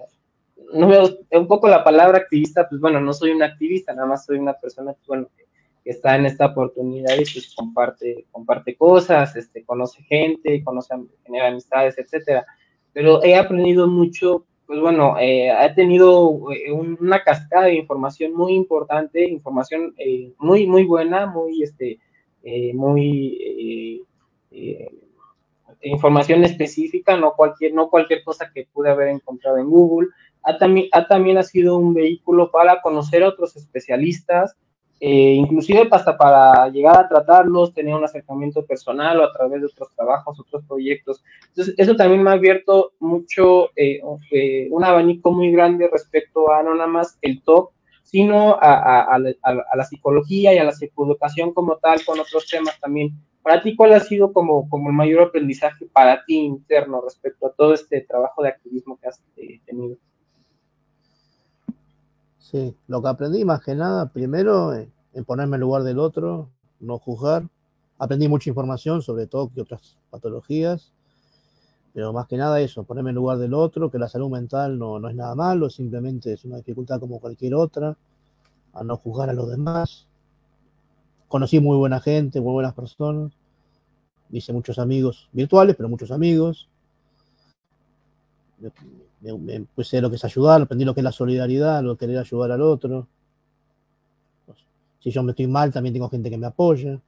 no 0.73 0.89
un 1.31 1.47
poco 1.47 1.67
la 1.67 1.83
palabra 1.83 2.19
activista, 2.19 2.67
pues 2.67 2.81
bueno, 2.81 2.99
no 2.99 3.13
soy 3.13 3.31
un 3.31 3.43
activista, 3.43 3.93
nada 3.93 4.07
más 4.07 4.25
soy 4.25 4.37
una 4.37 4.53
persona 4.53 4.93
pues, 4.93 5.07
bueno, 5.07 5.27
que, 5.35 5.47
está 5.85 6.15
en 6.15 6.27
esta 6.27 6.47
oportunidad 6.47 7.15
y 7.15 7.23
pues 7.23 7.55
comparte, 7.55 8.25
comparte 8.31 8.75
cosas, 8.75 9.35
este, 9.35 9.63
conoce 9.63 10.03
gente, 10.03 10.63
conoce, 10.63 10.93
genera 11.25 11.47
amistades, 11.47 11.97
etcétera. 11.97 12.45
Pero 12.93 13.23
he 13.23 13.35
aprendido 13.35 13.87
mucho 13.87 14.45
pues 14.69 14.81
bueno, 14.81 15.17
eh, 15.19 15.49
ha 15.49 15.73
tenido 15.73 16.51
eh, 16.51 16.71
una 16.71 17.23
cascada 17.23 17.65
de 17.65 17.73
información 17.73 18.35
muy 18.35 18.53
importante, 18.53 19.27
información 19.27 19.95
eh, 19.97 20.31
muy, 20.37 20.67
muy 20.67 20.83
buena, 20.83 21.25
muy, 21.25 21.63
este, 21.63 21.97
muy, 22.75 24.05
información 25.81 26.43
específica, 26.43 27.17
no 27.17 27.33
cualquier, 27.33 27.73
no 27.73 27.89
cualquier 27.89 28.23
cosa 28.23 28.51
que 28.53 28.67
pude 28.71 28.91
haber 28.91 29.07
encontrado 29.07 29.57
en 29.57 29.71
Google. 29.71 30.09
Ha 30.43 30.57
también, 30.57 30.87
ha 30.91 31.07
también 31.07 31.37
ha 31.37 31.43
sido 31.43 31.77
un 31.77 31.93
vehículo 31.93 32.51
para 32.51 32.81
conocer 32.81 33.23
a 33.23 33.29
otros 33.29 33.55
especialistas, 33.55 34.55
eh, 35.01 35.33
inclusive 35.33 35.87
hasta 35.91 36.17
para 36.17 36.67
llegar 36.69 36.97
a 36.97 37.07
tratarlos, 37.07 37.73
tener 37.73 37.95
un 37.95 38.03
acercamiento 38.03 38.65
personal 38.65 39.19
o 39.19 39.23
a 39.23 39.31
través 39.31 39.61
de 39.61 39.67
otros 39.67 39.89
trabajos, 39.95 40.39
otros 40.39 40.63
proyectos. 40.67 41.23
Entonces, 41.49 41.73
eso 41.77 41.95
también 41.95 42.21
me 42.21 42.31
ha 42.31 42.33
abierto 42.33 42.91
mucho, 42.99 43.69
eh, 43.77 44.01
eh, 44.31 44.67
un 44.71 44.83
abanico 44.83 45.31
muy 45.31 45.51
grande 45.51 45.89
respecto 45.89 46.51
a 46.51 46.63
no 46.63 46.75
nada 46.75 46.87
más 46.87 47.17
el 47.21 47.41
TOC, 47.43 47.71
sino 48.03 48.57
a, 48.59 49.19
la 49.19 49.83
psicología 49.85 50.53
y 50.53 50.57
a 50.57 50.63
la 50.63 50.71
psicoeducación 50.71 51.53
como 51.53 51.77
tal, 51.77 52.03
con 52.03 52.19
otros 52.19 52.47
temas 52.47 52.77
también. 52.79 53.11
Para 53.41 53.61
ti, 53.61 53.75
¿cuál 53.75 53.93
ha 53.93 53.99
sido 53.99 54.33
como, 54.33 54.67
como 54.67 54.89
el 54.89 54.95
mayor 54.95 55.21
aprendizaje 55.21 55.85
para 55.93 56.25
ti 56.25 56.37
interno 56.37 57.01
respecto 57.01 57.47
a 57.47 57.53
todo 57.53 57.73
este 57.73 58.01
trabajo 58.01 58.41
de 58.43 58.49
activismo 58.49 58.97
que 58.99 59.07
has 59.07 59.21
tenido? 59.65 59.95
Sí, 62.39 62.75
lo 62.87 63.01
que 63.01 63.09
aprendí 63.09 63.43
más 63.45 63.61
que 63.61 63.75
nada, 63.75 64.09
primero, 64.11 64.73
eh, 64.73 64.89
en 65.13 65.25
ponerme 65.25 65.57
en 65.57 65.61
lugar 65.61 65.83
del 65.83 65.99
otro, 65.99 66.49
no 66.79 66.97
juzgar. 66.97 67.43
Aprendí 67.97 68.27
mucha 68.29 68.49
información 68.49 69.01
sobre 69.01 69.27
todo 69.27 69.51
que 69.53 69.61
otras 69.61 69.97
patologías, 70.09 70.93
pero 71.93 72.13
más 72.13 72.27
que 72.27 72.37
nada 72.37 72.61
eso, 72.61 72.83
ponerme 72.83 73.09
en 73.09 73.17
lugar 73.17 73.37
del 73.39 73.53
otro, 73.53 73.91
que 73.91 73.99
la 73.99 74.07
salud 74.07 74.29
mental 74.29 74.79
no, 74.79 74.99
no 74.99 75.09
es 75.09 75.15
nada 75.15 75.35
malo, 75.35 75.69
simplemente 75.69 76.31
es 76.33 76.45
una 76.45 76.57
dificultad 76.57 76.99
como 76.99 77.19
cualquier 77.19 77.55
otra, 77.55 77.97
a 78.73 78.83
no 78.83 78.95
juzgar 78.95 79.29
a 79.29 79.33
los 79.33 79.49
demás. 79.49 80.07
Conocí 81.27 81.59
muy 81.59 81.77
buena 81.77 81.99
gente, 81.99 82.39
muy 82.39 82.53
buenas 82.53 82.73
personas, 82.73 83.33
hice 84.31 84.53
muchos 84.53 84.79
amigos 84.79 85.29
virtuales, 85.33 85.75
pero 85.75 85.89
muchos 85.89 86.09
amigos. 86.11 86.69
Pues 89.75 89.87
sé 89.87 90.01
lo 90.01 90.09
que 90.09 90.15
es 90.15 90.25
ayudar, 90.25 90.61
aprendí 90.61 90.85
lo 90.85 90.93
que 90.93 91.01
es 91.01 91.03
la 91.03 91.11
solidaridad, 91.11 91.81
lo 91.83 91.95
que 91.95 92.05
querer 92.05 92.19
ayudar 92.19 92.51
al 92.51 92.61
otro. 92.61 93.07
Si 94.99 95.11
yo 95.11 95.23
me 95.23 95.31
estoy 95.31 95.47
mal, 95.47 95.71
también 95.71 95.93
tengo 95.93 96.09
gente 96.09 96.29
que 96.29 96.37
me 96.37 96.47
apoya. 96.47 96.99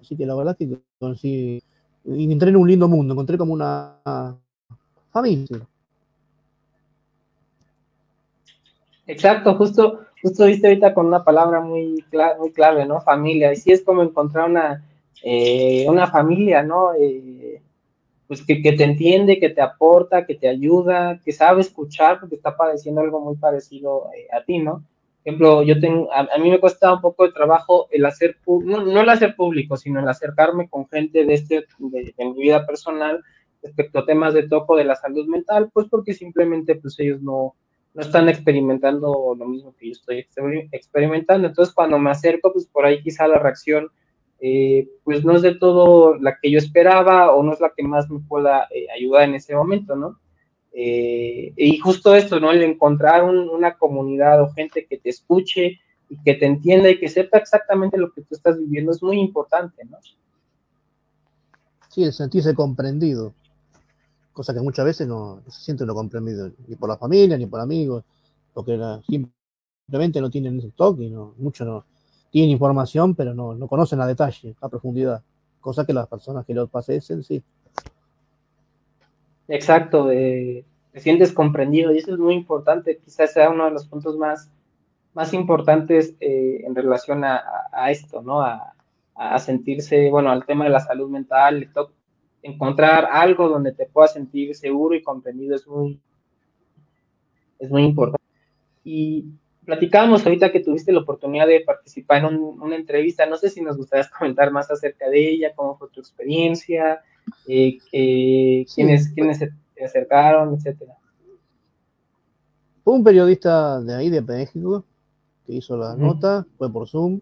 Así 0.00 0.16
que 0.16 0.26
la 0.26 0.34
verdad 0.34 0.56
es 0.58 1.20
que 1.20 1.62
entré 2.04 2.48
en 2.48 2.56
un 2.56 2.68
lindo 2.68 2.88
mundo, 2.88 3.12
encontré 3.12 3.36
como 3.36 3.52
una 3.52 3.96
familia. 5.10 5.66
Exacto, 9.06 9.54
justo, 9.54 10.00
justo 10.22 10.46
viste 10.46 10.66
ahorita 10.66 10.92
con 10.94 11.06
una 11.06 11.22
palabra 11.22 11.60
muy, 11.60 12.04
muy 12.38 12.52
clave, 12.52 12.86
¿no? 12.86 13.00
Familia. 13.00 13.52
Y 13.52 13.56
sí 13.56 13.72
es 13.72 13.82
como 13.82 14.02
encontrar 14.02 14.50
una, 14.50 14.84
eh, 15.22 15.86
una 15.88 16.08
familia, 16.08 16.62
¿no? 16.62 16.92
Eh, 16.94 17.62
pues 18.28 18.44
que, 18.44 18.56
te 18.56 18.84
entiende, 18.84 19.38
que 19.38 19.50
te 19.50 19.60
aporta, 19.60 20.26
que 20.26 20.34
te 20.34 20.48
ayuda, 20.48 21.20
que 21.24 21.32
sabe 21.32 21.60
escuchar, 21.60 22.20
porque 22.20 22.34
está 22.36 22.56
padeciendo 22.56 23.00
algo 23.00 23.20
muy 23.20 23.36
parecido 23.36 24.10
eh, 24.16 24.26
a 24.32 24.42
ti, 24.42 24.58
¿no? 24.58 24.84
Por 25.22 25.32
ejemplo, 25.32 25.62
yo 25.62 25.80
tengo, 25.80 26.12
a, 26.12 26.38
mí 26.38 26.50
me 26.50 26.60
cuesta 26.60 26.92
un 26.92 27.00
poco 27.00 27.26
de 27.26 27.32
trabajo 27.32 27.88
el 27.90 28.04
hacer, 28.04 28.36
no, 28.46 28.84
no, 28.84 29.00
el 29.00 29.08
hacer 29.08 29.34
público, 29.34 29.76
sino 29.76 30.00
el 30.00 30.08
acercarme 30.08 30.68
con 30.68 30.88
gente 30.88 31.24
de, 31.24 31.34
este, 31.34 31.66
de, 31.78 32.14
mi 32.18 32.42
vida 32.42 32.64
personal 32.64 33.24
respecto 33.62 33.98
a 33.98 34.06
temas 34.06 34.34
de 34.34 34.48
toco 34.48 34.76
de 34.76 34.84
la 34.84 34.94
salud 34.94 35.26
mental, 35.26 35.70
pues 35.72 35.88
porque 35.90 36.14
simplemente 36.14 36.76
pues 36.76 36.98
ellos 37.00 37.20
no, 37.22 37.56
no 37.94 38.02
están 38.02 38.28
experimentando 38.28 39.34
lo 39.36 39.46
mismo 39.46 39.74
que 39.76 39.86
yo 39.86 39.92
estoy 39.92 40.28
experimentando. 40.70 41.48
Entonces, 41.48 41.74
cuando 41.74 41.98
me 41.98 42.10
acerco, 42.10 42.52
pues 42.52 42.66
por 42.66 42.86
ahí 42.86 43.02
quizá 43.02 43.26
la 43.26 43.38
reacción 43.38 43.90
eh, 44.38 44.88
pues 45.02 45.24
no 45.24 45.34
es 45.34 45.42
de 45.42 45.54
todo 45.54 46.16
la 46.18 46.38
que 46.38 46.50
yo 46.50 46.58
esperaba 46.58 47.34
o 47.34 47.42
no 47.42 47.54
es 47.54 47.60
la 47.60 47.72
que 47.74 47.82
más 47.82 48.10
me 48.10 48.20
pueda 48.20 48.68
eh, 48.70 48.86
ayudar 48.94 49.24
en 49.24 49.34
ese 49.34 49.54
momento, 49.54 49.96
¿no? 49.96 50.18
Eh, 50.72 51.54
y 51.56 51.78
justo 51.78 52.14
esto, 52.14 52.38
¿no? 52.38 52.50
El 52.50 52.62
encontrar 52.62 53.24
una 53.24 53.78
comunidad 53.78 54.42
o 54.42 54.52
gente 54.52 54.86
que 54.86 54.98
te 54.98 55.08
escuche 55.08 55.80
y 56.10 56.22
que 56.22 56.34
te 56.34 56.44
entienda 56.44 56.90
y 56.90 56.98
que 56.98 57.08
sepa 57.08 57.38
exactamente 57.38 57.96
lo 57.96 58.12
que 58.12 58.20
tú 58.22 58.34
estás 58.34 58.58
viviendo 58.58 58.92
es 58.92 59.02
muy 59.02 59.18
importante, 59.18 59.84
¿no? 59.86 59.96
Sí, 61.88 62.04
el 62.04 62.12
sentirse 62.12 62.54
comprendido, 62.54 63.32
cosa 64.34 64.52
que 64.52 64.60
muchas 64.60 64.84
veces 64.84 65.08
no, 65.08 65.40
se 65.48 65.62
siente 65.62 65.86
lo 65.86 65.94
comprendido, 65.94 66.52
ni 66.68 66.76
por 66.76 66.90
la 66.90 66.98
familia, 66.98 67.38
ni 67.38 67.46
por 67.46 67.60
amigos, 67.60 68.04
porque 68.52 68.78
simplemente 69.08 70.20
no 70.20 70.28
tienen 70.28 70.58
ese 70.58 70.72
toque, 70.72 71.08
no, 71.08 71.32
mucho 71.38 71.64
no, 71.64 71.86
tienen 72.36 72.50
información, 72.50 73.14
pero 73.14 73.32
no, 73.32 73.54
no 73.54 73.66
conocen 73.66 73.98
a 74.02 74.06
detalle, 74.06 74.54
a 74.60 74.68
profundidad, 74.68 75.22
cosa 75.58 75.86
que 75.86 75.94
las 75.94 76.06
personas 76.06 76.44
que 76.44 76.52
lo 76.52 76.66
pasen 76.66 77.00
sí. 77.00 77.42
Exacto, 79.48 80.08
te 80.08 80.64
sientes 80.96 81.32
comprendido 81.32 81.94
y 81.94 81.96
eso 81.96 82.12
es 82.12 82.18
muy 82.18 82.34
importante, 82.34 83.00
quizás 83.02 83.32
sea 83.32 83.48
uno 83.48 83.64
de 83.64 83.70
los 83.70 83.86
puntos 83.86 84.18
más, 84.18 84.50
más 85.14 85.32
importantes 85.32 86.14
eh, 86.20 86.62
en 86.66 86.74
relación 86.74 87.24
a, 87.24 87.90
esto, 87.90 88.20
¿no? 88.20 88.42
A, 88.42 89.38
sentirse, 89.38 90.10
bueno, 90.10 90.30
al 90.30 90.44
tema 90.44 90.64
de 90.64 90.70
la 90.72 90.80
salud 90.80 91.08
mental, 91.08 91.70
encontrar 92.42 93.08
algo 93.10 93.48
donde 93.48 93.72
te 93.72 93.86
puedas 93.86 94.12
sentir 94.12 94.54
seguro 94.54 94.94
y 94.94 95.02
comprendido 95.02 95.56
es 95.56 95.66
muy, 95.66 95.98
es 97.58 97.70
muy 97.70 97.84
importante. 97.84 98.26
Y 98.84 99.24
platicábamos 99.66 100.24
ahorita 100.24 100.52
que 100.52 100.60
tuviste 100.60 100.92
la 100.92 101.00
oportunidad 101.00 101.46
de 101.46 101.60
participar 101.60 102.24
en 102.24 102.36
una 102.36 102.76
entrevista, 102.76 103.26
no 103.26 103.36
sé 103.36 103.50
si 103.50 103.60
nos 103.60 103.76
gustaría 103.76 104.08
comentar 104.18 104.50
más 104.50 104.70
acerca 104.70 105.10
de 105.10 105.28
ella, 105.28 105.52
cómo 105.54 105.76
fue 105.76 105.88
tu 105.90 106.00
experiencia, 106.00 107.02
eh, 107.46 107.76
quiénes, 107.90 109.08
quiénes 109.12 109.38
se 109.38 109.50
te 109.74 109.84
acercaron, 109.84 110.54
etcétera. 110.54 110.94
Fue 112.84 112.94
un 112.94 113.02
periodista 113.02 113.80
de 113.80 113.94
ahí, 113.96 114.08
de 114.08 114.22
México, 114.22 114.84
que 115.44 115.54
hizo 115.54 115.76
la 115.76 115.96
nota, 115.96 116.46
fue 116.56 116.72
por 116.72 116.88
Zoom. 116.88 117.20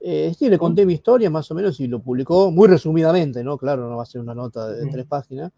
Eh, 0.00 0.32
sí, 0.36 0.48
le 0.48 0.58
conté 0.58 0.86
mi 0.86 0.94
historia 0.94 1.28
más 1.28 1.50
o 1.50 1.54
menos 1.54 1.78
y 1.80 1.86
lo 1.88 2.00
publicó 2.00 2.50
muy 2.50 2.68
resumidamente, 2.68 3.44
¿no? 3.44 3.58
Claro, 3.58 3.88
no 3.88 3.96
va 3.96 4.04
a 4.04 4.06
ser 4.06 4.22
una 4.22 4.34
nota 4.34 4.68
de, 4.70 4.84
de 4.84 4.90
tres 4.90 5.06
páginas, 5.06 5.52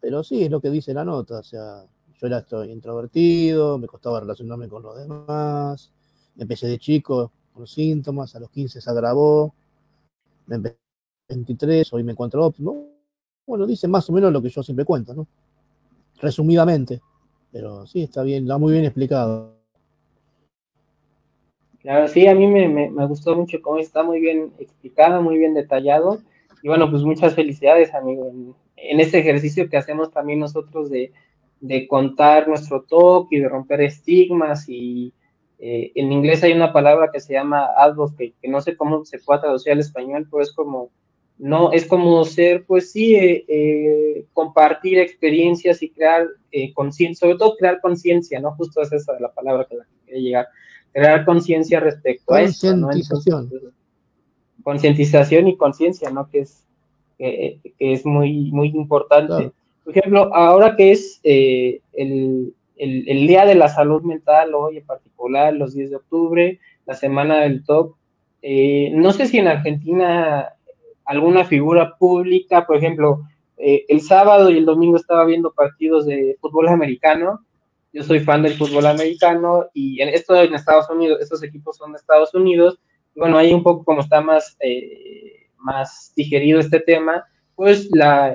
pero 0.00 0.24
sí, 0.24 0.42
es 0.42 0.50
lo 0.50 0.60
que 0.60 0.70
dice 0.70 0.92
la 0.92 1.04
nota, 1.04 1.38
o 1.38 1.42
sea, 1.44 1.84
yo 2.20 2.26
era 2.26 2.44
introvertido, 2.68 3.78
me 3.78 3.86
costaba 3.86 4.20
relacionarme 4.20 4.68
con 4.68 4.82
los 4.82 4.96
demás, 4.96 5.90
empecé 6.36 6.68
de 6.68 6.78
chico 6.78 7.32
con 7.52 7.66
síntomas, 7.66 8.34
a 8.36 8.40
los 8.40 8.50
15 8.50 8.80
se 8.80 8.90
agravó, 8.90 9.54
me 10.46 10.56
empecé 10.56 10.76
23, 11.28 11.92
hoy 11.92 12.04
me 12.04 12.12
encuentro 12.12 12.44
óptimo. 12.44 12.88
Bueno, 13.46 13.66
dice 13.66 13.88
más 13.88 14.08
o 14.10 14.12
menos 14.12 14.32
lo 14.32 14.42
que 14.42 14.48
yo 14.48 14.62
siempre 14.62 14.84
cuento, 14.84 15.14
¿no? 15.14 15.26
Resumidamente, 16.20 17.00
pero 17.52 17.86
sí, 17.86 18.02
está 18.02 18.22
bien, 18.22 18.44
está 18.44 18.58
muy 18.58 18.72
bien 18.72 18.84
explicado. 18.84 19.56
Claro, 21.80 22.08
sí, 22.08 22.26
a 22.26 22.34
mí 22.34 22.46
me, 22.48 22.88
gustó 23.06 23.36
mucho 23.36 23.62
cómo 23.62 23.78
está 23.78 24.02
muy 24.02 24.20
bien 24.20 24.52
explicado, 24.58 25.22
muy 25.22 25.38
bien 25.38 25.54
detallado. 25.54 26.20
Y 26.62 26.68
bueno, 26.68 26.90
pues 26.90 27.02
muchas 27.02 27.34
felicidades, 27.34 27.94
amigo, 27.94 28.32
en 28.76 29.00
este 29.00 29.18
ejercicio 29.20 29.68
que 29.68 29.76
hacemos 29.76 30.10
también 30.10 30.40
nosotros 30.40 30.90
de, 30.90 31.12
de 31.60 31.86
contar 31.88 32.48
nuestro 32.48 32.82
toque 32.82 33.36
y 33.36 33.40
de 33.40 33.48
romper 33.48 33.80
estigmas 33.80 34.68
y 34.68 35.12
eh, 35.58 35.92
en 35.94 36.12
inglés 36.12 36.42
hay 36.42 36.52
una 36.52 36.72
palabra 36.72 37.10
que 37.10 37.20
se 37.20 37.32
llama 37.32 37.66
advocate, 37.76 38.34
que 38.42 38.48
no 38.48 38.60
sé 38.60 38.76
cómo 38.76 39.04
se 39.04 39.18
puede 39.18 39.40
traducir 39.40 39.72
al 39.72 39.80
español, 39.80 40.26
pero 40.30 40.42
es 40.42 40.52
como, 40.52 40.90
no, 41.38 41.72
es 41.72 41.86
como 41.86 42.24
ser, 42.24 42.64
pues 42.66 42.92
sí, 42.92 43.14
eh, 43.14 43.44
eh, 43.48 44.26
compartir 44.34 44.98
experiencias 44.98 45.82
y 45.82 45.90
crear 45.90 46.26
conciencia, 46.74 47.26
sobre 47.26 47.38
todo 47.38 47.56
crear 47.56 47.80
conciencia, 47.80 48.40
¿no? 48.40 48.52
Justo 48.52 48.82
es 48.82 48.92
esa 48.92 49.18
la 49.18 49.32
palabra 49.32 49.66
que 49.68 49.76
la 49.76 49.84
que 49.84 50.06
quería 50.06 50.22
llegar, 50.22 50.48
crear 50.92 51.24
conciencia 51.24 51.80
respecto 51.80 52.34
a 52.34 52.42
eso, 52.42 52.76
¿no? 52.76 52.90
Concientización 54.62 55.48
y 55.48 55.56
conciencia, 55.56 56.10
¿no? 56.10 56.28
Que 56.28 56.40
es, 56.40 56.66
que 57.18 57.60
es 57.78 58.04
muy, 58.04 58.50
muy 58.52 58.68
importante. 58.68 59.52
Por 59.86 59.96
ejemplo, 59.96 60.34
ahora 60.34 60.74
que 60.74 60.90
es 60.90 61.20
eh, 61.22 61.80
el, 61.92 62.52
Día 62.76 63.46
de 63.46 63.54
la 63.54 63.68
Salud 63.68 64.02
Mental, 64.02 64.52
hoy 64.52 64.78
en 64.78 64.84
particular, 64.84 65.54
los 65.54 65.74
10 65.74 65.90
de 65.90 65.96
octubre, 65.96 66.60
la 66.86 66.94
semana 66.94 67.42
del 67.42 67.64
top, 67.64 67.94
eh, 68.42 68.90
no 68.92 69.12
sé 69.12 69.28
si 69.28 69.38
en 69.38 69.46
Argentina 69.46 70.52
alguna 71.04 71.44
figura 71.44 71.96
pública, 71.98 72.66
por 72.66 72.78
ejemplo, 72.78 73.28
eh, 73.58 73.84
el 73.86 74.00
sábado 74.00 74.50
y 74.50 74.58
el 74.58 74.64
domingo 74.64 74.96
estaba 74.96 75.24
viendo 75.24 75.52
partidos 75.52 76.04
de 76.04 76.36
fútbol 76.40 76.66
americano. 76.66 77.46
Yo 77.92 78.02
soy 78.02 78.18
fan 78.18 78.42
del 78.42 78.54
fútbol 78.54 78.86
americano 78.86 79.66
y 79.72 80.00
en 80.02 80.08
esto 80.08 80.34
en 80.34 80.52
Estados 80.52 80.90
Unidos, 80.90 81.20
estos 81.20 81.44
equipos 81.44 81.76
son 81.76 81.92
de 81.92 81.98
Estados 81.98 82.34
Unidos. 82.34 82.80
bueno, 83.14 83.38
ahí 83.38 83.54
un 83.54 83.62
poco 83.62 83.84
como 83.84 84.00
está 84.00 84.20
más, 84.20 84.58
más 85.58 86.12
digerido 86.16 86.58
este 86.58 86.80
tema, 86.80 87.24
pues 87.56 87.88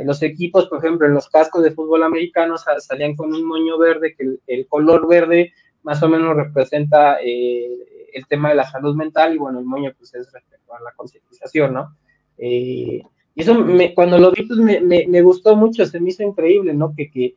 los 0.04 0.24
equipos, 0.24 0.68
por 0.68 0.80
ejemplo, 0.80 1.06
en 1.06 1.14
los 1.14 1.30
cascos 1.30 1.62
de 1.64 1.72
fútbol 1.72 2.02
americano 2.04 2.56
salían 2.58 3.16
con 3.16 3.34
un 3.34 3.46
moño 3.46 3.78
verde, 3.78 4.16
que 4.18 4.38
el, 4.48 4.68
color 4.68 5.08
verde 5.08 5.54
más 5.84 6.02
o 6.02 6.10
menos 6.10 6.36
representa 6.36 7.18
eh, 7.24 7.70
el 8.14 8.26
tema 8.26 8.50
de 8.50 8.56
la 8.56 8.70
salud 8.70 8.96
mental 8.96 9.36
y 9.36 9.38
bueno, 9.38 9.60
el 9.60 9.66
moño 9.66 9.94
pues 9.96 10.16
es 10.16 10.32
respecto 10.34 10.74
a 10.74 10.82
la 10.82 10.92
concientización, 10.96 11.72
¿no? 11.72 11.96
Eh, 12.40 13.04
y 13.36 13.42
eso 13.42 13.64
cuando 13.94 14.18
lo 14.18 14.32
vi 14.32 14.42
pues 14.42 14.60
me, 14.60 15.22
gustó 15.22 15.56
mucho, 15.56 15.86
se 15.86 16.00
me 16.00 16.10
hizo 16.10 16.24
increíble, 16.24 16.74
¿no? 16.74 16.92
Que, 16.98 17.12
que, 17.12 17.36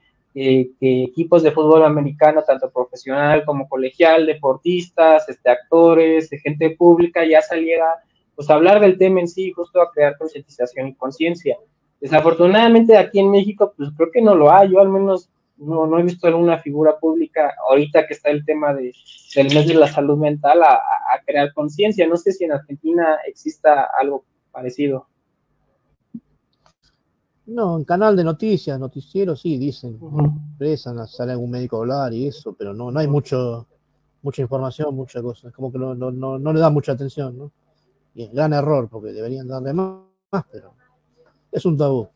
equipos 0.80 1.42
de 1.42 1.52
fútbol 1.52 1.84
americano, 1.84 2.42
tanto 2.42 2.70
profesional 2.70 3.44
como 3.44 3.68
colegial, 3.68 4.26
deportistas, 4.26 5.28
este, 5.28 5.50
actores, 5.50 6.30
gente 6.42 6.70
pública, 6.70 7.24
ya 7.24 7.42
saliera 7.42 7.86
pues 8.34 8.50
hablar 8.50 8.80
del 8.80 8.98
tema 8.98 9.20
en 9.20 9.28
sí, 9.28 9.52
justo 9.52 9.80
a 9.80 9.92
crear 9.92 10.16
concientización 10.18 10.88
y 10.88 10.94
conciencia. 10.94 11.56
Desafortunadamente 12.04 12.98
aquí 12.98 13.18
en 13.18 13.30
México, 13.30 13.72
pues 13.74 13.88
creo 13.96 14.10
que 14.12 14.20
no 14.20 14.34
lo 14.34 14.52
hay, 14.52 14.70
yo 14.70 14.78
al 14.78 14.90
menos 14.90 15.30
no, 15.56 15.86
no 15.86 15.98
he 15.98 16.02
visto 16.02 16.26
alguna 16.26 16.58
figura 16.58 16.98
pública 16.98 17.54
ahorita 17.66 18.06
que 18.06 18.12
está 18.12 18.28
el 18.28 18.44
tema 18.44 18.74
de, 18.74 18.92
del 19.34 19.46
mes 19.46 19.66
de 19.66 19.72
la 19.72 19.88
salud 19.88 20.18
mental 20.18 20.62
a, 20.64 20.82
crear 21.24 21.54
conciencia. 21.54 22.06
No 22.06 22.18
sé 22.18 22.32
si 22.32 22.44
en 22.44 22.52
Argentina 22.52 23.16
exista 23.26 23.88
algo 23.98 24.26
parecido. 24.52 25.06
No, 27.46 27.78
en 27.78 27.84
canal 27.84 28.14
de 28.16 28.24
noticias, 28.24 28.78
noticiero, 28.78 29.34
sí, 29.34 29.56
dicen, 29.56 29.96
uh 29.98 31.06
sale 31.06 31.32
algún 31.32 31.52
médico 31.52 31.76
a 31.76 31.80
hablar 31.80 32.12
y 32.12 32.26
eso, 32.26 32.52
pero 32.52 32.74
no, 32.74 32.90
no 32.90 33.00
hay 33.00 33.06
mucho, 33.06 33.66
mucha 34.20 34.42
información, 34.42 34.94
mucha 34.94 35.22
cosa, 35.22 35.50
como 35.52 35.72
que 35.72 35.78
no, 35.78 35.94
no, 35.94 36.10
no, 36.10 36.38
no 36.38 36.52
le 36.52 36.60
da 36.60 36.68
mucha 36.68 36.92
atención, 36.92 37.38
¿no? 37.38 37.50
Y 38.14 38.24
es 38.24 38.30
gran 38.30 38.52
error, 38.52 38.90
porque 38.90 39.12
deberían 39.12 39.48
darle 39.48 39.72
más 39.72 40.02
pero 40.52 40.74
es 41.54 41.64
un 41.64 41.78
tabú. 41.78 42.08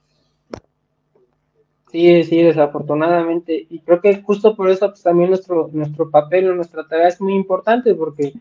Sí, 1.91 2.23
sí, 2.25 2.43
desafortunadamente. 2.43 3.67
Y 3.71 3.79
creo 3.81 4.01
que 4.01 4.21
justo 4.23 4.55
por 4.55 4.69
eso 4.69 4.89
pues, 4.89 5.03
también 5.03 5.31
nuestro, 5.31 5.71
nuestro 5.73 6.11
papel 6.11 6.51
o 6.51 6.55
nuestra 6.55 6.87
tarea 6.87 7.09
es 7.09 7.21
muy 7.21 7.35
importante, 7.35 7.95
porque 7.95 8.35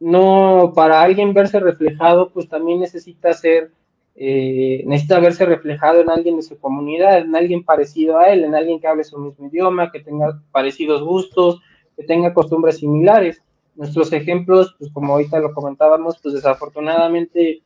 no, 0.00 0.72
para 0.74 1.00
alguien 1.00 1.32
verse 1.32 1.58
reflejado, 1.58 2.30
pues 2.30 2.48
también 2.48 2.80
necesita 2.80 3.32
ser 3.32 3.70
eh, 4.16 4.84
necesita 4.86 5.18
verse 5.18 5.44
reflejado 5.44 6.00
en 6.00 6.08
alguien 6.08 6.36
de 6.36 6.42
su 6.42 6.56
comunidad, 6.58 7.18
en 7.18 7.34
alguien 7.34 7.64
parecido 7.64 8.18
a 8.18 8.26
él, 8.26 8.44
en 8.44 8.54
alguien 8.54 8.78
que 8.78 8.86
hable 8.86 9.02
su 9.02 9.18
mismo 9.18 9.48
idioma, 9.48 9.90
que 9.90 10.00
tenga 10.00 10.40
parecidos 10.52 11.02
gustos, 11.02 11.60
que 11.96 12.04
tenga 12.04 12.32
costumbres 12.32 12.78
similares. 12.78 13.42
Nuestros 13.74 14.12
ejemplos, 14.12 14.76
pues 14.78 14.92
como 14.92 15.14
ahorita 15.14 15.40
lo 15.40 15.52
comentábamos, 15.52 16.18
pues 16.22 16.34
desafortunadamente, 16.34 17.62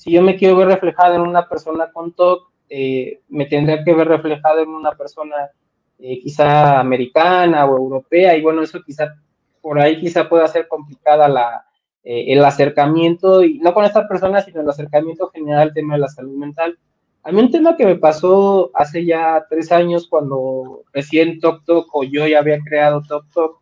si 0.00 0.12
yo 0.12 0.22
me 0.22 0.36
quiero 0.36 0.56
ver 0.56 0.68
reflejado 0.68 1.14
en 1.14 1.20
una 1.20 1.46
persona 1.46 1.92
con 1.92 2.12
TOC, 2.12 2.50
eh, 2.70 3.20
me 3.28 3.44
tendría 3.44 3.84
que 3.84 3.92
ver 3.92 4.08
reflejado 4.08 4.60
en 4.60 4.70
una 4.70 4.92
persona 4.92 5.50
eh, 5.98 6.18
quizá 6.20 6.80
americana 6.80 7.66
o 7.66 7.76
europea, 7.76 8.34
y 8.34 8.40
bueno, 8.40 8.62
eso 8.62 8.80
quizá 8.82 9.14
por 9.60 9.78
ahí 9.78 10.00
quizá 10.00 10.26
pueda 10.26 10.48
ser 10.48 10.68
complicada 10.68 11.28
la, 11.28 11.66
eh, 12.02 12.32
el 12.32 12.42
acercamiento, 12.42 13.44
y 13.44 13.58
no 13.58 13.74
con 13.74 13.84
esta 13.84 14.08
persona, 14.08 14.40
sino 14.40 14.62
el 14.62 14.70
acercamiento 14.70 15.28
general 15.28 15.60
al 15.68 15.74
tema 15.74 15.94
de 15.96 16.00
la 16.00 16.08
salud 16.08 16.34
mental. 16.34 16.78
A 17.22 17.30
mí 17.30 17.38
un 17.38 17.50
tema 17.50 17.76
que 17.76 17.84
me 17.84 17.96
pasó 17.96 18.70
hace 18.72 19.04
ya 19.04 19.44
tres 19.50 19.70
años 19.70 20.08
cuando 20.08 20.84
recién 20.94 21.40
Tok 21.40 21.62
Tok 21.66 21.94
o 21.94 22.04
yo 22.04 22.26
ya 22.26 22.38
había 22.38 22.58
creado 22.60 23.02
Tok 23.06 23.26
Tok, 23.34 23.60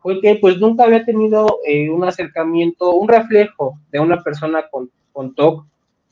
fue 0.00 0.20
que 0.20 0.34
pues 0.34 0.58
nunca 0.58 0.82
había 0.82 1.04
tenido 1.04 1.46
un 1.92 2.02
acercamiento, 2.02 2.92
un 2.92 3.06
reflejo 3.06 3.78
de 3.92 4.00
una 4.00 4.20
persona 4.24 4.66
con, 4.68 4.90
con 5.12 5.32
TOC 5.32 5.64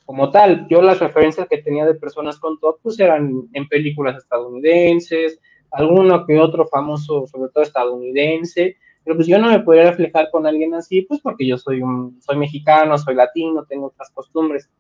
como 0.05 0.31
tal. 0.31 0.67
Yo 0.69 0.83
las 0.83 1.01
referencias 1.01 1.49
que 1.49 1.59
tenía 1.59 1.87
de 1.87 1.95
personas 1.95 2.39
con 2.39 2.59
TOC 2.59 2.81
pues 2.83 3.01
eran 3.01 3.49
en 3.53 3.69
películas 3.69 4.17
estadounidenses, 4.17 5.41
alguno 5.71 6.27
que 6.27 6.39
otro 6.39 6.67
famoso, 6.67 7.27
sobre 7.27 7.51
todo 7.51 7.65
estadounidense, 7.65 8.77
pero 9.03 9.17
pues 9.17 9.27
yo 9.27 9.39
no 9.39 9.49
me 9.49 9.61
podía 9.61 9.91
reflejar 9.91 10.31
con 10.31 10.47
alguien 10.47 10.75
así, 10.75 11.03
pues 11.03 11.21
porque 11.21 11.47
yo 11.47 11.59
soy 11.59 11.83
un, 11.83 12.21
soy 12.23 12.37
mexicano, 12.37 12.97
soy 12.97 13.15
latino, 13.15 13.65
tengo 13.65 13.87
otras 13.87 14.11
costumbres. 14.11 14.71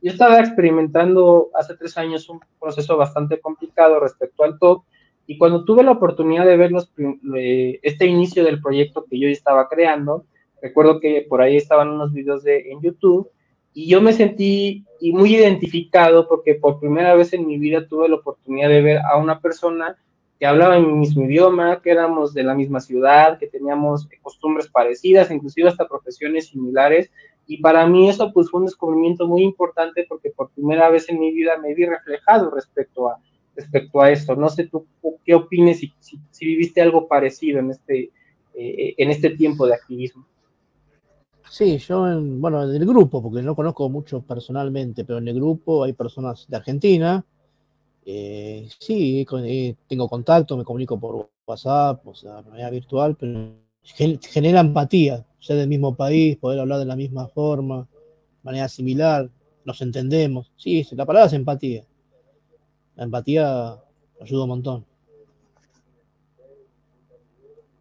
Yo 0.00 0.10
estaba 0.12 0.38
experimentando 0.38 1.50
hace 1.54 1.76
tres 1.76 1.96
años 1.96 2.28
un 2.28 2.40
proceso 2.60 2.96
bastante 2.96 3.40
complicado 3.40 4.00
respecto 4.00 4.44
al 4.44 4.58
TOC, 4.58 4.84
y 5.26 5.38
cuando 5.38 5.64
tuve 5.64 5.82
la 5.82 5.92
oportunidad 5.92 6.44
de 6.44 6.56
ver 6.56 6.70
eh, 7.36 7.80
este 7.82 8.06
inicio 8.06 8.44
del 8.44 8.60
proyecto 8.60 9.04
que 9.08 9.18
yo 9.18 9.28
estaba 9.28 9.68
creando, 9.68 10.26
recuerdo 10.60 11.00
que 11.00 11.26
por 11.28 11.40
ahí 11.40 11.56
estaban 11.56 11.88
unos 11.88 12.12
videos 12.12 12.42
de, 12.42 12.70
en 12.70 12.80
YouTube, 12.82 13.30
y 13.74 13.88
yo 13.88 14.00
me 14.00 14.12
sentí 14.12 14.84
muy 15.00 15.34
identificado 15.34 16.28
porque 16.28 16.54
por 16.54 16.78
primera 16.78 17.14
vez 17.14 17.32
en 17.32 17.46
mi 17.46 17.58
vida 17.58 17.86
tuve 17.86 18.08
la 18.08 18.16
oportunidad 18.16 18.68
de 18.68 18.80
ver 18.80 18.98
a 18.98 19.16
una 19.16 19.40
persona 19.40 19.98
que 20.38 20.46
hablaba 20.46 20.76
en 20.76 20.86
mi 20.86 20.94
mismo 20.94 21.24
idioma, 21.24 21.82
que 21.82 21.90
éramos 21.90 22.32
de 22.32 22.44
la 22.44 22.54
misma 22.54 22.80
ciudad, 22.80 23.38
que 23.38 23.48
teníamos 23.48 24.08
costumbres 24.22 24.68
parecidas, 24.68 25.30
inclusive 25.30 25.68
hasta 25.68 25.88
profesiones 25.88 26.48
similares. 26.48 27.10
Y 27.46 27.58
para 27.58 27.86
mí 27.86 28.08
eso 28.08 28.32
pues 28.32 28.48
fue 28.48 28.60
un 28.60 28.66
descubrimiento 28.66 29.26
muy 29.26 29.42
importante 29.42 30.06
porque 30.08 30.30
por 30.30 30.50
primera 30.50 30.88
vez 30.88 31.08
en 31.08 31.18
mi 31.18 31.32
vida 31.32 31.58
me 31.58 31.74
vi 31.74 31.84
reflejado 31.84 32.50
respecto 32.50 33.08
a, 33.10 33.18
respecto 33.56 34.00
a 34.00 34.10
esto. 34.10 34.36
No 34.36 34.48
sé 34.48 34.68
tú 34.68 34.86
qué 35.24 35.34
opines 35.34 35.80
si, 35.80 35.92
si, 36.00 36.46
viviste 36.46 36.80
algo 36.80 37.08
parecido 37.08 37.58
en 37.58 37.70
este, 37.70 38.10
eh, 38.54 38.94
en 38.96 39.10
este 39.10 39.30
tiempo 39.30 39.66
de 39.66 39.74
activismo. 39.74 40.26
Sí, 41.50 41.78
yo, 41.78 42.10
en, 42.10 42.40
bueno, 42.40 42.64
en 42.64 42.74
el 42.74 42.86
grupo, 42.86 43.22
porque 43.22 43.42
no 43.42 43.54
conozco 43.54 43.88
mucho 43.88 44.22
personalmente, 44.22 45.04
pero 45.04 45.18
en 45.18 45.28
el 45.28 45.34
grupo 45.34 45.84
hay 45.84 45.92
personas 45.92 46.46
de 46.48 46.56
Argentina, 46.56 47.24
eh, 48.06 48.68
sí, 48.78 49.24
eh, 49.30 49.74
tengo 49.88 50.08
contacto, 50.08 50.56
me 50.56 50.64
comunico 50.64 50.98
por 50.98 51.30
WhatsApp, 51.46 52.06
o 52.06 52.14
sea, 52.14 52.42
de 52.42 52.50
manera 52.50 52.70
virtual, 52.70 53.16
pero 53.16 53.52
genera 53.82 54.60
empatía, 54.60 55.24
ser 55.38 55.56
del 55.56 55.68
mismo 55.68 55.94
país, 55.94 56.36
poder 56.36 56.60
hablar 56.60 56.78
de 56.78 56.86
la 56.86 56.96
misma 56.96 57.28
forma, 57.28 57.86
manera 58.42 58.68
similar, 58.68 59.30
nos 59.64 59.80
entendemos. 59.80 60.52
Sí, 60.56 60.86
la 60.92 61.06
palabra 61.06 61.26
es 61.26 61.32
empatía. 61.32 61.84
La 62.96 63.04
empatía 63.04 63.76
ayuda 64.20 64.42
un 64.42 64.48
montón. 64.48 64.84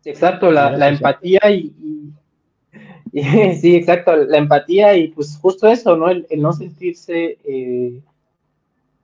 Exacto, 0.05 0.51
la, 0.51 0.89
empatía 0.89 1.39
y, 1.51 1.74
sí, 3.61 3.76
exacto, 3.76 4.16
la 4.16 4.39
empatía 4.39 4.95
y 4.97 5.09
pues 5.09 5.38
justo 5.39 5.68
eso, 5.68 5.95
¿no? 5.95 6.09
El, 6.09 6.26
no 6.38 6.51
sentirse 6.51 7.38
eh, 7.43 8.01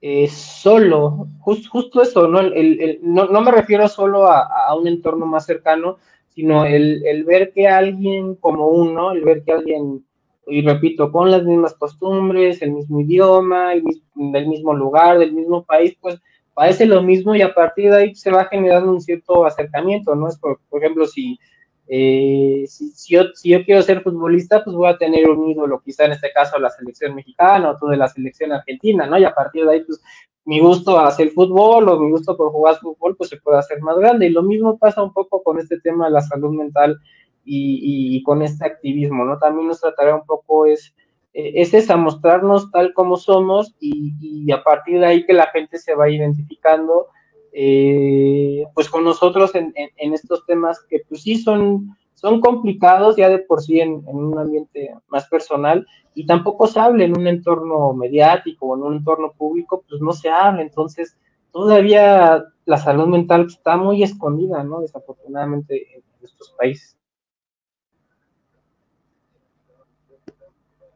eh, 0.01 0.27
solo, 0.27 1.27
justo 1.41 2.01
eso, 2.01 2.27
¿no? 2.27 2.39
El, 2.39 2.99
no, 3.03 3.27
no, 3.27 3.41
me 3.41 3.51
refiero 3.51 3.87
solo 3.87 4.25
a, 4.25 4.75
un 4.75 4.87
entorno 4.87 5.27
más 5.27 5.45
cercano, 5.45 5.97
sino 6.29 6.65
el, 6.65 7.23
ver 7.23 7.51
que 7.53 7.67
alguien 7.67 8.33
como 8.33 8.69
uno, 8.69 9.11
el 9.11 9.23
ver 9.23 9.43
que 9.43 9.51
alguien, 9.51 10.03
y 10.47 10.61
repito, 10.63 11.11
con 11.11 11.29
las 11.29 11.43
mismas 11.43 11.75
costumbres, 11.75 12.63
el 12.63 12.71
mismo 12.71 13.01
idioma, 13.01 13.73
el 13.73 13.83
del 14.15 14.47
mismo 14.47 14.73
lugar, 14.73 15.19
del 15.19 15.33
mismo 15.33 15.63
país, 15.63 15.95
pues 16.01 16.19
parece 16.55 16.87
lo 16.87 17.03
mismo 17.03 17.35
y 17.35 17.43
a 17.43 17.53
partir 17.53 17.91
de 17.91 17.97
ahí 17.97 18.15
se 18.15 18.31
va 18.31 18.45
generando 18.45 18.91
un 18.91 19.01
cierto 19.01 19.45
acercamiento, 19.45 20.15
¿no? 20.15 20.27
Es 20.27 20.37
por, 20.39 20.59
por 20.67 20.83
ejemplo, 20.83 21.05
si 21.05 21.37
eh, 21.91 22.65
si, 22.67 22.93
yo, 23.15 23.23
quiero 23.65 23.81
ser 23.81 24.03
futbolista, 24.03 24.63
pues 24.63 24.75
voy 24.75 24.87
a 24.89 24.97
tener 24.97 25.27
un 25.27 25.49
ídolo, 25.49 25.81
quizá 25.83 26.05
en 26.05 26.11
este 26.11 26.31
caso 26.31 26.59
la 26.59 26.69
selección 26.69 27.15
mexicana 27.15 27.71
o 27.71 27.77
tú 27.77 27.87
de 27.87 27.97
la 27.97 28.07
selección 28.07 28.51
argentina, 28.51 29.07
¿no? 29.07 29.17
Y 29.17 29.23
a 29.23 29.33
partir 29.33 29.65
de 29.65 29.71
ahí, 29.71 29.83
pues 29.83 29.99
mi 30.45 30.59
gusto 30.59 30.99
a 30.99 31.07
hacer 31.07 31.31
fútbol 31.31 31.89
o 31.89 31.99
mi 31.99 32.11
gusto 32.11 32.37
por 32.37 32.51
jugar 32.51 32.75
fútbol, 32.75 33.15
pues 33.17 33.31
se 33.31 33.37
puede 33.37 33.57
hacer 33.57 33.81
más 33.81 33.97
grande. 33.97 34.27
Y 34.27 34.29
lo 34.29 34.43
mismo 34.43 34.77
pasa 34.77 35.01
un 35.01 35.11
poco 35.13 35.41
con 35.41 35.57
este 35.57 35.79
tema 35.79 36.05
de 36.05 36.11
la 36.11 36.21
salud 36.21 36.51
mental 36.51 36.99
y, 37.43 38.21
con 38.21 38.43
este 38.43 38.67
activismo, 38.67 39.25
¿no? 39.25 39.39
También 39.39 39.65
nuestra 39.65 39.95
tarea 39.95 40.13
un 40.13 40.25
poco 40.27 40.67
es, 40.67 40.93
eh, 41.33 41.53
es 41.55 41.73
esa, 41.73 41.97
mostrarnos 41.97 42.69
tal 42.69 42.93
como 42.93 43.17
somos 43.17 43.75
y, 43.79 44.13
y 44.21 44.51
a 44.51 44.61
partir 44.61 44.99
de 44.99 45.07
ahí 45.07 45.25
que 45.25 45.33
la 45.33 45.47
gente 45.47 45.79
se 45.79 45.95
va 45.95 46.07
identificando 46.07 47.07
eh, 47.51 48.65
pues 48.73 48.89
con 48.89 49.03
nosotros 49.03 49.51
en, 49.55 49.73
estos 50.13 50.45
temas 50.45 50.79
que 50.89 50.99
pues 51.07 51.23
sí 51.23 51.37
son, 51.37 51.97
son 52.13 52.41
complicados 52.41 53.15
ya 53.15 53.29
de 53.29 53.39
por 53.39 53.61
sí 53.61 53.79
en, 53.79 54.03
un 54.05 54.37
ambiente 54.37 54.93
más 55.07 55.27
personal 55.27 55.85
y 56.13 56.25
tampoco 56.25 56.67
se 56.67 56.79
habla 56.79 57.05
en 57.05 57.17
un 57.17 57.27
entorno 57.27 57.93
mediático 57.93 58.67
o 58.67 58.75
en 58.75 58.83
un 58.83 58.95
entorno 58.97 59.31
público, 59.31 59.83
pues 59.87 60.01
no 60.01 60.11
se 60.11 60.29
habla, 60.29 60.61
entonces 60.61 61.17
todavía 61.51 62.45
la 62.65 62.77
salud 62.77 63.07
mental 63.07 63.47
está 63.47 63.77
muy 63.77 64.03
escondida, 64.03 64.63
¿no? 64.63 64.81
Desafortunadamente 64.81 65.95
en 65.95 66.03
estos 66.21 66.51
países. 66.57 66.97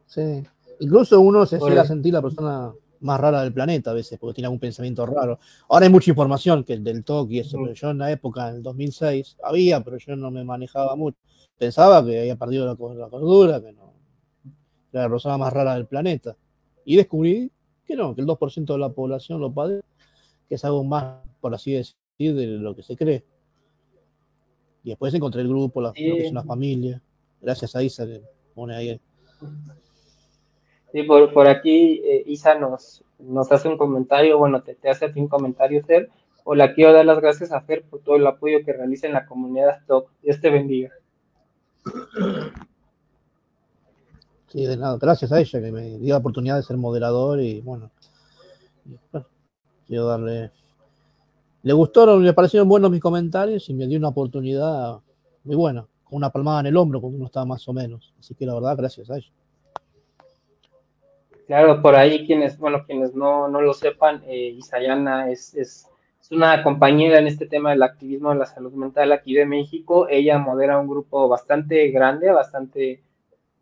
Sí, 0.06 0.44
incluso 0.78 1.20
uno 1.20 1.44
se 1.46 1.58
llega 1.58 1.82
a 1.82 1.86
sentir 1.86 2.12
la 2.12 2.22
persona 2.22 2.72
más 3.04 3.20
rara 3.20 3.42
del 3.42 3.52
planeta 3.52 3.90
a 3.90 3.94
veces, 3.94 4.18
porque 4.18 4.36
tiene 4.36 4.46
algún 4.46 4.58
pensamiento 4.58 5.04
raro. 5.04 5.38
Ahora 5.68 5.86
hay 5.86 5.92
mucha 5.92 6.10
información 6.10 6.64
que 6.64 6.72
el 6.72 6.82
del 6.82 7.04
TOC 7.04 7.30
y 7.30 7.38
eso, 7.40 7.58
pero 7.60 7.74
yo 7.74 7.90
en 7.90 7.98
la 7.98 8.10
época, 8.10 8.48
en 8.48 8.56
el 8.56 8.62
2006, 8.62 9.36
había, 9.44 9.84
pero 9.84 9.98
yo 9.98 10.16
no 10.16 10.30
me 10.30 10.42
manejaba 10.42 10.96
mucho. 10.96 11.18
Pensaba 11.58 12.04
que 12.04 12.20
había 12.20 12.36
perdido 12.36 12.66
la, 12.66 12.76
cordura, 12.76 13.60
que 13.60 13.72
no 13.72 13.92
era 14.92 15.02
la 15.02 15.10
persona 15.10 15.36
más 15.36 15.52
rara 15.52 15.74
del 15.74 15.86
planeta. 15.86 16.36
Y 16.84 16.96
descubrí 16.96 17.50
que 17.84 17.94
no, 17.94 18.14
que 18.14 18.22
el 18.22 18.26
2% 18.26 18.72
de 18.72 18.78
la 18.78 18.88
población 18.88 19.40
lo 19.40 19.52
padece, 19.52 19.84
que 20.48 20.54
es 20.54 20.64
algo 20.64 20.82
más, 20.82 21.18
por 21.40 21.54
así 21.54 21.72
decir, 21.72 22.34
de 22.34 22.46
lo 22.46 22.74
que 22.74 22.82
se 22.82 22.96
cree. 22.96 23.24
Y 24.82 24.90
después 24.90 25.12
encontré 25.12 25.42
el 25.42 25.48
grupo, 25.48 25.80
la, 25.80 25.88
lo 25.88 25.94
que 25.94 26.26
es 26.26 26.30
una 26.30 26.42
familia. 26.42 27.02
Gracias 27.40 27.76
a 27.76 27.82
Isa 27.82 28.06
que 28.06 28.22
pone 28.54 28.74
ahí 28.74 29.00
Sí, 30.94 31.02
por, 31.02 31.32
por 31.32 31.48
aquí 31.48 32.00
eh, 32.04 32.22
Isa 32.24 32.54
nos, 32.54 33.02
nos 33.18 33.50
hace 33.50 33.68
un 33.68 33.76
comentario, 33.76 34.38
bueno, 34.38 34.62
te, 34.62 34.76
te 34.76 34.88
hace 34.88 35.06
a 35.06 35.12
ti 35.12 35.18
un 35.18 35.26
comentario, 35.26 35.82
Fer. 35.84 36.08
Hola, 36.44 36.72
quiero 36.72 36.92
dar 36.92 37.04
las 37.04 37.18
gracias 37.18 37.50
a 37.50 37.60
Fer 37.62 37.82
por 37.82 37.98
todo 37.98 38.14
el 38.14 38.24
apoyo 38.24 38.64
que 38.64 38.72
realiza 38.72 39.08
en 39.08 39.14
la 39.14 39.26
comunidad 39.26 39.80
TOC. 39.88 40.08
Dios 40.22 40.40
te 40.40 40.50
bendiga. 40.50 40.92
Sí, 44.46 44.64
de 44.64 44.76
nada, 44.76 44.96
gracias 45.00 45.32
a 45.32 45.40
ella 45.40 45.60
que 45.60 45.72
me 45.72 45.98
dio 45.98 46.14
la 46.14 46.18
oportunidad 46.18 46.58
de 46.58 46.62
ser 46.62 46.76
moderador 46.76 47.40
y 47.40 47.60
bueno, 47.60 47.90
quiero 49.88 50.06
darle... 50.06 50.52
Le 51.64 51.72
gustaron, 51.72 52.24
le 52.24 52.32
parecieron 52.34 52.68
buenos 52.68 52.92
mis 52.92 53.00
comentarios 53.00 53.68
y 53.68 53.74
me 53.74 53.88
dio 53.88 53.98
una 53.98 54.10
oportunidad 54.10 55.00
muy 55.42 55.56
buena, 55.56 55.88
con 56.04 56.18
una 56.18 56.30
palmada 56.30 56.60
en 56.60 56.66
el 56.66 56.76
hombro 56.76 57.00
cuando 57.00 57.16
uno 57.16 57.26
estaba 57.26 57.46
más 57.46 57.66
o 57.66 57.72
menos. 57.72 58.14
Así 58.16 58.36
que 58.36 58.46
la 58.46 58.54
verdad, 58.54 58.76
gracias 58.76 59.10
a 59.10 59.16
ella. 59.16 59.32
Claro, 61.46 61.82
por 61.82 61.94
ahí 61.94 62.26
quienes, 62.26 62.58
bueno, 62.58 62.84
quienes 62.86 63.14
no, 63.14 63.48
no 63.48 63.60
lo 63.60 63.74
sepan, 63.74 64.22
eh, 64.26 64.54
Isayana 64.56 65.30
es, 65.30 65.54
es, 65.54 65.90
es, 66.20 66.32
una 66.32 66.62
compañera 66.62 67.18
en 67.18 67.26
este 67.26 67.46
tema 67.46 67.70
del 67.70 67.82
activismo 67.82 68.30
de 68.30 68.36
la 68.36 68.46
salud 68.46 68.72
mental 68.72 69.12
aquí 69.12 69.34
de 69.34 69.44
México. 69.44 70.08
Ella 70.08 70.38
modera 70.38 70.78
un 70.78 70.88
grupo 70.88 71.28
bastante 71.28 71.88
grande, 71.88 72.30
bastante 72.32 73.02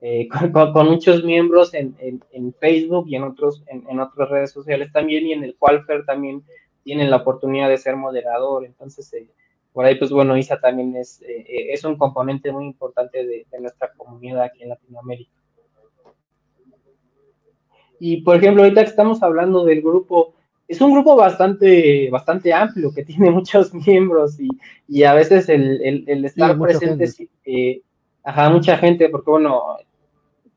eh, 0.01 0.29
con, 0.53 0.87
muchos 0.87 1.25
miembros 1.25 1.75
en, 1.75 1.97
en, 1.99 2.55
Facebook 2.55 3.07
y 3.09 3.17
en 3.17 3.25
otros 3.25 3.65
en, 3.67 3.85
en, 3.89 3.99
otras 3.99 4.29
redes 4.31 4.53
sociales 4.53 4.93
también 4.93 5.27
y 5.27 5.33
en 5.33 5.43
el 5.43 5.57
cual 5.57 5.85
Fer 5.85 6.05
también 6.05 6.45
tiene 6.85 7.09
la 7.09 7.17
oportunidad 7.17 7.69
de 7.69 7.79
ser 7.79 7.97
moderador. 7.97 8.65
Entonces, 8.65 9.13
eh, 9.15 9.29
por 9.73 9.85
ahí, 9.85 9.97
pues 9.97 10.13
bueno, 10.13 10.37
Isa 10.37 10.61
también 10.61 10.95
es, 10.95 11.21
eh, 11.23 11.73
es 11.73 11.83
un 11.85 11.97
componente 11.97 12.53
muy 12.53 12.65
importante 12.65 13.27
de, 13.27 13.47
de 13.51 13.61
nuestra 13.61 13.93
comunidad 13.97 14.43
aquí 14.43 14.63
en 14.63 14.69
Latinoamérica. 14.69 15.42
Y 18.05 18.23
por 18.23 18.35
ejemplo, 18.35 18.65
ahorita 18.65 18.83
que 18.83 18.91
estamos 18.91 19.23
hablando 19.23 19.65
del 19.65 19.81
grupo, 19.81 20.35
es 20.67 20.81
un 20.81 20.93
grupo 20.93 21.15
bastante, 21.15 22.11
bastante 22.11 22.53
amplio, 22.53 22.93
que 22.93 23.05
tiene 23.05 23.31
muchos 23.31 23.73
miembros 23.73 24.41
y, 24.41 24.49
y 24.89 25.05
a 25.05 25.15
veces 25.15 25.49
el, 25.49 26.05
el, 26.09 26.25
estar 26.25 26.59
presente, 26.59 27.09
eh, 27.45 27.81
ajá, 28.25 28.51
mucha 28.51 28.77
gente, 28.77 29.09
porque 29.09 29.31
bueno, 29.31 29.77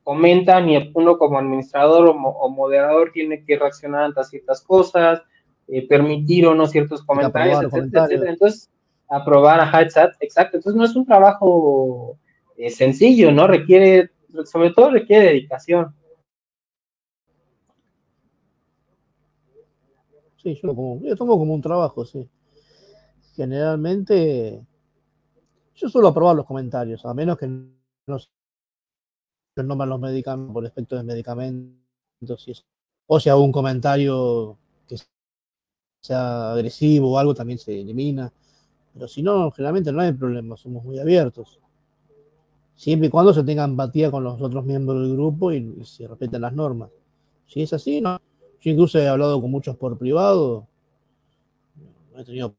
comentan 0.02 0.68
y 0.68 0.90
uno 0.92 1.18
como 1.18 1.38
administrador 1.38 2.08
o, 2.08 2.48
moderador 2.48 3.12
tiene 3.12 3.44
que 3.44 3.56
reaccionar 3.56 4.02
ante 4.02 4.24
ciertas 4.24 4.60
cosas, 4.62 5.22
eh, 5.68 5.86
permitir 5.86 6.48
o 6.48 6.54
no 6.56 6.66
ciertos 6.66 7.04
comentarios, 7.04 7.62
etcétera, 7.62 8.06
etcétera. 8.06 8.32
Entonces, 8.32 8.68
aprobar, 9.08 9.60
ajá, 9.60 9.82
exacto. 9.82 10.56
Entonces 10.56 10.74
no 10.74 10.84
es 10.84 10.96
un 10.96 11.06
trabajo 11.06 12.18
eh, 12.56 12.70
sencillo, 12.70 13.30
¿no? 13.30 13.46
Requiere, 13.46 14.10
sobre 14.46 14.72
todo 14.72 14.90
requiere 14.90 15.26
dedicación. 15.26 15.94
Yo, 20.54 21.16
tomo 21.16 21.38
como 21.38 21.54
un 21.54 21.60
trabajo, 21.60 22.04
sí. 22.04 22.28
Generalmente, 23.34 24.64
yo 25.74 25.88
suelo 25.88 26.08
aprobar 26.08 26.36
los 26.36 26.46
comentarios, 26.46 27.04
a 27.04 27.12
menos 27.12 27.36
que 27.36 27.48
no 27.48 28.18
se 28.18 28.28
nombran 29.62 29.90
los 29.90 30.00
medicamentos 30.00 30.52
por 30.54 30.64
efecto 30.64 30.96
de 30.96 31.02
medicamentos 31.02 32.46
y 32.46 32.52
eso. 32.52 32.64
O 33.06 33.18
hago 33.18 33.42
un 33.42 33.52
comentario 33.52 34.58
que 34.88 34.96
sea 36.02 36.52
agresivo 36.52 37.12
o 37.12 37.18
algo, 37.18 37.34
también 37.34 37.58
se 37.58 37.80
elimina. 37.80 38.32
Pero 38.94 39.08
si 39.08 39.22
no, 39.22 39.50
generalmente 39.50 39.92
no 39.92 40.00
hay 40.00 40.12
problema, 40.12 40.56
somos 40.56 40.84
muy 40.84 40.98
abiertos. 40.98 41.60
Siempre 42.74 43.08
y 43.08 43.10
cuando 43.10 43.32
se 43.32 43.42
tenga 43.42 43.64
empatía 43.64 44.10
con 44.10 44.24
los 44.24 44.40
otros 44.40 44.64
miembros 44.64 45.00
del 45.00 45.16
grupo 45.16 45.52
y, 45.52 45.84
se 45.84 46.06
respeten 46.06 46.42
las 46.42 46.52
normas. 46.52 46.90
Si 47.46 47.62
es 47.62 47.72
así, 47.72 48.00
no. 48.00 48.20
Incluso 48.66 48.98
he 48.98 49.06
hablado 49.06 49.40
con 49.40 49.48
muchos 49.48 49.76
por 49.76 49.96
privado. 49.96 50.66
He 52.16 52.24
tenido. 52.24 52.56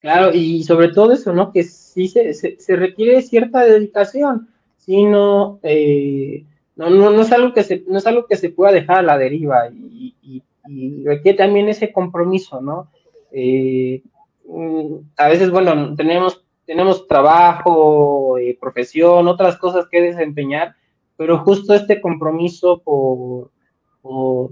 Claro, 0.00 0.34
y 0.34 0.64
sobre 0.64 0.88
todo 0.88 1.12
eso, 1.12 1.32
¿no? 1.32 1.52
Que 1.52 1.62
sí 1.62 2.08
se, 2.08 2.34
se, 2.34 2.76
requiere 2.76 3.22
cierta 3.22 3.60
dedicación, 3.60 4.48
sino 4.78 5.60
eh, 5.62 6.44
no, 6.74 6.90
no, 6.90 7.10
no, 7.10 7.22
es 7.22 7.30
algo 7.30 7.54
que 7.54 7.62
se, 7.62 7.84
no 7.86 7.98
es 7.98 8.06
algo 8.08 8.26
que 8.26 8.36
se 8.36 8.50
pueda 8.50 8.72
dejar 8.72 8.98
a 8.98 9.02
la 9.02 9.16
deriva 9.16 9.68
y, 9.70 10.16
y, 10.22 10.42
y 10.66 11.04
requiere 11.04 11.38
también 11.38 11.68
ese 11.68 11.92
compromiso, 11.92 12.60
¿no? 12.60 12.90
Eh, 13.30 14.02
mm, 14.44 14.94
a 15.18 15.28
veces, 15.28 15.52
bueno, 15.52 15.94
tenemos, 15.94 16.44
tenemos 16.64 17.06
trabajo, 17.06 18.38
eh, 18.38 18.58
profesión, 18.60 19.28
otras 19.28 19.56
cosas 19.56 19.86
que 19.88 20.00
desempeñar, 20.00 20.74
pero 21.16 21.38
justo 21.38 21.74
este 21.74 22.00
compromiso 22.00 22.82
por, 22.82 23.50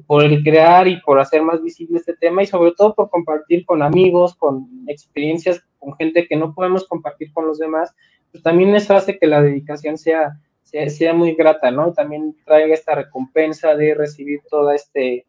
por, 0.06 0.24
el 0.24 0.42
crear 0.42 0.88
y 0.88 1.00
por 1.00 1.18
hacer 1.20 1.42
más 1.42 1.62
visible 1.62 1.98
este 1.98 2.14
tema 2.14 2.42
y 2.42 2.46
sobre 2.46 2.72
todo 2.72 2.94
por 2.94 3.10
compartir 3.10 3.64
con 3.64 3.82
amigos, 3.82 4.34
con 4.34 4.68
experiencias, 4.88 5.62
con 5.78 5.94
gente 5.96 6.26
que 6.26 6.36
no 6.36 6.54
podemos 6.54 6.86
compartir 6.86 7.32
con 7.32 7.46
los 7.46 7.58
demás, 7.58 7.94
pues 8.32 8.42
también 8.42 8.74
eso 8.74 8.96
hace 8.96 9.18
que 9.18 9.26
la 9.26 9.42
dedicación 9.42 9.96
sea, 9.96 10.38
sea, 10.62 11.14
muy 11.14 11.34
grata, 11.34 11.70
¿no? 11.70 11.92
También 11.92 12.34
traiga 12.44 12.74
esta 12.74 12.94
recompensa 12.94 13.74
de 13.76 13.94
recibir 13.94 14.40
toda 14.48 14.74
este 14.74 15.26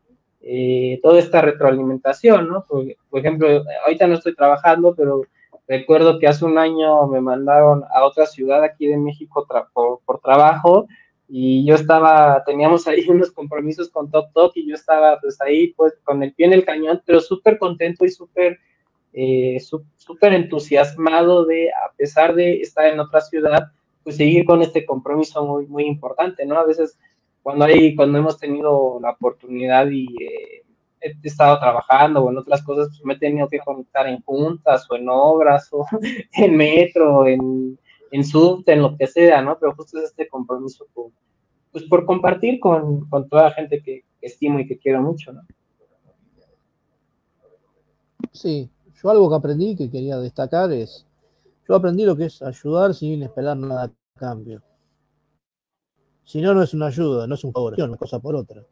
eh, 0.47 0.99
toda 1.01 1.17
esta 1.19 1.41
retroalimentación, 1.41 2.47
¿no? 2.47 2.63
Por, 2.67 2.85
ejemplo, 3.19 3.63
ahorita 3.83 4.05
no 4.05 4.13
estoy 4.13 4.35
trabajando, 4.35 4.93
pero 4.95 5.23
recuerdo 5.67 6.19
que 6.19 6.27
hace 6.27 6.45
un 6.45 6.59
año 6.59 7.07
me 7.07 7.19
mandaron 7.19 7.83
a 7.91 8.05
otra 8.05 8.27
ciudad 8.27 8.63
aquí 8.63 8.85
de 8.85 8.97
México 8.97 9.47
por, 9.73 10.19
trabajo 10.19 10.85
y 11.27 11.65
yo 11.65 11.75
estaba, 11.75 12.43
teníamos 12.45 12.87
ahí 12.87 13.05
unos 13.09 13.31
compromisos 13.31 13.89
con 13.89 14.11
Top 14.11 14.31
Top 14.33 14.51
y 14.55 14.67
yo 14.67 14.75
estaba 14.75 15.19
pues 15.19 15.41
ahí 15.41 15.73
pues 15.73 15.93
con 16.03 16.21
el 16.23 16.33
pie 16.33 16.47
en 16.47 16.53
el 16.53 16.65
cañón, 16.65 17.01
pero 17.05 17.19
súper 17.21 17.57
contento 17.57 18.05
y 18.05 18.09
súper 18.09 18.59
eh, 19.17 19.59
súper 19.95 20.33
entusiasmado 20.33 21.45
de, 21.45 21.69
a 21.69 21.93
pesar 21.95 22.35
de 22.35 22.59
estar 22.59 22.85
en 22.87 22.99
otra 22.99 23.21
ciudad, 23.21 23.71
pues 24.03 24.17
seguir 24.17 24.43
con 24.45 24.61
este 24.61 24.85
compromiso 24.85 25.45
muy, 25.45 25.67
muy 25.67 25.85
importante, 25.85 26.45
¿no? 26.45 26.59
A 26.59 26.65
veces 26.65 26.99
cuando 27.41 27.63
hay, 27.63 27.95
cuando 27.95 28.17
hemos 28.17 28.37
tenido 28.37 28.99
la 29.01 29.11
oportunidad 29.11 29.87
y 29.89 30.07
eh, 30.21 30.63
he 30.99 31.15
estado 31.23 31.59
trabajando 31.59 32.23
o 32.23 32.29
en 32.29 32.39
otras 32.39 32.61
cosas, 32.63 32.89
pues 32.89 33.05
me 33.05 33.13
he 33.13 33.17
tenido 33.17 33.47
que 33.47 33.59
conectar 33.59 34.05
en 34.07 34.21
juntas 34.21 34.85
o 34.89 34.95
en 34.97 35.07
obras 35.07 35.69
o 35.71 35.85
en 36.33 36.57
metro, 36.57 37.25
en, 37.25 37.79
en 38.11 38.23
subte, 38.23 38.73
en 38.73 38.81
lo 38.81 38.97
que 38.97 39.07
sea, 39.07 39.41
¿no? 39.41 39.57
Pero 39.59 39.75
justo 39.75 39.97
es 39.97 40.05
este 40.05 40.27
compromiso 40.27 40.85
por, 40.93 41.11
pues 41.71 41.83
por 41.85 42.05
compartir 42.05 42.59
con, 42.59 43.09
con 43.09 43.27
toda 43.27 43.43
la 43.43 43.51
gente 43.51 43.81
que, 43.81 44.03
estimo 44.25 44.59
y 44.59 44.67
que 44.67 44.77
quiero 44.77 45.01
mucho, 45.01 45.31
¿no? 45.31 45.41
Sí, 48.31 48.69
yo 49.01 49.09
algo 49.09 49.29
que 49.29 49.35
aprendí 49.35 49.75
que 49.75 49.89
quería 49.89 50.17
destacar 50.17 50.71
es, 50.71 51.05
yo 51.67 51.75
aprendí 51.75 52.05
lo 52.05 52.15
que 52.15 52.25
es 52.25 52.41
ayudar 52.41 52.93
sin 52.93 53.23
esperar 53.23 53.57
nada 53.57 53.83
a 53.85 54.19
cambio. 54.19 54.61
Si 56.23 56.41
no, 56.41 56.53
no 56.53 56.63
es 56.63 56.73
una 56.73 56.87
ayuda, 56.87 57.27
no 57.27 57.35
es 57.35 57.43
un 57.43 57.53
favor, 57.53 57.75
es 57.77 57.85
una 57.85 57.97
cosa 57.97 58.19
por 58.19 58.35
otra. 58.35 58.65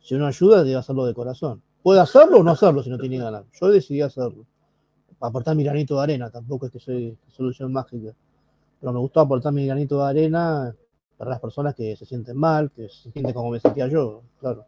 Si 0.00 0.14
uno 0.14 0.26
ayuda, 0.26 0.62
debe 0.62 0.76
hacerlo 0.76 1.06
de 1.06 1.14
corazón. 1.14 1.62
Puede 1.82 2.00
hacerlo 2.00 2.38
o 2.38 2.42
no 2.42 2.52
hacerlo 2.52 2.82
si 2.82 2.90
no 2.90 2.98
tiene 2.98 3.18
ganas. 3.18 3.44
Yo 3.58 3.68
decidí 3.68 4.02
hacerlo. 4.02 4.46
Aportar 5.20 5.56
mi 5.56 5.64
granito 5.64 5.96
de 5.96 6.02
arena, 6.02 6.30
tampoco 6.30 6.66
es 6.66 6.72
que 6.72 6.78
soy 6.78 7.18
solución 7.28 7.72
mágica. 7.72 8.14
Pero 8.80 8.92
me 8.92 8.98
gustó 8.98 9.20
aportar 9.20 9.52
mi 9.52 9.66
granito 9.66 9.98
de 9.98 10.08
arena 10.08 10.74
para 11.16 11.30
las 11.30 11.40
personas 11.40 11.74
que 11.74 11.96
se 11.96 12.06
sienten 12.06 12.36
mal, 12.36 12.70
que 12.70 12.88
se 12.88 13.10
sienten 13.10 13.32
como 13.32 13.50
me 13.50 13.60
sentía 13.60 13.88
yo, 13.88 14.22
claro. 14.40 14.66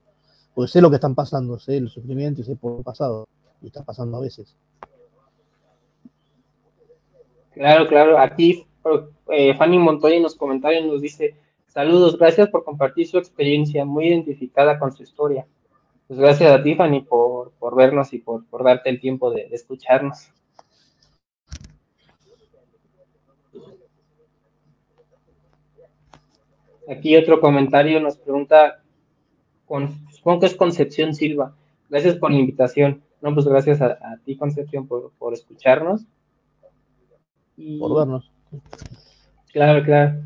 Porque 0.54 0.70
sé 0.70 0.80
lo 0.80 0.90
que 0.90 0.96
están 0.96 1.14
pasando, 1.14 1.58
sé 1.58 1.76
el 1.76 1.88
sufrimiento 1.88 2.40
y 2.40 2.44
sé 2.44 2.56
por 2.56 2.78
el 2.78 2.82
pasado. 2.82 3.28
Y 3.62 3.66
está 3.66 3.84
pasando 3.84 4.16
a 4.16 4.20
veces. 4.20 4.56
Claro, 7.52 7.86
claro. 7.86 8.18
Aquí 8.18 8.66
eh, 9.28 9.54
Fanny 9.54 9.78
Montoya 9.78 10.16
en 10.16 10.22
los 10.22 10.34
comentarios 10.34 10.84
nos 10.86 11.00
dice, 11.00 11.36
Saludos, 11.72 12.18
gracias 12.18 12.48
por 12.48 12.64
compartir 12.64 13.06
su 13.06 13.16
experiencia, 13.16 13.84
muy 13.84 14.08
identificada 14.08 14.76
con 14.76 14.90
su 14.90 15.04
historia. 15.04 15.46
Pues 16.08 16.18
gracias 16.18 16.50
a 16.50 16.61
Tiffany 16.64 17.02
por, 17.02 17.52
por 17.52 17.76
vernos 17.76 18.12
y 18.12 18.18
por, 18.18 18.44
por 18.46 18.64
darte 18.64 18.90
el 18.90 18.98
tiempo 18.98 19.30
de, 19.30 19.48
escucharnos. 19.52 20.32
Aquí 26.91 27.16
otro 27.16 27.41
comentario 27.41 28.01
nos 28.01 28.16
pregunta, 28.16 28.82
con, 29.64 29.91
supongo 30.11 30.41
que 30.41 30.47
es 30.47 30.55
Concepción 30.55 31.14
Silva. 31.14 31.55
Gracias 31.88 32.16
por 32.16 32.32
la 32.32 32.38
invitación. 32.38 33.03
No, 33.20 33.32
pues 33.32 33.47
gracias 33.47 33.80
a, 33.80 34.18
ti, 34.24 34.36
Concepción, 34.36 34.88
por, 34.88 35.12
por 35.18 35.32
escucharnos. 35.32 36.05
por 37.78 37.97
vernos. 37.97 38.32
Claro, 39.53 39.84
claro. 39.84 40.22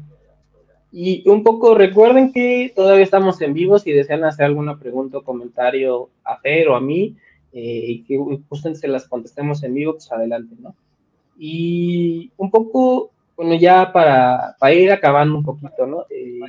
Y 0.91 1.29
un 1.29 1.43
poco 1.43 1.75
recuerden 1.75 2.33
que 2.33 2.73
todavía 2.75 3.05
estamos 3.05 3.41
en 3.41 3.53
vivo. 3.53 3.79
Si 3.79 3.93
desean 3.93 4.25
hacer 4.25 4.47
alguna 4.47 4.79
pregunta 4.79 5.19
o 5.19 5.25
comentario 5.25 6.11
a 6.23 6.39
Fer 6.39 6.69
o 6.69 6.77
a 6.77 6.81
mí, 6.81 7.17
eh, 7.53 7.85
y 7.89 8.05
que 8.05 8.17
justo 8.49 8.75
se 8.75 8.89
las 8.89 9.09
contestemos 9.09 9.63
en 9.65 9.75
vivo, 9.75 9.93
pues 9.95 10.11
adelante, 10.13 10.55
¿no? 10.59 10.75
Y 11.37 12.31
un 12.37 12.51
poco, 12.51 13.11
bueno, 13.37 13.55
ya 13.55 13.93
para, 13.93 14.57
para 14.59 14.75
ir 14.75 14.93
acabando 14.93 15.39
un 15.39 15.45
poquito, 15.45 15.87
¿no? 15.87 16.07
Eh, 16.11 16.41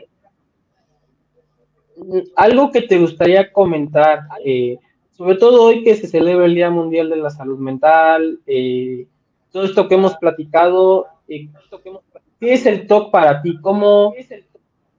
algo 2.35 2.71
que 2.71 2.81
te 2.81 2.99
gustaría 2.99 3.51
comentar, 3.51 4.27
eh, 4.43 4.77
sobre 5.11 5.35
todo 5.35 5.63
hoy 5.63 5.83
que 5.83 5.95
se 5.95 6.07
celebra 6.07 6.45
el 6.45 6.55
Día 6.55 6.69
Mundial 6.69 7.09
de 7.09 7.15
la 7.15 7.29
Salud 7.29 7.57
Mental, 7.57 8.39
todo 9.51 9.63
esto 9.63 9.87
que 9.87 9.95
hemos 9.95 10.17
platicado, 10.17 11.07
¿Qué 11.27 12.53
es 12.53 12.65
el 12.65 12.87
TOC 12.87 13.11
para 13.11 13.41
ti? 13.41 13.59
¿Cómo, 13.61 14.13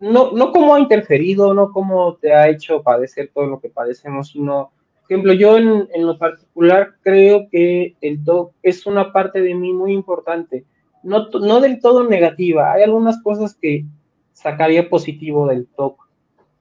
no, 0.00 0.32
no 0.32 0.52
cómo 0.52 0.74
ha 0.74 0.80
interferido, 0.80 1.54
no 1.54 1.70
cómo 1.70 2.16
te 2.16 2.32
ha 2.32 2.48
hecho 2.48 2.82
padecer 2.82 3.30
todo 3.32 3.46
lo 3.46 3.60
que 3.60 3.68
padecemos, 3.68 4.30
sino, 4.30 4.72
por 5.02 5.12
ejemplo, 5.12 5.32
yo 5.32 5.58
en, 5.58 5.88
lo 5.98 6.18
particular 6.18 6.94
creo 7.02 7.48
que 7.50 7.96
el 8.00 8.24
TOC 8.24 8.52
es 8.62 8.86
una 8.86 9.12
parte 9.12 9.40
de 9.40 9.54
mí 9.54 9.72
muy 9.72 9.92
importante, 9.92 10.64
no, 11.06 11.28
no 11.30 11.60
del 11.60 11.80
todo 11.80 12.04
negativa, 12.04 12.72
hay 12.72 12.82
algunas 12.82 13.22
cosas 13.22 13.54
que 13.54 13.84
sacaría 14.32 14.90
positivo 14.90 15.46
del 15.46 15.66
TOC. 15.66 16.06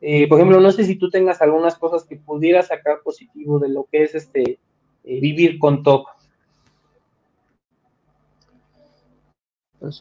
Eh, 0.02 0.28
por 0.28 0.39
ejemplo, 0.39 0.60
no 0.62 0.72
sé 0.72 0.86
si 0.86 0.96
tú 0.96 1.10
tengas 1.10 1.41
algunas 1.41 1.76
cosas 1.76 2.04
que 2.04 2.16
pudieras 2.16 2.68
sacar 2.68 3.02
positivo 3.04 3.60
de 3.60 3.70
lo 3.70 3.88
que 3.91 4.04
es 4.04 4.16
este 4.16 4.60
eh, 5.04 5.20
vivir 5.20 5.60
con 5.60 5.84
TOC. 5.84 6.08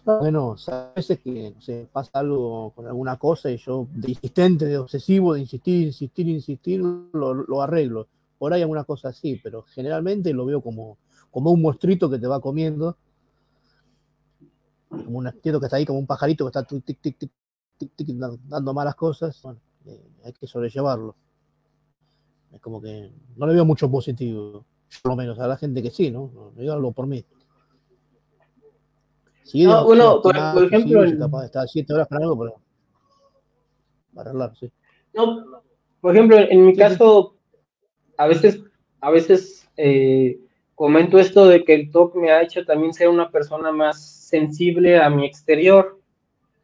bueno, 0.04 0.56
a 0.68 0.92
veces 0.96 1.18
que 1.20 1.54
se 1.58 1.86
pasa 1.92 2.10
algo 2.14 2.70
con 2.74 2.86
alguna 2.86 3.18
cosa 3.18 3.50
y 3.50 3.56
yo 3.58 3.86
de 3.92 4.10
insistente, 4.12 4.64
de 4.66 4.78
obsesivo, 4.78 5.34
de 5.34 5.40
insistir, 5.40 5.86
insistir, 5.86 6.28
insistir, 6.28 6.80
lo, 6.80 7.62
arreglo. 7.62 8.08
Por 8.38 8.52
ahí 8.52 8.62
alguna 8.62 8.84
cosa 8.84 9.08
así, 9.08 9.40
pero 9.42 9.62
generalmente 9.62 10.32
lo 10.32 10.46
veo 10.46 10.60
como, 10.60 10.98
como 11.30 11.50
un 11.50 11.62
monstruito 11.62 12.10
que 12.10 12.18
te 12.18 12.26
va 12.26 12.40
comiendo, 12.40 12.96
como 15.02 15.18
un 15.18 15.26
entiendo 15.26 15.60
que 15.60 15.66
está 15.66 15.76
ahí 15.76 15.86
como 15.86 15.98
un 15.98 16.06
pajarito 16.06 16.44
que 16.44 16.48
está 16.48 16.62
tic, 16.64 17.00
tic, 17.00 17.30
tic, 17.78 18.08
dando 18.46 18.74
malas 18.74 18.94
cosas, 18.94 19.40
bueno, 19.42 19.60
eh, 19.86 20.00
hay 20.24 20.32
que 20.32 20.46
sobrellevarlo. 20.46 21.16
Es 22.52 22.60
como 22.60 22.80
que 22.80 23.12
no 23.36 23.46
le 23.46 23.54
veo 23.54 23.64
mucho 23.64 23.90
positivo, 23.90 24.64
por 25.02 25.12
lo 25.12 25.16
menos 25.16 25.38
a 25.38 25.48
la 25.48 25.56
gente 25.56 25.82
que 25.82 25.90
sí, 25.90 26.10
¿no? 26.10 26.52
Digo 26.56 26.72
algo 26.72 26.92
por 26.92 27.06
mí. 27.06 27.24
Sí, 29.42 29.64
no, 29.64 29.86
uno, 29.86 30.22
por, 30.22 30.36
ejemplo, 30.36 31.06
sí, 31.06 31.18
capaz 31.18 31.40
de 31.40 31.46
estar 31.46 31.68
siete 31.68 31.92
horas 31.92 32.08
para 32.08 32.22
algo, 32.22 32.38
pero 32.38 32.54
para 34.14 34.30
hablar, 34.30 34.56
sí. 34.56 34.70
No, 35.12 35.62
por 36.00 36.14
ejemplo, 36.14 36.38
en 36.38 36.66
mi 36.66 36.74
caso, 36.74 37.36
a 38.16 38.26
veces, 38.26 38.62
a 39.00 39.10
veces 39.10 39.68
eh, 39.76 40.40
comento 40.74 41.18
esto 41.18 41.46
de 41.46 41.64
que 41.64 41.74
el 41.74 41.90
TOC 41.90 42.16
me 42.16 42.30
ha 42.30 42.42
hecho 42.42 42.64
también 42.64 42.92
ser 42.92 43.08
una 43.08 43.30
persona 43.30 43.72
más 43.72 44.02
sensible 44.02 44.98
a 44.98 45.08
mi 45.10 45.26
exterior. 45.26 45.98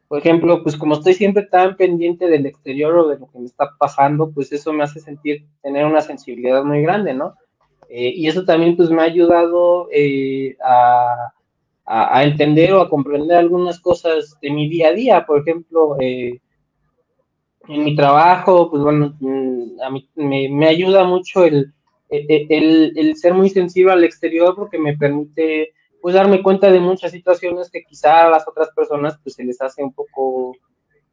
Por 0.07 0.19
ejemplo, 0.19 0.61
pues 0.61 0.75
como 0.75 0.95
estoy 0.95 1.13
siempre 1.13 1.43
tan 1.43 1.77
pendiente 1.77 2.27
del 2.27 2.45
exterior 2.45 2.97
o 2.97 3.07
de 3.07 3.19
lo 3.19 3.27
que 3.29 3.39
me 3.39 3.45
está 3.45 3.71
pasando, 3.77 4.31
pues 4.31 4.51
eso 4.51 4.73
me 4.73 4.83
hace 4.83 4.99
sentir 4.99 5.45
tener 5.61 5.85
una 5.85 6.01
sensibilidad 6.01 6.63
muy 6.63 6.81
grande, 6.81 7.13
¿no? 7.13 7.35
Eh, 7.89 8.13
y 8.15 8.27
eso 8.27 8.43
también 8.43 8.75
pues 8.75 8.89
me 8.89 9.01
ha 9.01 9.05
ayudado 9.05 9.87
eh, 9.91 10.57
a, 10.63 11.33
a, 11.85 12.23
entender 12.23 12.73
o 12.73 12.81
a 12.81 12.89
comprender 12.89 13.37
algunas 13.37 13.79
cosas 13.79 14.37
de 14.41 14.49
mi 14.49 14.69
día 14.69 14.89
a 14.89 14.93
día. 14.93 15.25
Por 15.25 15.41
ejemplo, 15.41 15.97
eh, 15.99 16.39
en 17.67 17.83
mi 17.83 17.95
trabajo, 17.95 18.69
pues 18.69 18.81
bueno, 18.81 19.15
mm, 19.19 19.81
a 19.81 19.89
mí 19.89 20.07
me, 20.15 20.67
ayuda 20.67 21.03
mucho 21.03 21.43
el, 21.45 21.73
el, 22.11 22.93
el, 22.95 23.15
ser 23.15 23.33
muy 23.33 23.49
sensible 23.49 23.93
al 23.93 24.03
exterior 24.03 24.53
porque 24.55 24.77
me 24.77 24.97
permite 24.97 25.73
pues 26.01 26.15
darme 26.15 26.43
cuenta 26.43 26.69
de 26.69 26.79
muchas 26.79 27.11
situaciones 27.11 27.69
que 27.69 27.83
quizá 27.83 28.25
a 28.25 28.29
las 28.29 28.47
otras 28.47 28.69
personas 28.75 29.17
pues 29.23 29.35
se 29.35 29.43
les 29.43 29.61
hace 29.61 29.83
un 29.83 29.93
poco 29.93 30.55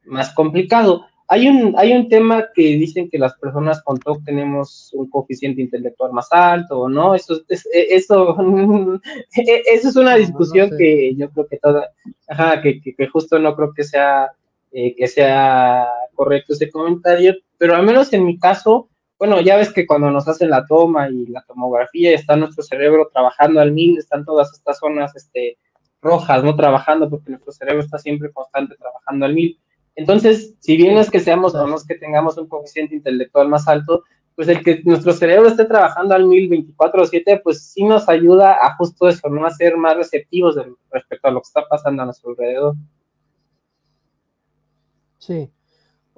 más 0.04 0.34
complicado. 0.34 1.04
Hay 1.30 1.46
un, 1.46 1.74
hay 1.76 1.92
un 1.92 2.08
tema 2.08 2.48
que 2.54 2.62
dicen 2.62 3.10
que 3.10 3.18
las 3.18 3.34
personas 3.38 3.82
con 3.82 3.98
TOC 3.98 4.24
tenemos 4.24 4.90
un 4.94 5.10
coeficiente 5.10 5.60
intelectual 5.60 6.10
más 6.12 6.28
alto, 6.30 6.88
¿no? 6.88 7.14
Eso, 7.14 7.42
es, 7.48 7.68
eso, 7.70 8.34
eso 9.34 9.88
es 9.88 9.96
una 9.96 10.16
discusión 10.16 10.70
que 10.78 11.14
yo 11.14 11.30
creo 11.30 11.46
que 11.46 11.58
toda, 11.58 11.90
ajá, 12.28 12.62
que, 12.62 12.80
que, 12.80 13.06
justo 13.08 13.38
no 13.38 13.54
creo 13.54 13.74
que 13.74 13.84
sea, 13.84 14.32
eh, 14.72 14.96
que 14.96 15.06
sea 15.06 15.86
correcto 16.14 16.54
ese 16.54 16.70
comentario, 16.70 17.34
pero 17.58 17.76
al 17.76 17.84
menos 17.84 18.10
en 18.14 18.24
mi 18.24 18.38
caso, 18.38 18.88
bueno, 19.18 19.40
ya 19.40 19.56
ves 19.56 19.72
que 19.72 19.86
cuando 19.86 20.10
nos 20.10 20.28
hacen 20.28 20.50
la 20.50 20.64
toma 20.66 21.08
y 21.08 21.26
la 21.26 21.42
tomografía, 21.42 22.12
está 22.12 22.36
nuestro 22.36 22.62
cerebro 22.62 23.10
trabajando 23.12 23.60
al 23.60 23.72
mil, 23.72 23.98
están 23.98 24.24
todas 24.24 24.52
estas 24.52 24.78
zonas 24.78 25.14
este, 25.16 25.58
rojas, 26.00 26.44
¿no? 26.44 26.54
Trabajando, 26.56 27.10
porque 27.10 27.30
nuestro 27.30 27.52
cerebro 27.52 27.82
está 27.82 27.98
siempre 27.98 28.30
constante 28.32 28.76
trabajando 28.76 29.26
al 29.26 29.34
mil 29.34 29.58
entonces, 29.98 30.54
si 30.60 30.76
bien 30.76 30.96
es 30.96 31.10
que 31.10 31.18
seamos 31.18 31.56
o 31.56 31.66
no 31.66 31.74
es 31.74 31.84
que 31.84 31.96
tengamos 31.96 32.38
un 32.38 32.46
coeficiente 32.46 32.94
intelectual 32.94 33.48
más 33.48 33.66
alto, 33.66 34.04
pues 34.36 34.46
el 34.46 34.62
que 34.62 34.80
nuestro 34.84 35.12
cerebro 35.12 35.48
esté 35.48 35.64
trabajando 35.64 36.14
al 36.14 36.24
1024 36.24 37.02
o 37.02 37.04
7, 37.04 37.40
pues 37.42 37.72
sí 37.72 37.82
nos 37.82 38.08
ayuda 38.08 38.64
a 38.64 38.76
justo 38.76 39.08
eso, 39.08 39.28
¿no? 39.28 39.44
A 39.44 39.50
ser 39.50 39.76
más 39.76 39.96
receptivos 39.96 40.54
respecto 40.92 41.26
a 41.26 41.32
lo 41.32 41.40
que 41.40 41.48
está 41.48 41.66
pasando 41.68 42.02
a 42.02 42.04
nuestro 42.04 42.30
alrededor. 42.30 42.76
Sí, 45.18 45.50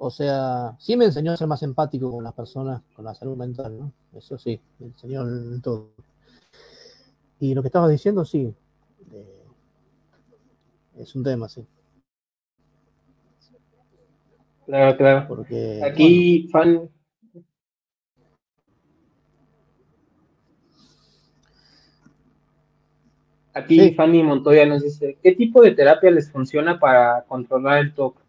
o 0.03 0.09
sea, 0.09 0.75
sí 0.79 0.97
me 0.97 1.05
enseñó 1.05 1.31
a 1.31 1.37
ser 1.37 1.47
más 1.47 1.61
empático 1.61 2.09
con 2.09 2.23
las 2.23 2.33
personas, 2.33 2.81
con 2.95 3.05
la 3.05 3.13
salud 3.13 3.37
mental, 3.37 3.77
¿no? 3.77 3.93
Eso 4.17 4.35
sí, 4.35 4.59
me 4.79 4.87
enseñó 4.87 5.21
en 5.21 5.61
todo. 5.61 5.91
Y 7.39 7.53
lo 7.53 7.61
que 7.61 7.67
estabas 7.67 7.91
diciendo, 7.91 8.25
sí, 8.25 8.51
eh, 9.13 9.43
es 10.97 11.15
un 11.15 11.23
tema, 11.23 11.47
sí. 11.47 11.67
Claro, 14.65 14.97
claro. 14.97 15.27
Porque, 15.27 15.83
Aquí, 15.83 16.47
fan. 16.51 16.89
Aquí 23.53 23.93
Fanny 23.93 24.23
Montoya 24.23 24.65
nos 24.65 24.81
dice, 24.81 25.19
¿qué 25.21 25.33
tipo 25.33 25.61
de 25.61 25.75
terapia 25.75 26.09
les 26.09 26.31
funciona 26.31 26.79
para 26.79 27.23
controlar 27.27 27.77
el 27.77 27.93
TOC? 27.93 28.20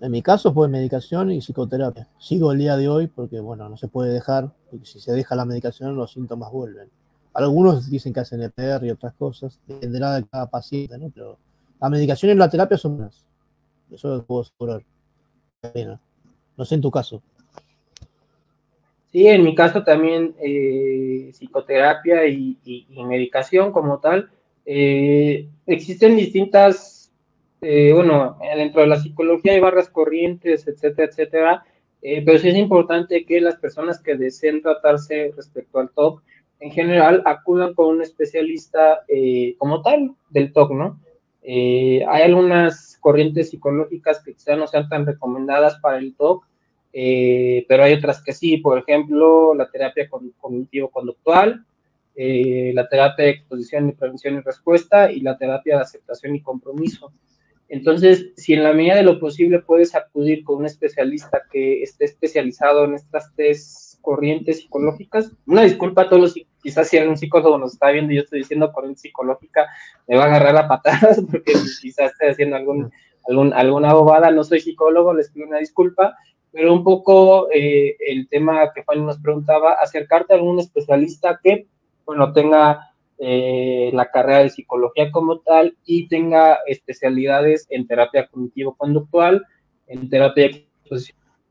En 0.00 0.10
mi 0.10 0.22
caso 0.22 0.52
fue 0.54 0.66
medicación 0.68 1.30
y 1.30 1.40
psicoterapia. 1.40 2.08
Sigo 2.18 2.52
el 2.52 2.58
día 2.58 2.76
de 2.76 2.88
hoy 2.88 3.06
porque, 3.06 3.38
bueno, 3.38 3.68
no 3.68 3.76
se 3.76 3.88
puede 3.88 4.12
dejar, 4.12 4.50
porque 4.70 4.86
si 4.86 4.98
se 4.98 5.12
deja 5.12 5.34
la 5.34 5.44
medicación 5.44 5.94
los 5.94 6.12
síntomas 6.12 6.50
vuelven. 6.50 6.88
Algunos 7.34 7.90
dicen 7.90 8.12
que 8.12 8.20
hacen 8.20 8.42
EPR 8.42 8.84
y 8.86 8.90
otras 8.90 9.12
cosas, 9.14 9.60
dependerá 9.66 10.14
de 10.14 10.24
cada 10.24 10.48
paciente, 10.48 10.96
¿no? 10.96 11.10
Pero 11.10 11.38
la 11.80 11.88
medicación 11.90 12.32
y 12.32 12.34
la 12.34 12.48
terapia 12.48 12.78
son 12.78 12.96
buenas. 12.96 13.24
Eso 13.90 14.16
lo 14.16 14.24
puedo 14.24 14.42
asegurar. 14.42 14.82
No 16.56 16.64
sé 16.64 16.74
en 16.76 16.80
tu 16.80 16.90
caso. 16.90 17.22
Sí, 19.12 19.26
en 19.26 19.42
mi 19.42 19.54
caso 19.54 19.82
también 19.82 20.34
eh, 20.40 21.30
psicoterapia 21.32 22.26
y, 22.26 22.86
medicación 23.04 23.72
como 23.72 23.98
tal. 23.98 24.30
Eh, 24.64 25.48
existen 25.66 26.16
distintas, 26.16 26.99
eh, 27.60 27.92
bueno, 27.94 28.38
dentro 28.56 28.82
de 28.82 28.86
la 28.86 29.00
psicología 29.00 29.52
hay 29.52 29.60
barras 29.60 29.88
corrientes, 29.88 30.66
etcétera, 30.66 31.08
etcétera. 31.08 31.64
pero 32.00 32.38
sí 32.38 32.48
es 32.48 32.56
importante 32.56 33.24
que 33.24 33.40
las 33.40 33.56
personas 33.56 34.00
que 34.00 34.16
deseen 34.16 34.62
tratarse 34.62 35.32
respecto 35.36 35.78
al 35.78 35.90
TOC, 35.90 36.22
en 36.60 36.72
general, 36.72 37.22
acudan 37.24 37.74
con 37.74 37.86
un 37.86 38.02
especialista 38.02 39.00
como 39.58 39.82
tal 39.82 40.14
del 40.30 40.52
TOC, 40.52 40.72
¿no? 40.72 41.00
Eh, 41.42 42.04
hay 42.08 42.22
algunas 42.22 42.98
corrientes 43.00 43.50
psicológicas 43.50 44.22
que 44.22 44.34
quizá 44.34 44.56
no 44.56 44.66
sean 44.66 44.88
tan 44.88 45.06
recomendadas 45.06 45.78
para 45.80 45.98
el 45.98 46.14
TOC, 46.14 46.46
eh, 46.92 47.64
pero 47.68 47.84
hay 47.84 47.94
otras 47.94 48.22
que 48.22 48.32
sí, 48.32 48.58
por 48.58 48.78
ejemplo, 48.78 49.54
la 49.54 49.70
terapia 49.70 50.08
cognitivo-conductual, 50.08 51.64
eh, 52.16 52.72
la 52.74 52.88
terapia 52.88 53.26
de 53.26 53.30
exposición 53.30 53.88
y 53.88 53.92
prevención 53.92 54.34
y 54.34 54.40
respuesta 54.40 55.10
y 55.10 55.20
la 55.20 55.38
terapia 55.38 55.76
de 55.76 55.82
aceptación 55.82 56.34
y 56.34 56.42
compromiso. 56.42 57.12
Entonces, 57.70 58.32
si 58.36 58.54
en 58.54 58.64
la 58.64 58.72
medida 58.72 58.96
de 58.96 59.04
lo 59.04 59.20
posible 59.20 59.60
puedes 59.60 59.94
acudir 59.94 60.42
con 60.42 60.56
un 60.56 60.66
especialista 60.66 61.42
que 61.52 61.84
esté 61.84 62.04
especializado 62.04 62.84
en 62.84 62.94
estas 62.94 63.32
tres 63.36 63.96
corrientes 64.02 64.58
psicológicas, 64.58 65.30
una 65.46 65.62
disculpa 65.62 66.02
a 66.02 66.08
todos 66.08 66.20
los 66.20 66.34
quizás 66.60 66.88
si 66.88 66.98
algún 66.98 67.16
psicólogo 67.16 67.58
nos 67.58 67.74
está 67.74 67.90
viendo 67.90 68.12
y 68.12 68.16
yo 68.16 68.22
estoy 68.22 68.40
diciendo 68.40 68.72
corriente 68.72 69.02
psicológica, 69.02 69.68
me 70.08 70.16
va 70.16 70.24
a 70.24 70.26
agarrar 70.26 70.56
a 70.56 70.68
patadas 70.68 71.20
porque 71.30 71.52
quizás 71.80 72.10
esté 72.10 72.30
haciendo 72.30 72.56
algún, 72.56 72.90
algún, 73.28 73.54
alguna 73.54 73.94
bobada, 73.94 74.32
no 74.32 74.42
soy 74.42 74.60
psicólogo, 74.60 75.14
les 75.14 75.30
pido 75.30 75.46
una 75.46 75.58
disculpa, 75.58 76.16
pero 76.50 76.72
un 76.74 76.82
poco 76.82 77.48
eh, 77.52 77.96
el 78.04 78.28
tema 78.28 78.72
que 78.74 78.82
Juan 78.82 79.06
nos 79.06 79.20
preguntaba, 79.20 79.74
acercarte 79.74 80.32
a 80.32 80.36
algún 80.38 80.58
especialista 80.58 81.38
que, 81.40 81.68
bueno, 82.04 82.32
tenga 82.32 82.89
eh, 83.22 83.90
la 83.92 84.10
carrera 84.10 84.38
de 84.38 84.48
psicología 84.48 85.12
como 85.12 85.40
tal 85.40 85.76
y 85.84 86.08
tenga 86.08 86.58
especialidades 86.66 87.66
en 87.68 87.86
terapia 87.86 88.26
cognitivo-conductual, 88.26 89.44
en 89.88 90.08
terapia 90.08 90.48
de 90.48 90.66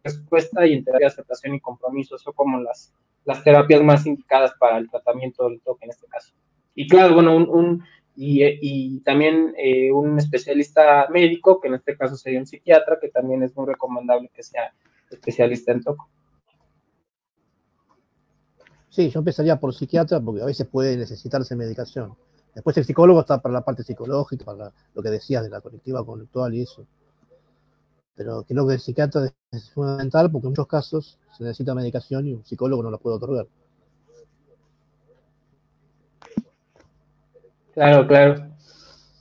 respuesta 0.03 0.65
y 0.65 0.73
en 0.73 0.83
terapia 0.83 1.05
de 1.05 1.13
aceptación 1.13 1.53
y 1.53 1.59
compromiso, 1.59 2.15
eso 2.15 2.33
como 2.33 2.59
las, 2.59 2.91
las 3.23 3.43
terapias 3.43 3.83
más 3.83 4.07
indicadas 4.07 4.51
para 4.59 4.79
el 4.79 4.89
tratamiento 4.89 5.47
del 5.47 5.61
TOC 5.61 5.83
en 5.83 5.89
este 5.91 6.07
caso. 6.07 6.33
Y 6.73 6.87
claro, 6.87 7.13
bueno, 7.13 7.35
un, 7.35 7.83
y, 8.15 8.43
y, 8.43 9.01
también 9.01 9.53
eh, 9.55 9.91
un 9.91 10.17
especialista 10.17 11.07
médico, 11.11 11.61
que 11.61 11.67
en 11.67 11.75
este 11.75 11.95
caso 11.95 12.15
sería 12.15 12.39
un 12.39 12.47
psiquiatra, 12.47 12.97
que 12.99 13.09
también 13.09 13.43
es 13.43 13.55
muy 13.55 13.67
recomendable 13.67 14.31
que 14.33 14.41
sea 14.41 14.73
especialista 15.11 15.71
en 15.71 15.83
TOC. 15.83 15.99
Sí, 18.89 19.09
yo 19.09 19.19
empezaría 19.19 19.59
por 19.59 19.73
psiquiatra 19.73 20.19
porque 20.19 20.41
a 20.41 20.45
veces 20.45 20.67
puede 20.67 20.97
necesitarse 20.97 21.55
medicación. 21.55 22.15
Después 22.55 22.75
el 22.77 22.85
psicólogo 22.85 23.21
está 23.21 23.41
para 23.41 23.53
la 23.53 23.61
parte 23.61 23.83
psicológica, 23.83 24.45
para 24.45 24.71
lo 24.93 25.01
que 25.01 25.09
decías 25.09 25.43
de 25.43 25.49
la 25.49 25.61
colectiva 25.61 26.05
conductual 26.05 26.53
y 26.53 26.61
eso 26.61 26.85
pero 28.19 28.43
creo 28.43 28.67
que 28.67 28.73
el 28.73 28.81
psiquiatra 28.81 29.31
es 29.49 29.71
fundamental 29.71 30.29
porque 30.29 30.47
en 30.47 30.51
muchos 30.51 30.67
casos 30.67 31.17
se 31.37 31.41
necesita 31.41 31.73
medicación 31.73 32.27
y 32.27 32.33
un 32.33 32.45
psicólogo 32.45 32.83
no 32.83 32.91
la 32.91 32.97
puede 32.97 33.15
otorgar. 33.15 33.47
Claro, 37.73 38.05
claro. 38.05 38.45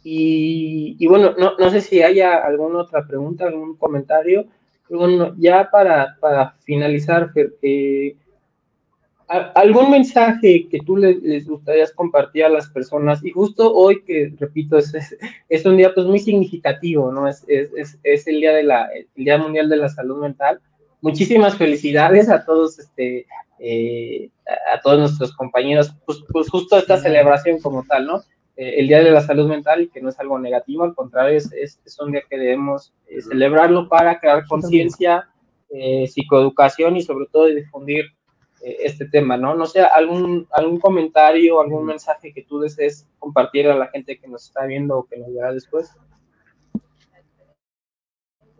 Y, 0.03 1.07
bueno, 1.07 1.33
no, 1.39 1.71
sé 1.71 1.81
si 1.81 2.03
haya 2.03 2.39
alguna 2.39 2.81
otra 2.81 3.07
pregunta, 3.07 3.45
algún 3.45 3.77
comentario. 3.77 4.47
Bueno, 4.91 5.33
ya 5.39 5.71
para, 5.71 6.17
para 6.19 6.57
finalizar, 6.65 7.31
eh, 7.37 8.17
¿Algún 9.29 9.91
mensaje 9.91 10.69
que 10.71 10.79
tú 10.81 10.97
les, 10.97 11.47
gustaría 11.47 11.85
compartir 11.95 12.45
a 12.45 12.49
las 12.49 12.71
personas? 12.71 13.23
Y 13.23 13.31
justo 13.31 13.75
hoy, 13.75 14.03
que 14.03 14.33
repito, 14.39 14.79
es, 14.79 14.95
es, 15.51 15.67
un 15.67 15.77
día 15.77 15.93
pues 15.93 16.07
muy 16.07 16.19
significativo, 16.19 17.13
¿no? 17.13 17.29
Es, 17.29 17.45
es, 17.47 17.99
es, 18.03 18.27
el, 18.27 18.41
día 18.41 18.55
de 18.55 18.63
la, 18.63 18.89
el 18.95 19.25
Día 19.25 19.37
Mundial 19.37 19.69
de 19.69 19.77
la 19.77 19.91
Salud 19.91 20.23
Mental. 20.23 20.61
Muchísimas 21.03 21.57
felicidades 21.59 22.31
a 22.31 22.47
todos, 22.47 22.79
este, 22.79 23.27
eh, 23.59 24.31
a 24.73 24.81
todos 24.81 24.99
nuestros 24.99 25.37
compañeros, 25.37 25.95
pues, 26.07 26.21
pues, 26.33 26.49
justo 26.49 26.79
esta 26.79 26.97
celebración 26.97 27.61
como 27.61 27.85
tal, 27.85 28.07
¿no? 28.07 28.23
eh, 28.57 28.77
el 28.79 28.89
Día 28.89 29.03
de 29.03 29.11
la 29.11 29.21
Salud 29.21 29.47
Mental, 29.47 29.91
que 29.93 30.01
no 30.01 30.09
es 30.09 30.19
algo 30.19 30.39
negativo, 30.39 30.85
al 30.85 30.95
contrario, 30.95 31.37
es, 31.37 31.53
es, 31.53 32.01
un 32.01 32.13
día 32.13 32.23
que 32.31 32.39
debemos 32.39 32.95
eh, 33.09 33.21
celebrarlo 33.21 33.91
para 33.91 34.19
crear 34.21 34.47
conciencia, 34.47 35.29
psicoeducación 36.07 36.97
y 36.97 37.03
sobre 37.03 37.27
todo 37.27 37.45
difundir 37.45 38.07
este 38.61 39.07
tema, 39.09 39.37
¿no? 39.37 39.55
No 39.55 39.67
sé, 39.67 39.81
algún, 39.81 40.47
algún 40.51 40.81
comentario, 40.81 41.61
algún 41.61 41.87
mensaje 41.87 42.33
que 42.33 42.43
tú 42.43 42.59
desees 42.59 43.07
compartir 43.19 43.69
a 43.69 43.77
la 43.77 43.89
gente 43.89 44.19
que 44.19 44.29
nos 44.29 44.45
está 44.45 44.67
viendo 44.67 44.99
o 44.99 45.05
que 45.05 45.17
nos 45.17 45.33
verá 45.33 45.53
después. 45.53 45.91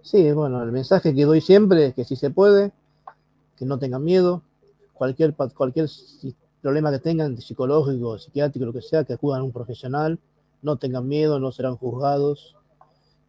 Sí, 0.03 0.33
bueno, 0.33 0.63
el 0.63 0.73
mensaje 0.73 1.15
que 1.15 1.25
doy 1.25 1.41
siempre 1.41 1.87
es 1.87 1.95
que 1.95 2.05
si 2.05 2.17
se 2.17 2.31
puede, 2.31 2.73
que 3.57 3.67
no 3.67 3.79
tengan 3.79 4.05
miedo, 4.05 4.43
cualquier, 4.95 5.35
cualquier 5.35 5.89
problema 6.63 6.91
que 6.91 6.99
tengan, 6.99 7.37
psicológico, 7.37 8.19
psiquiátrico, 8.19 8.67
lo 8.67 8.73
que 8.73 8.83
sea, 8.83 9.05
que 9.05 9.13
acudan 9.13 9.41
a 9.41 9.45
un 9.45 9.53
profesional, 9.53 10.19
no 10.63 10.77
tengan 10.77 11.07
miedo, 11.07 11.39
no 11.39 11.53
serán 11.53 11.77
juzgados, 11.77 12.57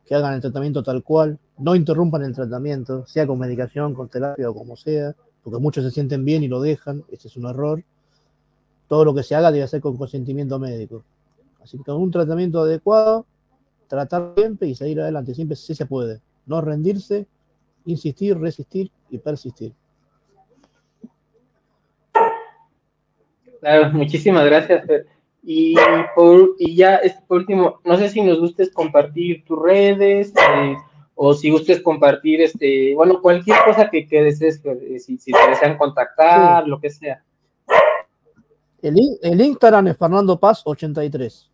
que 0.05 0.15
hagan 0.15 0.34
el 0.34 0.41
tratamiento 0.41 0.82
tal 0.82 1.03
cual, 1.03 1.38
no 1.57 1.76
interrumpan 1.76 2.24
el 2.24 2.34
tratamiento, 2.34 3.05
sea 3.05 3.28
con 3.28 3.39
medicación, 3.39 3.93
con 3.93 4.09
terapia 4.09 4.49
o 4.49 4.55
como 4.55 4.76
sea, 4.76 5.15
porque 5.50 5.62
muchos 5.62 5.84
se 5.84 5.91
sienten 5.91 6.26
bien 6.26 6.43
y 6.43 6.47
lo 6.47 6.62
dejan, 6.62 7.04
ese 7.12 7.28
es 7.28 7.36
un 7.36 7.47
error. 7.47 7.84
Todo 8.88 9.04
lo 9.04 9.16
que 9.16 9.24
se 9.24 9.34
haga 9.34 9.52
debe 9.52 9.68
ser 9.68 9.82
con 9.82 9.97
consentimiento 9.97 10.60
médico. 10.60 11.04
Así 11.62 11.78
que 11.78 11.84
con 11.84 11.95
un 11.95 12.12
tratamiento 12.12 12.60
adecuado, 12.60 13.26
tratar 13.88 14.34
siempre 14.36 14.68
y 14.68 14.76
seguir 14.76 15.02
adelante, 15.02 15.34
siempre 15.34 15.56
sí 15.56 15.74
se 15.74 15.88
puede. 15.88 16.22
No 16.45 16.62
rendirse, 16.62 17.26
insistir, 17.86 18.38
resistir 18.38 18.91
y 19.10 19.18
persistir. 19.18 19.74
Claro, 23.60 23.91
muchísimas 23.93 24.45
gracias, 24.45 24.86
Y, 25.41 25.76
por, 26.16 26.56
y 26.60 26.76
ya, 26.76 27.02
por 27.28 27.39
último, 27.39 27.80
no 27.84 27.97
sé 27.97 28.10
si 28.10 28.22
nos 28.22 28.39
gustes 28.39 28.72
compartir 28.72 29.43
tus 29.45 29.60
redes 29.60 30.32
eh, 30.36 30.76
o 31.22 31.34
si 31.34 31.51
gustes 31.51 31.82
compartir, 31.82 32.39
este, 32.39 32.95
bueno, 32.95 33.22
cualquier 33.22 33.57
cosa 33.65 33.89
que, 33.89 34.07
que 34.07 34.24
desees, 34.24 34.61
eh, 34.63 34.99
si, 34.99 35.17
si, 35.17 35.34
te 35.34 35.49
desean 35.49 35.78
contactar, 35.78 36.65
lo 36.65 36.80
que 36.80 36.89
sea. 36.89 37.22
El, 38.82 38.95
el 39.22 39.41
Instagram 39.41 39.88
es 39.88 39.97
Fernando 39.97 40.39
Paz 40.39 40.61
83. 40.63 41.51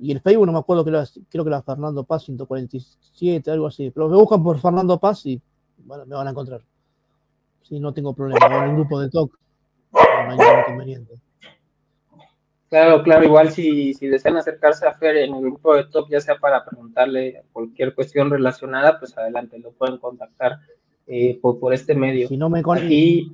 Y 0.00 0.12
el 0.12 0.20
Facebook 0.20 0.44
no 0.44 0.52
me 0.52 0.58
acuerdo, 0.58 0.84
que 0.84 0.90
creo 1.30 1.44
que 1.44 1.48
era 1.48 1.62
Fernando 1.62 2.04
Paz 2.04 2.24
147, 2.24 3.50
algo 3.50 3.66
así. 3.66 3.90
Pero 3.90 4.10
me 4.10 4.16
buscan 4.16 4.42
por 4.42 4.60
Fernando 4.60 5.00
Paz 5.00 5.24
y 5.24 5.40
bueno, 5.78 6.04
me 6.04 6.14
van 6.14 6.26
a 6.26 6.30
encontrar. 6.32 6.60
Sí, 7.62 7.80
no 7.80 7.94
tengo 7.94 8.12
problema. 8.12 8.46
En 8.64 8.70
el 8.70 8.76
grupo 8.76 9.00
de 9.00 9.08
talk 9.08 9.32
Claro, 12.70 13.02
claro, 13.02 13.24
igual 13.24 13.50
si, 13.50 13.94
si 13.94 14.06
desean 14.06 14.36
acercarse 14.36 14.86
a 14.86 14.94
Fer 14.94 15.16
en 15.16 15.34
el 15.34 15.40
grupo 15.40 15.74
de 15.74 15.84
top, 15.86 16.08
ya 16.08 16.20
sea 16.20 16.38
para 16.38 16.64
preguntarle 16.64 17.42
cualquier 17.52 17.96
cuestión 17.96 18.30
relacionada, 18.30 19.00
pues 19.00 19.18
adelante, 19.18 19.58
lo 19.58 19.72
pueden 19.72 19.98
contactar 19.98 20.60
eh, 21.08 21.36
por, 21.42 21.74
este 21.74 21.96
medio. 21.96 22.28
Si 22.28 22.36
no 22.36 22.48
me 22.48 22.62
y, 22.88 23.32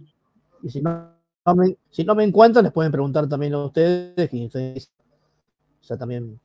si 0.66 0.80
no, 0.80 1.12
me, 1.54 1.76
si 1.90 2.02
no 2.02 2.14
me 2.14 2.24
encuentran, 2.24 2.64
les 2.64 2.72
pueden 2.72 2.90
preguntar 2.90 3.28
también 3.28 3.52
a 3.52 3.64
ustedes, 3.64 4.32
y 4.32 4.46
ustedes 4.46 4.90
o 5.82 5.84
sea, 5.84 5.98
también 5.98 6.40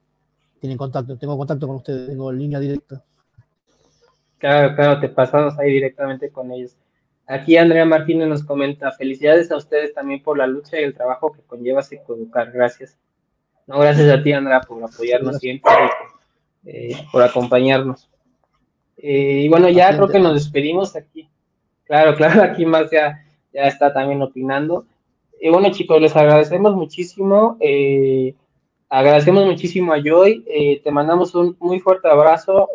tienen 0.60 0.78
contacto, 0.78 1.18
tengo 1.18 1.38
contacto 1.38 1.68
con 1.68 1.78
ustedes, 1.78 2.10
tengo 2.10 2.30
línea 2.30 2.60
directa. 2.60 3.02
Claro, 4.38 4.76
claro, 4.76 5.00
te 5.00 5.08
pasamos 5.08 5.58
ahí 5.58 5.72
directamente 5.72 6.30
con 6.30 6.52
ellos. 6.52 6.76
Aquí 7.28 7.56
Andrea 7.56 7.86
Martínez 7.86 8.28
nos 8.28 8.44
comenta, 8.44 8.92
felicidades 8.92 9.52
a 9.52 9.58
ustedes 9.58 9.94
también 9.94 10.22
por 10.22 10.38
la 10.38 10.48
lucha 10.48 10.80
y 10.80 10.84
el 10.84 10.94
trabajo 10.94 11.32
que 11.32 11.42
conlleva 11.42 11.82
psicoeducar. 11.82 12.52
Gracias. 12.52 12.98
No, 13.68 13.80
gracias 13.80 14.10
a 14.10 14.22
ti, 14.22 14.34
Andrea, 14.34 14.62
por 14.62 14.84
apoyarnos 14.84 15.38
siempre 15.38 15.72
y 16.64 16.70
eh, 16.70 17.08
por 17.12 17.24
acompañarnos. 17.24 18.10
Eh, 18.98 19.44
y 19.46 19.50
bueno, 19.50 19.70
ya 19.70 19.96
creo 19.96 20.08
que 20.08 20.20
nos 20.20 20.34
despedimos 20.34 20.96
aquí. 20.96 21.30
Claro, 21.86 22.16
claro, 22.18 22.44
aquí 22.44 22.66
más 22.66 22.92
ya, 22.92 23.24
ya 23.54 23.64
está 23.64 23.94
también 23.94 24.22
opinando. 24.22 24.86
Y 25.40 25.50
bueno, 25.50 25.72
chicos, 25.72 26.02
les 26.02 26.16
agradecemos 26.16 26.76
muchísimo. 26.76 27.58
Eh, 27.60 28.36
agradecemos 28.90 29.46
muchísimo 29.46 29.94
a 29.94 30.02
Joy. 30.02 30.44
te 30.84 30.92
mandamos 30.92 31.34
un 31.34 31.56
muy 31.60 31.80
fuerte 31.80 32.10
abrazo 32.10 32.68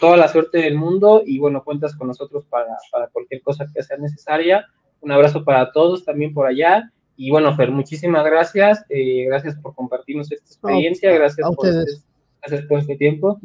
toda 0.00 0.16
la 0.16 0.28
suerte 0.28 0.58
del 0.58 0.76
mundo 0.76 1.22
y 1.24 1.38
bueno, 1.38 1.62
cuentas 1.62 1.94
con 1.94 2.08
nosotros 2.08 2.44
para, 2.48 2.76
cualquier 3.12 3.42
cosa 3.42 3.66
que 3.72 3.82
sea 3.82 3.96
necesaria. 3.96 4.66
Un 5.00 5.12
abrazo 5.12 5.44
para 5.44 5.72
todos 5.72 6.04
también 6.04 6.32
por 6.32 6.46
allá. 6.46 6.92
Y 7.16 7.30
bueno, 7.30 7.54
Fer, 7.54 7.70
muchísimas 7.70 8.24
gracias. 8.24 8.84
Eh, 8.88 9.24
gracias 9.26 9.56
por 9.56 9.74
compartirnos 9.74 10.30
esta 10.32 10.46
experiencia. 10.46 11.12
gracias, 11.12 11.48
por 11.54 11.68
este, 11.68 11.92
gracias 12.40 12.66
por 12.66 12.78
este 12.78 12.96
tiempo. 12.96 13.40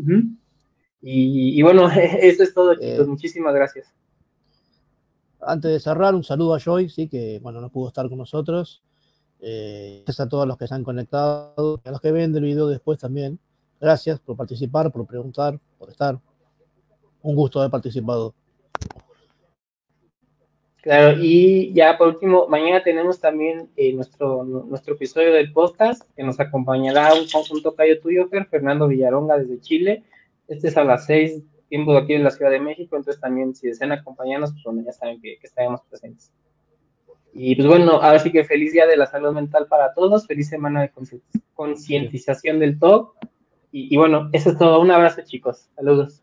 y, 1.01 1.61
bueno, 1.61 1.89
eso 2.21 2.43
es 2.43 2.53
todo, 2.53 2.73
chicos. 2.75 3.05
Eh, 3.05 3.05
muchísimas 3.05 3.53
gracias. 3.53 3.93
Antes 5.39 5.71
de 5.71 5.79
cerrar, 5.79 6.15
un 6.15 6.23
saludo 6.23 6.55
a 6.55 6.59
Joy, 6.59 6.89
sí, 6.89 7.07
que 7.07 7.39
bueno, 7.41 7.61
no 7.61 7.69
pudo 7.69 7.89
estar 7.89 8.07
con 8.09 8.17
nosotros. 8.17 8.81
Eh, 9.39 10.01
gracias 10.05 10.25
a 10.25 10.29
todos 10.29 10.47
los 10.47 10.57
que 10.57 10.67
se 10.67 10.73
han 10.73 10.83
conectado, 10.83 11.81
a 11.83 11.91
los 11.91 12.01
que 12.01 12.11
ven 12.11 12.35
el 12.35 12.43
video 12.43 12.67
después 12.67 12.99
también. 12.99 13.39
Gracias 13.79 14.19
por 14.19 14.35
participar, 14.35 14.91
por 14.91 15.05
preguntar, 15.05 15.59
por 15.77 15.89
estar. 15.89 16.19
Un 17.21 17.35
gusto 17.35 17.59
haber 17.59 17.71
participado. 17.71 18.33
Claro, 20.81 21.17
y 21.19 21.73
ya 21.73 21.97
por 21.97 22.07
último, 22.07 22.47
mañana 22.47 22.81
tenemos 22.81 23.19
también 23.19 23.69
eh, 23.75 23.91
nuestro, 23.93 24.43
nuestro 24.45 24.95
episodio 24.95 25.33
del 25.33 25.51
podcast 25.51 26.03
que 26.15 26.23
nos 26.23 26.39
acompañará 26.39 27.13
un 27.13 27.27
conjunto 27.27 27.75
cayo 27.75 27.99
tuyo, 27.99 28.29
Fernando 28.49 28.87
Villaronga 28.87 29.37
desde 29.37 29.59
Chile. 29.59 30.03
Este 30.47 30.69
es 30.69 30.77
a 30.77 30.85
las 30.85 31.05
seis, 31.05 31.43
tiempo 31.67 31.91
de 31.91 31.99
aquí 31.99 32.13
en 32.13 32.23
la 32.23 32.31
Ciudad 32.31 32.51
de 32.51 32.61
México, 32.61 32.95
entonces 32.95 33.19
también 33.19 33.53
si 33.53 33.67
desean 33.67 33.91
acompañarnos, 33.91 34.53
pues 34.63 34.85
ya 34.85 34.93
saben 34.93 35.19
que, 35.21 35.37
que 35.37 35.47
estaremos 35.47 35.81
presentes. 35.89 36.31
Y 37.33 37.55
pues 37.55 37.67
bueno, 37.67 38.01
ahora 38.01 38.19
sí 38.19 38.31
que 38.31 38.45
feliz 38.45 38.71
día 38.71 38.87
de 38.87 38.97
la 38.97 39.07
salud 39.07 39.33
mental 39.33 39.67
para 39.67 39.93
todos, 39.93 40.25
feliz 40.25 40.47
semana 40.47 40.81
de 40.81 40.91
concientización 41.53 42.59
del 42.59 42.79
TOC 42.79 43.13
y, 43.71 43.95
bueno, 43.97 44.29
eso 44.33 44.51
es 44.51 44.57
todo. 44.57 44.79
Un 44.79 44.91
abrazo, 44.91 45.21
chicos. 45.25 45.69
Saludos. 45.75 46.21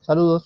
Saludos. 0.00 0.44